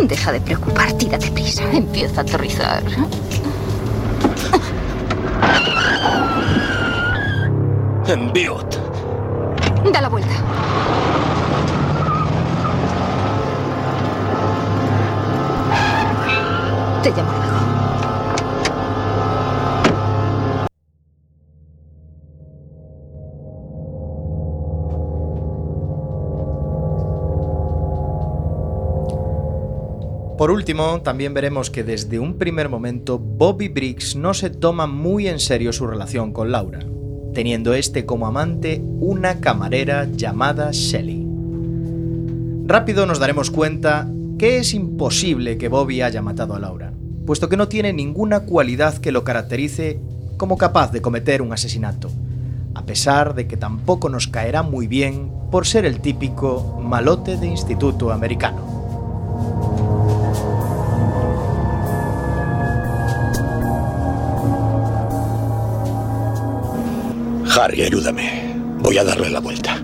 Deja 0.00 0.32
de 0.32 0.40
preocupar, 0.40 0.92
tírate 0.94 1.30
prisa. 1.30 1.64
Empieza 1.72 2.20
a 2.20 2.22
aterrizar. 2.22 2.82
En 8.12 8.26
Butte. 8.26 8.76
Da 9.90 10.02
la 10.02 10.10
vuelta. 10.10 10.28
Te 17.02 17.10
llamo 17.10 17.32
luego. 17.32 17.52
Por 30.36 30.50
último, 30.50 31.00
también 31.00 31.32
veremos 31.32 31.70
que 31.70 31.82
desde 31.82 32.18
un 32.18 32.36
primer 32.36 32.68
momento 32.68 33.18
Bobby 33.18 33.68
Briggs 33.68 34.16
no 34.16 34.34
se 34.34 34.50
toma 34.50 34.86
muy 34.86 35.28
en 35.28 35.38
serio 35.38 35.72
su 35.72 35.86
relación 35.86 36.32
con 36.32 36.52
Laura, 36.52 36.80
teniendo 37.32 37.74
este 37.74 38.06
como 38.06 38.26
amante 38.26 38.82
una 39.00 39.40
camarera 39.40 40.06
llamada 40.10 40.70
Shelley. 40.72 41.26
Rápido 42.66 43.06
nos 43.06 43.18
daremos 43.18 43.50
cuenta 43.50 44.08
que 44.38 44.58
es 44.58 44.74
imposible 44.74 45.58
que 45.58 45.68
Bobby 45.68 46.02
haya 46.02 46.22
matado 46.22 46.54
a 46.54 46.58
Laura, 46.58 46.92
puesto 47.26 47.48
que 47.48 47.56
no 47.56 47.68
tiene 47.68 47.92
ninguna 47.92 48.40
cualidad 48.40 48.98
que 48.98 49.12
lo 49.12 49.24
caracterice 49.24 50.00
como 50.36 50.58
capaz 50.58 50.90
de 50.92 51.02
cometer 51.02 51.42
un 51.42 51.52
asesinato, 51.52 52.10
a 52.74 52.84
pesar 52.84 53.34
de 53.34 53.46
que 53.46 53.56
tampoco 53.56 54.08
nos 54.08 54.28
caerá 54.28 54.62
muy 54.62 54.86
bien 54.86 55.30
por 55.50 55.66
ser 55.66 55.84
el 55.84 56.00
típico 56.00 56.80
malote 56.82 57.36
de 57.36 57.46
instituto 57.46 58.10
americano. 58.10 58.71
Harry, 67.62 67.82
ayúdame. 67.82 68.56
Voy 68.78 68.98
a 68.98 69.04
darle 69.04 69.30
la 69.30 69.38
vuelta. 69.38 69.80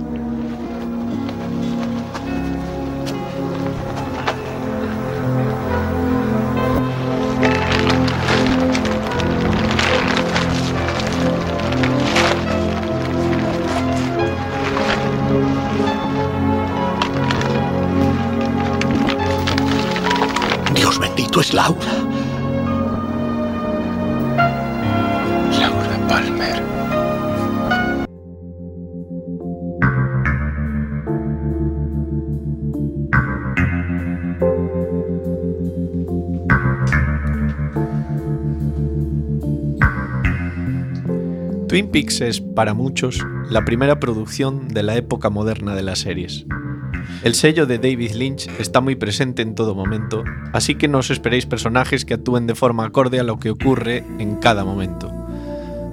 Dios 20.75 20.99
bendito 20.99 21.41
es 21.41 21.55
Laura. 21.55 21.93
Laura 25.61 26.09
Palmer. 26.09 26.68
Twin 41.87 42.07
es, 42.23 42.41
para 42.41 42.75
muchos, 42.75 43.25
la 43.49 43.65
primera 43.65 44.01
producción 44.01 44.67
de 44.67 44.83
la 44.83 44.97
época 44.97 45.31
moderna 45.31 45.77
de 45.77 45.85
las 45.85 46.01
series. 46.01 46.45
El 47.23 47.35
sello 47.35 47.67
de 47.67 47.79
David 47.79 48.15
Lynch 48.15 48.49
está 48.59 48.81
muy 48.81 48.97
presente 48.97 49.43
en 49.43 49.55
todo 49.55 49.77
momento, 49.77 50.25
así 50.53 50.75
que 50.75 50.89
no 50.89 50.99
os 50.99 51.11
esperéis 51.13 51.47
personajes 51.47 52.05
que 52.05 52.15
actúen 52.15 52.49
de 52.49 52.57
forma 52.57 52.85
acorde 52.85 53.21
a 53.21 53.23
lo 53.23 53.39
que 53.39 53.51
ocurre 53.51 54.03
en 54.19 54.37
cada 54.37 54.65
momento. 54.65 55.13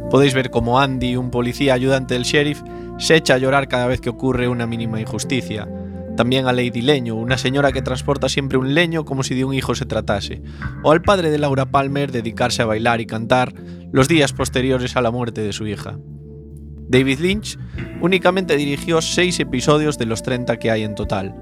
Podéis 0.10 0.34
ver 0.34 0.50
como 0.50 0.80
Andy, 0.80 1.18
un 1.18 1.30
policía 1.30 1.76
ayudante 1.76 2.16
del 2.16 2.24
sheriff, 2.24 2.64
se 2.98 3.18
echa 3.18 3.36
a 3.36 3.38
llorar 3.38 3.68
cada 3.68 3.86
vez 3.86 4.02
que 4.02 4.10
ocurre 4.10 4.48
una 4.48 4.66
mínima 4.66 5.00
injusticia. 5.00 5.68
También 6.16 6.48
a 6.48 6.54
Lady 6.54 6.82
Leño, 6.82 7.16
una 7.16 7.38
señora 7.38 7.72
que 7.72 7.82
transporta 7.82 8.30
siempre 8.30 8.58
un 8.58 8.74
leño 8.74 9.04
como 9.04 9.24
si 9.24 9.36
de 9.36 9.44
un 9.44 9.54
hijo 9.54 9.76
se 9.76 9.86
tratase. 9.86 10.42
O 10.84 10.92
al 10.92 11.02
padre 11.02 11.30
de 11.30 11.38
Laura 11.38 11.66
Palmer 11.66 12.12
dedicarse 12.12 12.62
a 12.62 12.66
bailar 12.66 13.02
y 13.02 13.06
cantar 13.06 13.54
los 13.92 14.08
días 14.08 14.32
posteriores 14.32 14.96
a 14.96 15.02
la 15.02 15.12
muerte 15.12 15.42
de 15.42 15.54
su 15.54 15.68
hija. 15.68 15.98
David 16.88 17.20
Lynch 17.20 17.58
únicamente 18.02 18.56
dirigió 18.56 19.02
6 19.02 19.40
episodios 19.40 19.98
de 19.98 20.06
los 20.06 20.24
30 20.24 20.58
que 20.58 20.72
hay 20.72 20.84
en 20.84 20.96
total. 20.96 21.36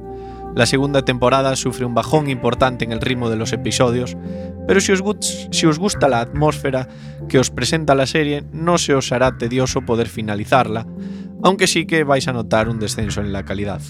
La 0.55 0.65
segunda 0.65 1.03
temporada 1.03 1.55
sufre 1.55 1.85
un 1.85 1.95
bajón 1.95 2.29
importante 2.29 2.85
en 2.85 2.91
el 2.91 3.01
ritmo 3.01 3.29
de 3.29 3.37
los 3.37 3.53
episodios, 3.53 4.15
pero 4.67 4.79
si 4.81 4.91
os, 4.91 5.01
si 5.51 5.65
os 5.65 5.79
gusta 5.79 6.07
la 6.07 6.21
atmósfera 6.21 6.87
que 7.27 7.39
os 7.39 7.49
presenta 7.49 7.95
la 7.95 8.05
serie, 8.05 8.43
no 8.51 8.77
se 8.77 8.93
os 8.93 9.11
hará 9.11 9.37
tedioso 9.37 9.81
poder 9.81 10.07
finalizarla, 10.07 10.85
aunque 11.41 11.67
sí 11.67 11.85
que 11.85 12.03
vais 12.03 12.27
a 12.27 12.33
notar 12.33 12.69
un 12.69 12.79
descenso 12.79 13.19
en 13.21 13.33
la 13.33 13.43
calidad. 13.43 13.81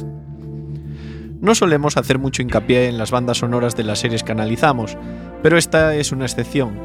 No 1.44 1.56
solemos 1.56 1.98
hacer 1.98 2.20
mucho 2.20 2.41
hincapié 2.41 2.88
en 2.88 2.98
las 2.98 3.12
bandas 3.12 3.39
sonoras 3.39 3.76
de 3.76 3.84
las 3.84 4.00
series 4.00 4.24
que 4.24 4.32
analizamos, 4.32 4.98
pero 5.41 5.58
esta 5.58 5.94
es 5.94 6.14
una 6.14 6.24
excepción. 6.24 6.80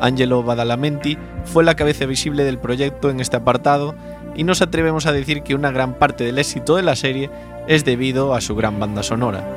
Angelo 0.00 0.42
Badalamenti 0.42 1.16
fue 1.44 1.62
la 1.62 1.76
cabeza 1.76 2.06
visible 2.06 2.42
del 2.42 2.58
proyecto 2.58 3.08
en 3.08 3.20
este 3.20 3.36
apartado 3.36 3.94
y 4.34 4.42
nos 4.42 4.62
atrevemos 4.62 5.06
a 5.06 5.12
decir 5.12 5.44
que 5.44 5.54
una 5.54 5.70
gran 5.70 5.94
parte 5.94 6.24
del 6.24 6.40
éxito 6.40 6.74
de 6.74 6.82
la 6.82 6.96
serie 6.96 7.30
es 7.68 7.84
debido 7.84 8.34
a 8.34 8.40
su 8.40 8.56
gran 8.56 8.80
banda 8.80 9.04
sonora. 9.04 9.48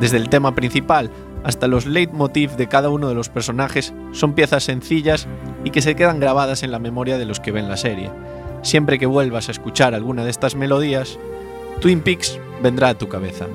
Desde 0.00 0.16
el 0.16 0.28
tema 0.28 0.52
principal 0.52 1.08
hasta 1.44 1.68
los 1.68 1.86
leitmotiv 1.86 2.56
de 2.56 2.66
cada 2.66 2.88
uno 2.88 3.08
de 3.08 3.14
los 3.14 3.28
personajes 3.28 3.94
son 4.10 4.34
piezas 4.34 4.64
sencillas 4.64 5.28
y 5.62 5.70
que 5.70 5.80
se 5.80 5.94
quedan 5.94 6.18
grabadas 6.18 6.64
en 6.64 6.72
la 6.72 6.80
memoria 6.80 7.18
de 7.18 7.26
los 7.26 7.38
que 7.38 7.52
ven 7.52 7.68
la 7.68 7.76
serie. 7.76 8.10
Siempre 8.62 8.98
que 8.98 9.06
vuelvas 9.06 9.46
a 9.48 9.52
escuchar 9.52 9.94
alguna 9.94 10.24
de 10.24 10.30
estas 10.30 10.56
melodías, 10.56 11.20
Twin 11.80 12.00
Peaks 12.00 12.40
vendrá 12.64 12.88
a 12.88 12.94
tu 12.94 13.08
cabeza. 13.08 13.46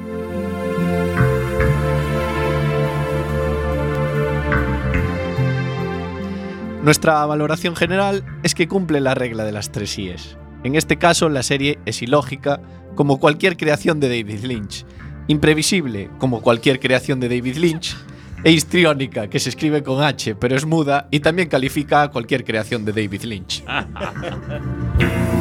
Nuestra 6.83 7.25
valoración 7.25 7.75
general 7.75 8.23
es 8.43 8.55
que 8.55 8.67
cumple 8.67 9.01
la 9.01 9.15
regla 9.15 9.43
de 9.43 9.51
las 9.51 9.71
tres 9.71 9.97
IES. 9.97 10.37
En 10.63 10.75
este 10.75 10.97
caso, 10.97 11.29
la 11.29 11.43
serie 11.43 11.79
es 11.85 12.01
ilógica, 12.01 12.61
como 12.95 13.19
cualquier 13.19 13.57
creación 13.57 13.99
de 13.99 14.09
David 14.09 14.43
Lynch, 14.43 14.85
imprevisible, 15.27 16.09
como 16.17 16.41
cualquier 16.41 16.79
creación 16.79 17.19
de 17.19 17.29
David 17.29 17.57
Lynch, 17.57 17.95
e 18.43 18.51
histriónica, 18.51 19.29
que 19.29 19.39
se 19.39 19.49
escribe 19.49 19.83
con 19.83 20.03
H, 20.03 20.35
pero 20.35 20.55
es 20.55 20.65
muda 20.65 21.07
y 21.11 21.19
también 21.19 21.49
califica 21.49 22.03
a 22.03 22.11
cualquier 22.11 22.43
creación 22.43 22.85
de 22.85 22.93
David 22.93 23.23
Lynch. 23.23 23.63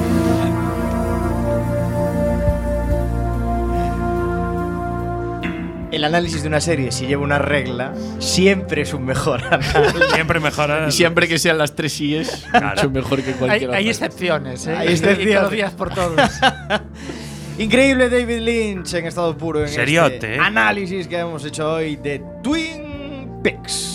El 5.96 6.04
análisis 6.04 6.42
de 6.42 6.48
una 6.48 6.60
serie, 6.60 6.92
si 6.92 7.06
lleva 7.06 7.22
una 7.22 7.38
regla, 7.38 7.94
siempre 8.18 8.82
es 8.82 8.92
un 8.92 9.06
mejor 9.06 9.42
análisis. 9.50 9.74
Siempre 10.12 10.40
mejora. 10.40 10.86
Y 10.88 10.92
siempre 10.92 11.26
que 11.26 11.38
sean 11.38 11.56
las 11.56 11.74
tres 11.74 11.98
IES, 12.00 12.46
mucho 12.52 12.90
mejor 12.90 13.22
que 13.22 13.30
Hay, 13.30 13.36
cualquier 13.36 13.70
hay 13.70 13.88
otra. 13.88 14.06
excepciones, 14.06 14.66
¿eh? 14.66 14.76
Hay 14.76 14.88
Y- 14.88 14.90
y 14.90 14.92
excepciones. 14.92 15.70
por 15.72 15.94
todos. 15.94 16.30
Increíble 17.58 18.10
David 18.10 18.40
Lynch 18.40 18.92
en 18.92 19.06
estado 19.06 19.36
puro 19.38 19.62
en 19.62 19.68
Seriote, 19.68 20.14
este 20.16 20.34
¿eh? 20.34 20.38
análisis 20.38 21.08
que 21.08 21.18
hemos 21.18 21.42
hecho 21.46 21.72
hoy 21.72 21.96
de 21.96 22.22
Twin 22.42 23.40
Peaks. 23.42 23.94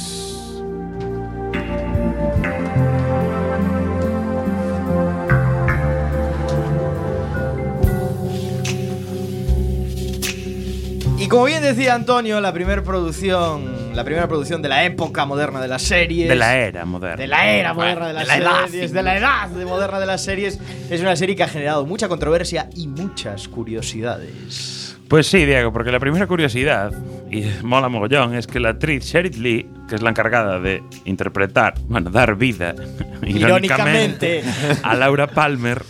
Como 11.31 11.45
bien 11.45 11.63
decía 11.63 11.95
Antonio, 11.95 12.39
la 12.41 12.53
primera 12.53 12.83
producción, 12.83 13.95
la 13.95 14.03
primera 14.03 14.27
producción 14.27 14.61
de 14.61 14.69
la 14.69 14.83
época 14.83 15.25
moderna 15.25 15.59
de 15.61 15.67
las 15.67 15.81
series, 15.81 16.29
De 16.29 16.35
la 16.35 16.57
era 16.57 16.85
moderna. 16.85 17.15
de 17.17 17.27
la 17.27 17.49
era 17.51 17.71
Bueno, 17.73 17.99
moderna 18.01 18.07
de 18.09 18.13
las 18.13 18.23
de 18.23 18.27
la 18.29 18.37
edad, 18.37 18.65
series, 18.67 18.93
de 18.93 19.03
la 19.03 19.17
edad 19.17 19.47
de 19.49 19.65
moderna 19.65 19.99
de 19.99 20.05
las 20.05 20.23
series, 20.23 20.59
es 20.89 21.01
una 21.01 21.15
serie 21.15 21.35
que 21.35 21.43
ha 21.43 21.47
generado 21.47 21.85
mucha 21.85 22.07
controversia 22.07 22.69
y 22.75 22.87
muchas 22.87 23.47
curiosidades. 23.47 24.97
Pues 25.07 25.27
sí, 25.27 25.45
Diego, 25.45 25.73
porque 25.73 25.91
la 25.91 25.99
primera 25.99 26.25
curiosidad, 26.25 26.93
y 27.29 27.43
mola 27.63 27.89
mogollón, 27.89 28.33
es 28.35 28.47
que 28.47 28.59
la 28.61 28.69
actriz 28.69 29.03
Sheryl 29.03 29.43
Lee, 29.43 29.67
que 29.89 29.95
es 29.95 30.01
la 30.01 30.09
encargada 30.11 30.59
de 30.59 30.83
interpretar, 31.03 31.73
bueno, 31.89 32.09
dar 32.09 32.35
vida, 32.35 32.73
irónicamente, 33.23 34.39
Irónicamente. 34.39 34.43
a 34.83 34.95
Laura 34.95 35.27
Palmer, 35.27 35.81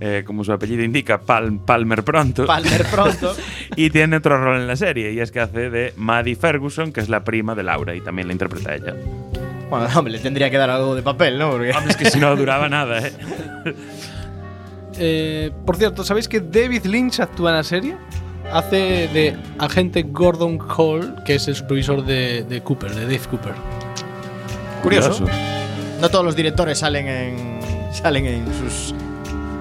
eh, 0.00 0.22
como 0.26 0.44
su 0.44 0.52
apellido 0.52 0.82
indica, 0.82 1.20
Pal- 1.20 1.58
Palmer 1.64 2.02
Pronto. 2.04 2.46
Palmer 2.46 2.84
Pronto. 2.86 3.34
y 3.76 3.90
tiene 3.90 4.16
otro 4.16 4.38
rol 4.42 4.60
en 4.60 4.66
la 4.66 4.76
serie, 4.76 5.12
y 5.12 5.20
es 5.20 5.30
que 5.32 5.40
hace 5.40 5.70
de 5.70 5.92
Maddie 5.96 6.36
Ferguson, 6.36 6.92
que 6.92 7.00
es 7.00 7.08
la 7.08 7.24
prima 7.24 7.54
de 7.54 7.62
Laura, 7.62 7.94
y 7.94 8.00
también 8.00 8.28
la 8.28 8.32
interpreta 8.32 8.74
ella. 8.74 8.94
Bueno, 9.70 9.86
hombre, 9.96 10.12
le 10.12 10.18
tendría 10.20 10.48
que 10.50 10.58
dar 10.58 10.70
algo 10.70 10.94
de 10.94 11.02
papel, 11.02 11.38
¿no? 11.38 11.50
Porque... 11.50 11.70
Es 11.88 11.96
que 11.96 12.10
si 12.10 12.20
no 12.20 12.34
duraba 12.36 12.68
nada, 12.68 13.00
¿eh? 13.06 13.12
Eh, 14.98 15.50
por 15.66 15.76
cierto, 15.76 16.04
¿sabéis 16.04 16.26
que 16.26 16.40
David 16.40 16.86
Lynch 16.86 17.20
actúa 17.20 17.50
en 17.50 17.56
la 17.56 17.64
serie? 17.64 17.96
Hace 18.50 19.08
de 19.12 19.36
agente 19.58 20.04
Gordon 20.04 20.56
Cole, 20.56 21.08
que 21.26 21.34
es 21.34 21.48
el 21.48 21.54
supervisor 21.56 22.02
de, 22.04 22.44
de 22.44 22.62
Cooper, 22.62 22.94
de 22.94 23.02
Dave 23.02 23.20
Cooper. 23.30 23.52
Curioso. 24.82 25.26
No 26.00 26.08
todos 26.08 26.24
los 26.24 26.36
directores 26.36 26.78
salen 26.78 27.08
en 27.08 27.60
salen 27.92 28.26
en 28.26 28.46
sus 28.54 28.94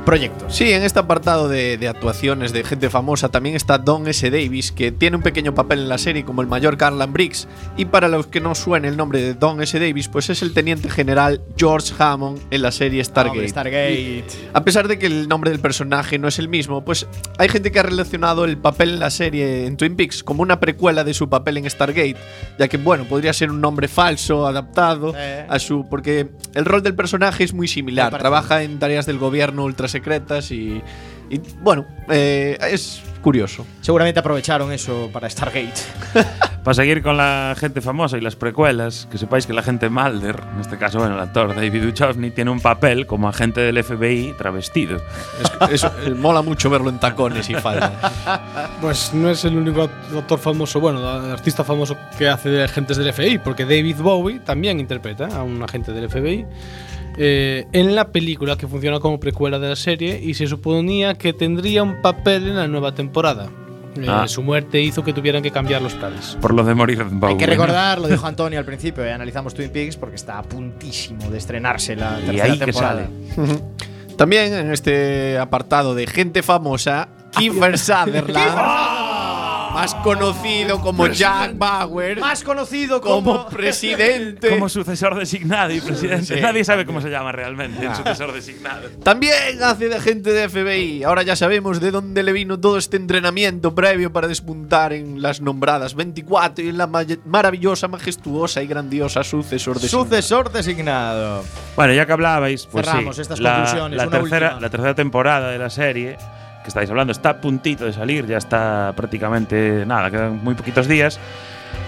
proyectos. 0.05 0.55
Sí, 0.55 0.71
en 0.71 0.83
este 0.83 0.99
apartado 0.99 1.49
de, 1.49 1.77
de 1.77 1.87
actuaciones 1.87 2.53
de 2.53 2.63
gente 2.63 2.89
famosa 2.89 3.29
también 3.29 3.55
está 3.55 3.77
Don 3.77 4.07
S. 4.07 4.29
Davis, 4.29 4.71
que 4.71 4.91
tiene 4.91 5.17
un 5.17 5.23
pequeño 5.23 5.53
papel 5.55 5.79
en 5.79 5.89
la 5.89 5.97
serie 5.97 6.23
como 6.23 6.41
el 6.41 6.47
mayor 6.47 6.77
Carlan 6.77 7.11
Briggs. 7.11 7.47
Y 7.75 7.85
para 7.85 8.07
los 8.07 8.27
que 8.27 8.39
no 8.39 8.55
suene 8.55 8.87
el 8.87 8.97
nombre 8.97 9.21
de 9.21 9.33
Don 9.33 9.61
S. 9.61 9.77
Davis, 9.79 10.07
pues 10.07 10.29
es 10.29 10.41
el 10.41 10.53
teniente 10.53 10.89
general 10.89 11.41
George 11.57 11.93
Hammond 11.97 12.39
en 12.51 12.61
la 12.61 12.71
serie 12.71 13.03
Stargate. 13.03 13.31
Hombre, 13.39 13.49
Stargate. 13.49 14.25
A 14.53 14.63
pesar 14.63 14.87
de 14.87 14.99
que 14.99 15.07
el 15.07 15.27
nombre 15.27 15.51
del 15.51 15.59
personaje 15.59 16.19
no 16.19 16.27
es 16.27 16.39
el 16.39 16.47
mismo, 16.49 16.85
pues 16.85 17.07
hay 17.37 17.49
gente 17.49 17.71
que 17.71 17.79
ha 17.79 17.83
relacionado 17.83 18.45
el 18.45 18.57
papel 18.57 18.91
en 18.91 18.99
la 18.99 19.09
serie 19.09 19.65
en 19.65 19.75
Twin 19.77 19.95
Peaks 19.95 20.23
como 20.23 20.41
una 20.43 20.59
precuela 20.59 21.03
de 21.03 21.13
su 21.13 21.29
papel 21.29 21.57
en 21.57 21.69
Stargate, 21.69 22.17
ya 22.59 22.67
que 22.67 22.77
bueno, 22.77 23.05
podría 23.05 23.33
ser 23.33 23.49
un 23.49 23.59
nombre 23.61 23.87
falso, 23.87 24.45
adaptado 24.45 25.13
Eh. 25.17 25.45
a 25.49 25.59
su 25.59 25.87
porque 25.89 26.27
el 26.53 26.65
rol 26.65 26.83
del 26.83 26.95
personaje 26.95 27.43
es 27.43 27.53
muy 27.53 27.67
similar, 27.67 28.15
trabaja 28.17 28.61
en 28.63 28.77
tareas 28.79 29.05
del 29.05 29.17
gobierno 29.17 29.63
ultra 29.63 29.87
secretas 29.99 30.51
y, 30.51 30.81
y, 31.29 31.39
bueno, 31.61 31.85
eh, 32.09 32.57
es 32.71 33.01
curioso. 33.21 33.65
Seguramente 33.81 34.19
aprovecharon 34.19 34.71
eso 34.71 35.09
para 35.11 35.29
Stargate. 35.29 35.73
Para 36.65 36.73
seguir 36.73 37.03
con 37.03 37.15
la 37.15 37.55
gente 37.59 37.79
famosa 37.79 38.17
y 38.17 38.21
las 38.21 38.35
precuelas, 38.35 39.07
que 39.11 39.19
sepáis 39.19 39.45
que 39.45 39.53
la 39.53 39.61
gente 39.61 39.87
Mulder, 39.87 40.41
en 40.55 40.61
este 40.61 40.79
caso, 40.79 40.97
bueno, 40.97 41.13
el 41.13 41.21
actor 41.21 41.53
David 41.55 41.83
Duchovny, 41.83 42.31
tiene 42.31 42.49
un 42.49 42.59
papel 42.59 43.05
como 43.05 43.29
agente 43.29 43.61
del 43.61 43.83
FBI 43.83 44.33
travestido. 44.35 44.97
Eso, 45.69 45.91
eh, 46.03 46.09
mola 46.15 46.41
mucho 46.41 46.71
verlo 46.71 46.89
en 46.89 46.97
tacones 46.99 47.47
y 47.51 47.53
falda. 47.53 47.91
Pues 48.81 49.13
no 49.13 49.29
es 49.29 49.45
el 49.45 49.55
único 49.57 49.83
act- 49.83 50.17
actor 50.17 50.39
famoso, 50.39 50.79
bueno, 50.79 51.07
artista 51.07 51.63
famoso 51.63 51.95
que 52.17 52.27
hace 52.27 52.49
de 52.49 52.63
agentes 52.63 52.97
del 52.97 53.13
FBI, 53.13 53.37
porque 53.37 53.63
David 53.63 53.97
Bowie 53.97 54.39
también 54.39 54.79
interpreta 54.79 55.27
a 55.27 55.43
un 55.43 55.61
agente 55.61 55.91
del 55.91 56.09
FBI 56.09 56.47
eh, 57.17 57.65
en 57.71 57.95
la 57.95 58.09
película 58.11 58.57
que 58.57 58.67
funciona 58.67 58.99
como 58.99 59.19
precuela 59.19 59.59
de 59.59 59.69
la 59.69 59.75
serie 59.75 60.19
y 60.21 60.33
se 60.33 60.47
suponía 60.47 61.15
que 61.15 61.33
tendría 61.33 61.83
un 61.83 62.01
papel 62.01 62.47
en 62.49 62.55
la 62.57 62.67
nueva 62.67 62.93
temporada. 62.93 63.45
Eh, 63.97 64.05
Ah. 64.09 64.27
Su 64.27 64.41
muerte 64.43 64.81
hizo 64.81 65.03
que 65.05 65.13
tuvieran 65.13 65.41
que 65.41 65.51
cambiar 65.51 65.81
los 65.81 65.93
planes. 65.93 66.37
Por 66.41 66.53
lo 66.53 66.63
de 66.65 66.75
morir 66.75 67.01
Bowie. 67.05 67.31
Hay 67.33 67.37
que 67.37 67.45
recordar, 67.45 67.99
lo 67.99 68.09
dijo 68.09 68.25
Antonio 68.27 68.59
al 68.59 68.65
principio, 68.65 69.05
eh, 69.05 69.13
analizamos 69.13 69.53
Twin 69.53 69.69
Peaks 69.69 69.95
porque 69.95 70.15
está 70.17 70.37
a 70.39 70.43
puntísimo 70.43 71.29
de 71.31 71.37
estrenarse 71.37 71.95
la 71.95 72.19
Y 72.21 72.25
tercera 72.25 72.43
ahí 72.53 72.59
que 72.59 72.65
temporada. 72.65 73.07
sale. 73.35 73.59
También 74.17 74.53
en 74.53 74.71
este 74.73 75.37
apartado 75.37 75.95
de 75.95 76.07
gente 76.07 76.43
famosa, 76.43 77.07
Kiefer 77.37 77.77
Sutherland, 77.77 78.35
más 79.75 79.93
conocido 79.95 80.79
como 80.81 81.07
Jack 81.07 81.57
Bauer, 81.57 82.19
Más 82.19 82.43
conocido 82.43 83.01
como 83.01 83.15
como 83.15 83.47
presidente. 83.49 84.49
Como 84.49 84.69
sucesor 84.69 85.15
designado 85.17 85.71
y 85.73 85.81
presidente. 85.81 86.35
Sí. 86.35 86.41
Nadie 86.41 86.63
sabe 86.63 86.85
cómo 86.85 87.01
se 87.01 87.09
llama 87.09 87.31
realmente 87.31 87.81
el 87.85 87.89
Ah. 87.91 87.95
sucesor 87.95 88.33
designado. 88.33 88.89
También 89.03 89.61
hace 89.63 89.89
de 89.89 89.95
agente 89.95 90.31
de 90.31 90.49
FBI. 90.49 91.03
Ahora 91.03 91.23
ya 91.23 91.35
sabemos 91.35 91.79
de 91.79 91.91
dónde 91.91 92.23
le 92.23 92.31
vino 92.31 92.59
todo 92.59 92.77
este 92.77 92.97
entrenamiento 92.97 93.75
previo 93.75 94.11
para 94.11 94.27
despuntar 94.27 94.93
en 94.93 95.21
las 95.21 95.41
nombradas 95.41 95.93
24 95.95 96.63
y 96.65 96.69
en 96.69 96.77
la 96.77 96.87
ma- 96.87 97.03
maravillosa, 97.25 97.87
majestuosa 97.87 98.63
y 98.63 98.67
grandiosa 98.67 99.23
sucesor 99.23 99.79
de 99.79 99.87
sucesor 99.87 100.51
designado. 100.51 101.43
Bueno, 101.75 101.93
ya 101.93 102.05
que 102.05 102.13
hablabais, 102.13 102.65
pues 102.65 102.85
Cerramos 102.85 103.15
sí, 103.17 103.21
estas 103.21 103.39
la, 103.39 103.55
conclusiones, 103.55 103.97
la 103.97 104.07
una 104.07 104.19
tercera, 104.19 104.47
última. 104.47 104.61
la 104.61 104.69
tercera 104.69 104.95
temporada 104.95 105.49
de 105.51 105.57
la 105.57 105.69
serie 105.69 106.17
que 106.65 106.69
estáis 106.69 106.89
hablando 106.89 107.11
está 107.11 107.29
a 107.29 107.37
puntito 107.37 107.85
de 107.85 107.93
salir, 107.93 108.25
ya 108.25 108.37
está 108.37 108.91
prácticamente 108.95 109.85
nada, 109.85 110.09
quedan 110.09 110.43
muy 110.43 110.55
poquitos 110.55 110.87
días. 110.87 111.19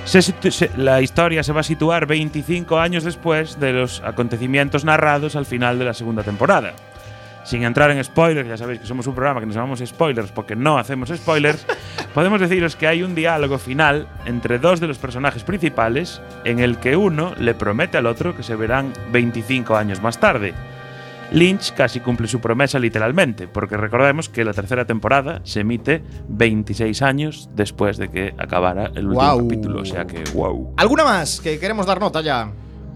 Se 0.05 0.21
se- 0.21 0.69
la 0.77 1.01
historia 1.01 1.43
se 1.43 1.51
va 1.51 1.61
a 1.61 1.63
situar 1.63 2.05
25 2.05 2.79
años 2.79 3.03
después 3.03 3.59
de 3.59 3.73
los 3.73 4.01
acontecimientos 4.05 4.85
narrados 4.85 5.35
al 5.35 5.45
final 5.45 5.79
de 5.79 5.85
la 5.85 5.93
segunda 5.93 6.23
temporada. 6.23 6.73
Sin 7.43 7.63
entrar 7.63 7.89
en 7.91 8.03
spoilers, 8.03 8.47
ya 8.49 8.57
sabéis 8.57 8.81
que 8.81 8.85
somos 8.87 9.07
un 9.07 9.15
programa 9.15 9.39
que 9.39 9.45
nos 9.45 9.55
llamamos 9.55 9.81
spoilers 9.85 10.31
porque 10.31 10.55
no 10.55 10.77
hacemos 10.77 11.09
spoilers, 11.09 11.65
podemos 12.13 12.39
deciros 12.41 12.75
que 12.75 12.87
hay 12.87 13.03
un 13.03 13.15
diálogo 13.15 13.57
final 13.57 14.07
entre 14.25 14.59
dos 14.59 14.79
de 14.79 14.87
los 14.87 14.97
personajes 14.97 15.43
principales 15.43 16.21
en 16.43 16.59
el 16.59 16.77
que 16.77 16.95
uno 16.97 17.33
le 17.39 17.53
promete 17.55 17.97
al 17.97 18.05
otro 18.05 18.35
que 18.35 18.43
se 18.43 18.55
verán 18.55 18.91
25 19.11 19.75
años 19.77 20.01
más 20.01 20.19
tarde. 20.19 20.53
Lynch 21.31 21.73
casi 21.73 21.99
cumple 21.99 22.27
su 22.27 22.39
promesa 22.39 22.79
literalmente, 22.79 23.47
porque 23.47 23.75
recordemos 23.75 24.29
que 24.29 24.45
la 24.45 24.53
tercera 24.53 24.85
temporada 24.85 25.41
se 25.43 25.61
emite 25.61 26.01
26 26.29 27.01
años 27.01 27.49
después 27.53 27.97
de 27.97 28.09
que 28.09 28.33
acabara 28.37 28.91
el 28.95 29.07
último 29.07 29.37
capítulo, 29.39 29.81
o 29.81 29.85
sea 29.85 30.05
que 30.05 30.23
wow. 30.33 30.73
¿Alguna 30.77 31.03
más 31.03 31.41
que 31.41 31.59
queremos 31.59 31.85
dar 31.85 31.99
nota 31.99 32.21
ya? 32.21 32.49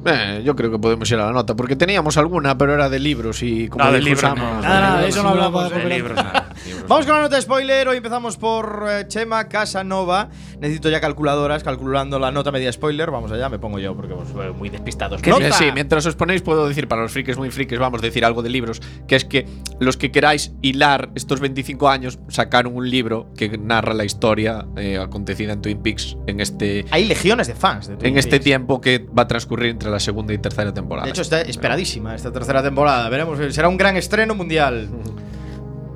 Eh, 0.06 0.42
yo 0.44 0.56
creo 0.56 0.72
que 0.72 0.80
podemos 0.80 1.10
ir 1.12 1.18
a 1.20 1.26
la 1.28 1.32
nota, 1.32 1.56
porque 1.56 1.76
teníamos 1.76 2.18
alguna, 2.18 2.58
pero 2.58 2.74
era 2.74 2.90
de 2.90 3.00
libros 3.00 3.44
y 3.44 3.68
como 3.68 3.86
No, 3.86 3.92
de 3.92 4.02
libros 4.02 4.24
Sam- 4.24 4.38
no. 4.38 4.62
Nada, 4.62 4.82
nada, 4.82 5.02
de 5.02 5.10
eso 5.10 5.18
no 5.22 5.30
No, 5.30 5.30
hablamos. 5.36 5.72
eh. 5.72 5.76
De 5.76 5.86
libros, 5.90 6.16
nada. 6.16 6.48
Vamos 6.88 7.06
con 7.06 7.16
la 7.16 7.22
nota 7.22 7.36
de 7.36 7.42
spoiler. 7.44 7.88
Hoy 7.88 7.98
empezamos 7.98 8.38
por 8.38 8.86
eh, 8.90 9.06
Chema 9.08 9.48
Casanova. 9.48 10.30
Necesito 10.60 10.90
ya 10.90 11.00
calculadoras, 11.02 11.64
calculando 11.64 12.18
la 12.20 12.32
nota 12.32 12.52
media 12.52 12.72
spoiler. 12.72 13.12
Vamos 13.12 13.32
allá, 13.32 13.48
me 13.50 13.60
pongo 13.60 13.80
yo 13.80 13.96
porque 13.96 14.14
os 14.14 14.34
veo 14.34 14.54
muy 14.54 14.70
despistados. 14.70 15.22
¡Nota! 15.26 15.52
Sí, 15.52 15.66
mientras 15.74 16.06
os 16.06 16.16
ponéis 16.16 16.42
puedo 16.42 16.68
decir 16.68 16.88
para 16.88 17.04
los 17.04 17.12
frikis 17.12 17.38
muy 17.38 17.52
frikis, 17.52 17.78
vamos 17.80 18.00
a 18.02 18.06
decir 18.06 18.26
algo 18.26 18.42
de 18.42 18.50
libros, 18.50 18.82
que 19.08 19.16
es 19.16 19.26
que 19.26 19.48
los 19.80 19.98
que 19.98 20.12
queráis 20.12 20.52
hilar 20.62 21.10
estos 21.16 21.40
25 21.40 21.90
años 21.90 22.20
sacaron 22.28 22.76
un 22.76 22.90
libro 22.90 23.28
que 23.38 23.56
narra 23.58 23.94
la 23.94 24.04
historia 24.06 24.66
eh, 24.78 24.98
acontecida 24.98 25.54
en 25.54 25.62
Twin 25.62 25.78
Peaks 25.82 26.18
en 26.28 26.40
este 26.40 26.86
Hay 26.92 27.06
legiones 27.08 27.48
de 27.48 27.56
fans 27.56 27.88
de 27.88 27.98
Twin 27.98 28.14
en 28.14 28.18
este 28.18 28.32
Peaks. 28.32 28.44
tiempo 28.44 28.82
que 28.82 29.06
va 29.18 29.24
a 29.24 29.28
transcurrir 29.28 29.70
entre 29.72 29.91
la 29.92 30.00
segunda 30.00 30.34
y 30.34 30.38
tercera 30.38 30.74
temporada. 30.74 31.06
De 31.06 31.12
hecho, 31.12 31.22
está 31.22 31.42
esperadísima 31.42 32.16
esta 32.16 32.32
tercera 32.32 32.64
temporada. 32.64 33.08
Veremos, 33.10 33.38
será 33.54 33.68
un 33.68 33.78
gran 33.78 33.98
estreno 33.98 34.34
mundial. 34.34 34.90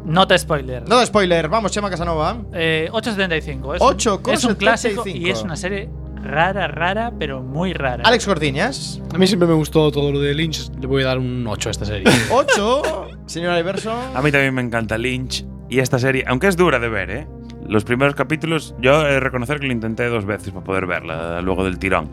Nota 0.06 0.38
spoiler. 0.38 0.84
Nota 0.84 1.00
de 1.00 1.06
spoiler, 1.08 1.50
vamos, 1.50 1.72
Chema 1.72 1.90
Casanova. 1.90 2.38
Eh, 2.54 2.90
8.75. 2.92 3.76
Es, 3.76 3.82
8,75. 3.82 4.28
un, 4.28 4.34
es 4.34 4.44
un 4.44 4.56
clásico 4.56 5.08
y 5.08 5.30
es 5.30 5.42
una 5.42 5.56
serie 5.56 5.90
rara, 6.26 6.68
rara, 6.68 7.12
pero 7.18 7.42
muy 7.42 7.74
rara. 7.74 8.04
Alex 8.06 8.26
Cortiñas. 8.26 9.02
A 9.14 9.18
mí 9.18 9.28
siempre 9.28 9.48
me 9.48 9.54
gustó 9.56 9.92
todo 9.92 10.12
lo 10.12 10.20
de 10.20 10.34
Lynch, 10.34 10.70
le 10.80 10.88
voy 10.88 11.04
a 11.04 11.08
dar 11.08 11.18
un 11.18 11.46
8 11.48 11.70
a 11.70 11.72
esta 11.72 11.86
serie. 11.86 12.06
8. 12.32 13.08
Señora 13.26 13.60
Iverson. 13.60 13.98
A 14.16 14.22
mí 14.22 14.32
también 14.32 14.54
me 14.54 14.62
encanta 14.62 14.98
Lynch 14.98 15.46
y 15.70 15.80
esta 15.80 15.98
serie, 15.98 16.24
aunque 16.28 16.48
es 16.48 16.58
dura 16.58 16.80
de 16.80 16.90
ver, 16.90 17.10
¿eh? 17.10 17.28
Los 17.68 17.84
primeros 17.84 18.14
capítulos, 18.14 18.76
yo 18.80 19.08
he 19.08 19.14
de 19.14 19.20
reconocer 19.20 19.60
que 19.60 19.66
lo 19.66 19.74
intenté 19.74 20.06
dos 20.08 20.26
veces 20.26 20.52
para 20.52 20.64
poder 20.64 20.86
verla 20.86 21.42
luego 21.42 21.64
del 21.64 21.80
tirón. 21.80 22.12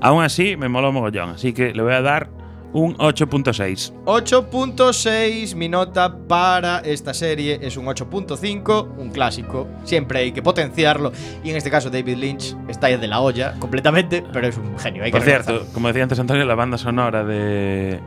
Aún 0.00 0.22
así, 0.22 0.56
me 0.56 0.68
moló 0.68 0.92
mogollón, 0.92 1.30
así 1.30 1.52
que 1.52 1.74
le 1.74 1.82
voy 1.82 1.92
a 1.92 2.02
dar 2.02 2.30
un 2.72 2.96
8.6. 2.96 4.04
8.6, 4.04 5.54
mi 5.54 5.68
nota 5.68 6.16
para 6.28 6.78
esta 6.80 7.12
serie 7.12 7.58
es 7.60 7.76
un 7.76 7.86
8.5, 7.86 8.96
un 8.96 9.10
clásico. 9.10 9.68
Siempre 9.84 10.20
hay 10.20 10.32
que 10.32 10.42
potenciarlo. 10.42 11.12
Y 11.42 11.50
en 11.50 11.56
este 11.56 11.70
caso, 11.70 11.90
David 11.90 12.16
Lynch 12.16 12.56
está 12.68 12.86
de 12.86 13.08
la 13.08 13.20
olla 13.20 13.54
completamente, 13.58 14.22
pero 14.32 14.46
es 14.46 14.56
un 14.56 14.78
genio. 14.78 15.02
Hay 15.02 15.10
que 15.10 15.18
Por 15.18 15.26
cierto, 15.26 15.66
como 15.72 15.88
decía 15.88 16.02
antes 16.02 16.18
Antonio, 16.18 16.44
la 16.44 16.54
banda 16.54 16.78
sonora 16.78 17.24
de, 17.24 18.00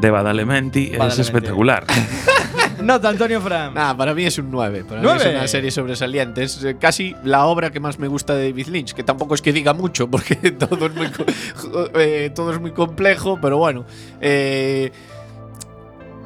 de 0.00 0.10
Badalementi 0.10 0.84
es 0.86 0.90
Badalamenti. 0.98 1.20
espectacular. 1.20 1.84
Nota, 2.82 3.08
Antonio 3.08 3.40
Fran. 3.40 3.72
Nah, 3.72 3.94
para 3.96 4.12
mí 4.14 4.24
es 4.24 4.36
un 4.38 4.50
9. 4.50 4.84
Para 4.84 5.00
mí 5.00 5.06
¿Nueve? 5.06 5.30
es 5.30 5.36
una 5.36 5.48
serie 5.48 5.70
sobresaliente. 5.70 6.42
Es 6.42 6.62
eh, 6.64 6.76
casi 6.78 7.14
la 7.24 7.46
obra 7.46 7.70
que 7.70 7.80
más 7.80 7.98
me 7.98 8.08
gusta 8.08 8.34
de 8.34 8.50
David 8.50 8.66
Lynch, 8.68 8.92
que 8.92 9.02
tampoco 9.04 9.34
es 9.34 9.40
que 9.42 9.52
diga 9.52 9.72
mucho, 9.72 10.08
porque 10.10 10.34
todo 10.52 10.86
es 10.86 10.94
muy, 10.94 11.08
eh, 11.94 12.30
todo 12.34 12.52
es 12.52 12.60
muy 12.60 12.72
complejo, 12.72 13.38
pero 13.40 13.58
bueno. 13.58 13.84
eh, 14.20 14.90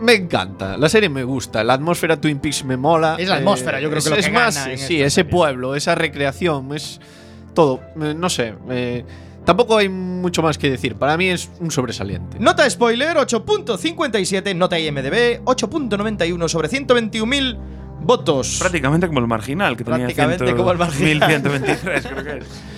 me 0.01 0.15
encanta, 0.15 0.77
la 0.77 0.89
serie 0.89 1.09
me 1.09 1.25
gusta, 1.25 1.65
la 1.65 1.75
atmósfera 1.75 2.21
Twin 2.21 2.39
Peaks 2.39 2.65
me 2.65 2.77
mola. 2.77 3.17
Es 3.19 3.29
la 3.29 3.37
eh, 3.37 3.39
atmósfera, 3.39 3.81
yo 3.81 3.89
creo 3.89 3.99
es, 3.99 4.05
que 4.05 4.11
lo 4.11 4.17
es 4.17 4.33
más, 4.33 4.67
en 4.69 4.79
sí, 4.79 5.03
ese 5.03 5.25
pueblo, 5.25 5.75
esa 5.75 5.95
recreación, 5.97 6.73
es 6.73 7.01
todo. 7.53 7.81
eh, 8.01 8.15
no 8.17 8.31
sé, 8.31 8.55
eh, 8.71 9.05
tampoco 9.49 9.79
hay 9.79 9.89
mucho 9.89 10.43
más 10.43 10.59
que 10.59 10.71
decir. 10.71 10.97
Para 10.97 11.17
mí 11.17 11.31
es 11.31 11.51
un 11.59 11.71
sobresaliente. 11.71 12.39
Nota 12.39 12.69
spoiler 12.69 13.17
8.57, 13.17 14.55
nota 14.55 14.79
IMDB 14.79 15.43
8.91 15.43 16.49
sobre 16.49 16.69
121.000 16.69 17.57
votos. 18.03 18.57
Prácticamente 18.59 19.07
como 19.07 19.21
el 19.21 19.27
marginal, 19.27 19.75
que 19.75 19.85
tenía 19.85 20.01
Prácticamente 20.01 20.45
100, 20.45 20.57
como 20.59 20.71
el 20.71 20.77
marginal. 20.77 21.31
1123, 21.31 22.07
creo 22.07 22.25
que 22.25 22.39
es. 22.41 22.45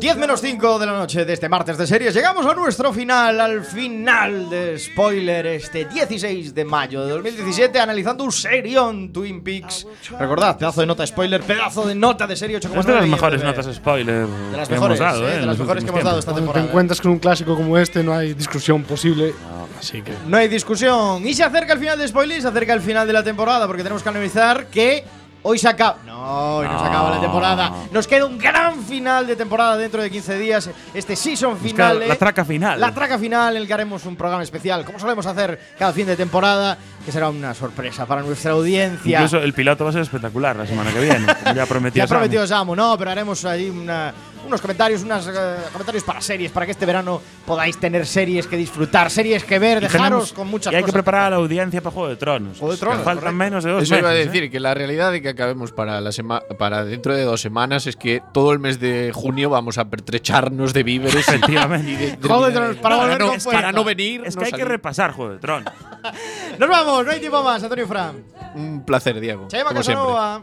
10 0.00 0.16
menos 0.16 0.40
5 0.40 0.78
de 0.78 0.86
la 0.86 0.92
noche 0.92 1.24
de 1.24 1.32
este 1.32 1.48
martes 1.48 1.76
de 1.76 1.84
series. 1.84 2.14
Llegamos 2.14 2.46
a 2.46 2.54
nuestro 2.54 2.92
final, 2.92 3.40
al 3.40 3.64
final 3.64 4.48
de 4.48 4.78
spoiler, 4.78 5.44
este 5.46 5.86
16 5.86 6.54
de 6.54 6.64
mayo 6.64 7.04
de 7.04 7.10
2017, 7.10 7.80
analizando 7.80 8.22
un 8.22 8.30
serión 8.30 9.12
Twin 9.12 9.42
Peaks. 9.42 9.88
Recordad, 10.16 10.56
pedazo 10.56 10.82
de 10.82 10.86
nota 10.86 11.04
spoiler, 11.04 11.42
pedazo 11.42 11.84
de 11.84 11.96
nota 11.96 12.28
de 12.28 12.36
serie 12.36 12.60
8,9. 12.60 12.78
Es 12.78 12.86
de 12.86 12.92
las 12.92 13.08
mejores 13.08 13.42
notas 13.42 13.74
spoiler 13.74 14.26
De 14.26 14.56
las 14.56 14.68
que 14.68 14.74
mejores, 14.74 15.00
hemos 15.00 15.12
dado, 15.12 15.28
eh, 15.28 15.30
eh, 15.30 15.34
de 15.34 15.40
en 15.40 15.46
las 15.46 15.58
los 15.58 15.58
mejores 15.58 15.84
que 15.84 15.90
hemos 15.90 16.04
dado 16.04 16.18
esta 16.20 16.32
tiempos. 16.32 16.52
Cuando 16.52 16.52
te 16.52 16.58
temporada. 16.60 16.68
encuentras 16.68 17.00
con 17.00 17.10
un 17.10 17.18
clásico 17.18 17.56
como 17.56 17.76
este, 17.76 18.04
no 18.04 18.14
hay 18.14 18.34
discusión 18.34 18.84
posible. 18.84 19.34
Así 19.80 20.02
que. 20.02 20.12
No 20.28 20.36
hay 20.36 20.46
discusión. 20.46 21.26
Y 21.26 21.34
se 21.34 21.42
acerca 21.42 21.72
el 21.72 21.80
final 21.80 21.98
de 21.98 22.06
spoiler, 22.06 22.40
se 22.40 22.46
acerca 22.46 22.72
el 22.72 22.82
final 22.82 23.04
de 23.04 23.12
la 23.12 23.24
temporada, 23.24 23.66
porque 23.66 23.82
tenemos 23.82 24.04
que 24.04 24.08
analizar 24.08 24.66
que 24.66 25.02
hoy 25.42 25.58
se 25.58 25.68
acaba. 25.68 25.98
No, 26.04 26.56
hoy 26.56 26.66
no 26.66 26.78
se 26.78 26.86
acaba 26.86 27.10
la 27.10 27.20
temporada. 27.20 27.72
Nos 27.90 28.06
queda 28.06 28.26
un 28.26 28.38
gran 28.38 28.82
final 28.84 29.26
de 29.26 29.36
temporada 29.36 29.76
dentro 29.76 30.02
de 30.02 30.10
15 30.10 30.38
días. 30.38 30.70
Este 30.94 31.16
season 31.16 31.56
final. 31.58 32.00
la 32.00 32.14
eh, 32.14 32.16
traca 32.16 32.44
final. 32.44 32.80
La 32.80 32.92
traca 32.92 33.18
final, 33.18 33.56
en 33.56 33.62
el 33.62 33.68
que 33.68 33.74
haremos 33.74 34.04
un 34.06 34.16
programa 34.16 34.42
especial, 34.42 34.84
como 34.84 34.98
solemos 34.98 35.26
hacer 35.26 35.58
cada 35.78 35.92
fin 35.92 36.06
de 36.06 36.16
temporada, 36.16 36.78
que 37.08 37.12
será 37.12 37.30
una 37.30 37.54
sorpresa 37.54 38.04
para 38.04 38.20
nuestra 38.20 38.52
audiencia. 38.52 39.18
Incluso 39.20 39.38
el 39.38 39.54
piloto 39.54 39.82
va 39.84 39.88
a 39.88 39.92
ser 39.94 40.02
espectacular 40.02 40.54
la 40.56 40.66
semana 40.66 40.92
que 40.92 41.00
viene. 41.00 41.24
ya 41.56 41.64
prometió 41.64 42.02
Ya 42.02 42.06
Samu. 42.06 42.18
prometido 42.18 42.46
Samu, 42.46 42.76
no, 42.76 42.98
pero 42.98 43.10
haremos 43.10 43.42
ahí 43.46 43.70
una- 43.70 44.12
unos 44.46 44.60
comentarios, 44.60 45.02
unos 45.02 45.26
comentarios 45.72 46.04
para 46.04 46.20
series, 46.20 46.52
para 46.52 46.66
que 46.66 46.72
este 46.72 46.84
verano 46.86 47.20
podáis 47.46 47.78
tener 47.78 48.06
series 48.06 48.46
que 48.46 48.56
disfrutar, 48.58 49.10
series 49.10 49.42
que 49.44 49.58
ver, 49.58 49.78
Y 49.78 49.80
dejaros 49.82 50.04
tenemos- 50.04 50.32
con 50.34 50.48
muchas 50.48 50.70
y 50.72 50.76
hay 50.76 50.82
que 50.82 50.86
cosas. 50.86 50.94
preparar 51.02 51.22
a 51.26 51.30
la 51.30 51.36
audiencia 51.36 51.80
para 51.80 51.92
Juego 51.94 52.08
de 52.10 52.16
Tronos. 52.16 52.58
Juego 52.58 52.72
de 52.74 52.78
Tronos, 52.78 52.98
Que 52.98 53.04
faltan 53.04 53.20
correcto. 53.24 53.36
menos 53.38 53.64
de 53.64 53.70
dos 53.70 53.82
Eso 53.84 53.96
iba 53.98 54.10
a 54.10 54.12
meses, 54.12 54.26
¿eh? 54.26 54.30
decir 54.30 54.50
que 54.50 54.60
la 54.60 54.74
realidad 54.74 55.10
de 55.10 55.22
que 55.22 55.30
acabemos 55.30 55.72
para 55.72 56.00
la 56.02 56.12
sema- 56.12 56.42
para 56.58 56.84
dentro 56.84 57.14
de 57.16 57.22
dos 57.24 57.40
semanas 57.40 57.86
es 57.86 57.96
que 57.96 58.22
todo 58.34 58.52
el 58.52 58.58
mes 58.58 58.80
de 58.80 59.12
junio 59.14 59.48
vamos 59.50 59.78
a 59.78 59.86
pertrecharnos 59.86 60.72
de 60.74 60.82
víveres. 60.82 61.26
Efectivamente. 61.26 61.90
y 61.90 61.96
de- 61.96 62.16
de- 62.16 62.28
Juego 62.28 62.46
de 62.46 62.52
Tronos, 62.52 62.76
para 62.76 62.96
volver 62.96 63.18
no, 63.18 63.32
para 63.50 63.72
no 63.72 63.82
venir. 63.84 64.22
Es 64.26 64.36
no 64.36 64.40
que 64.40 64.46
hay 64.46 64.52
que 64.52 64.58
salir. 64.58 64.68
repasar 64.68 65.12
Juego 65.12 65.32
de 65.32 65.38
Tronos. 65.38 65.72
Nos 66.58 66.68
vamos, 66.68 66.97
no 67.02 67.10
hay 67.10 67.20
tiempo 67.20 67.42
más, 67.42 67.62
Antonio 67.62 67.86
Fran. 67.86 68.24
Un 68.54 68.84
placer, 68.84 69.18
Diego. 69.20 69.48
Chema 69.48 69.70
como 69.70 69.82
siempre. 69.82 70.04
Casanova, 70.06 70.42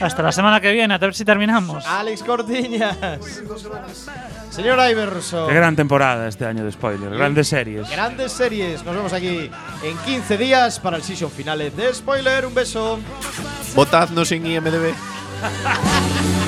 Hasta 0.00 0.22
la 0.22 0.32
semana 0.32 0.60
que 0.60 0.72
viene, 0.72 0.94
a 0.94 0.98
ver 0.98 1.14
si 1.14 1.24
terminamos. 1.24 1.84
Alex 1.86 2.22
Cortiñas, 2.22 2.96
señor 4.50 4.78
Iverson. 4.90 5.48
Qué 5.48 5.54
gran 5.54 5.76
temporada 5.76 6.28
este 6.28 6.46
año 6.46 6.64
de 6.64 6.72
spoiler. 6.72 7.10
Grandes 7.10 7.48
series. 7.48 7.90
Grandes 7.90 8.32
series. 8.32 8.84
Nos 8.84 8.94
vemos 8.94 9.12
aquí 9.12 9.50
en 9.82 9.96
15 10.04 10.36
días 10.36 10.80
para 10.80 10.96
el 10.96 11.02
season 11.02 11.30
final 11.30 11.58
de 11.58 11.94
Spoiler. 11.94 12.46
Un 12.46 12.54
beso. 12.54 12.98
Votadnos 13.74 14.30
en 14.32 14.46
IMDB. 14.46 14.92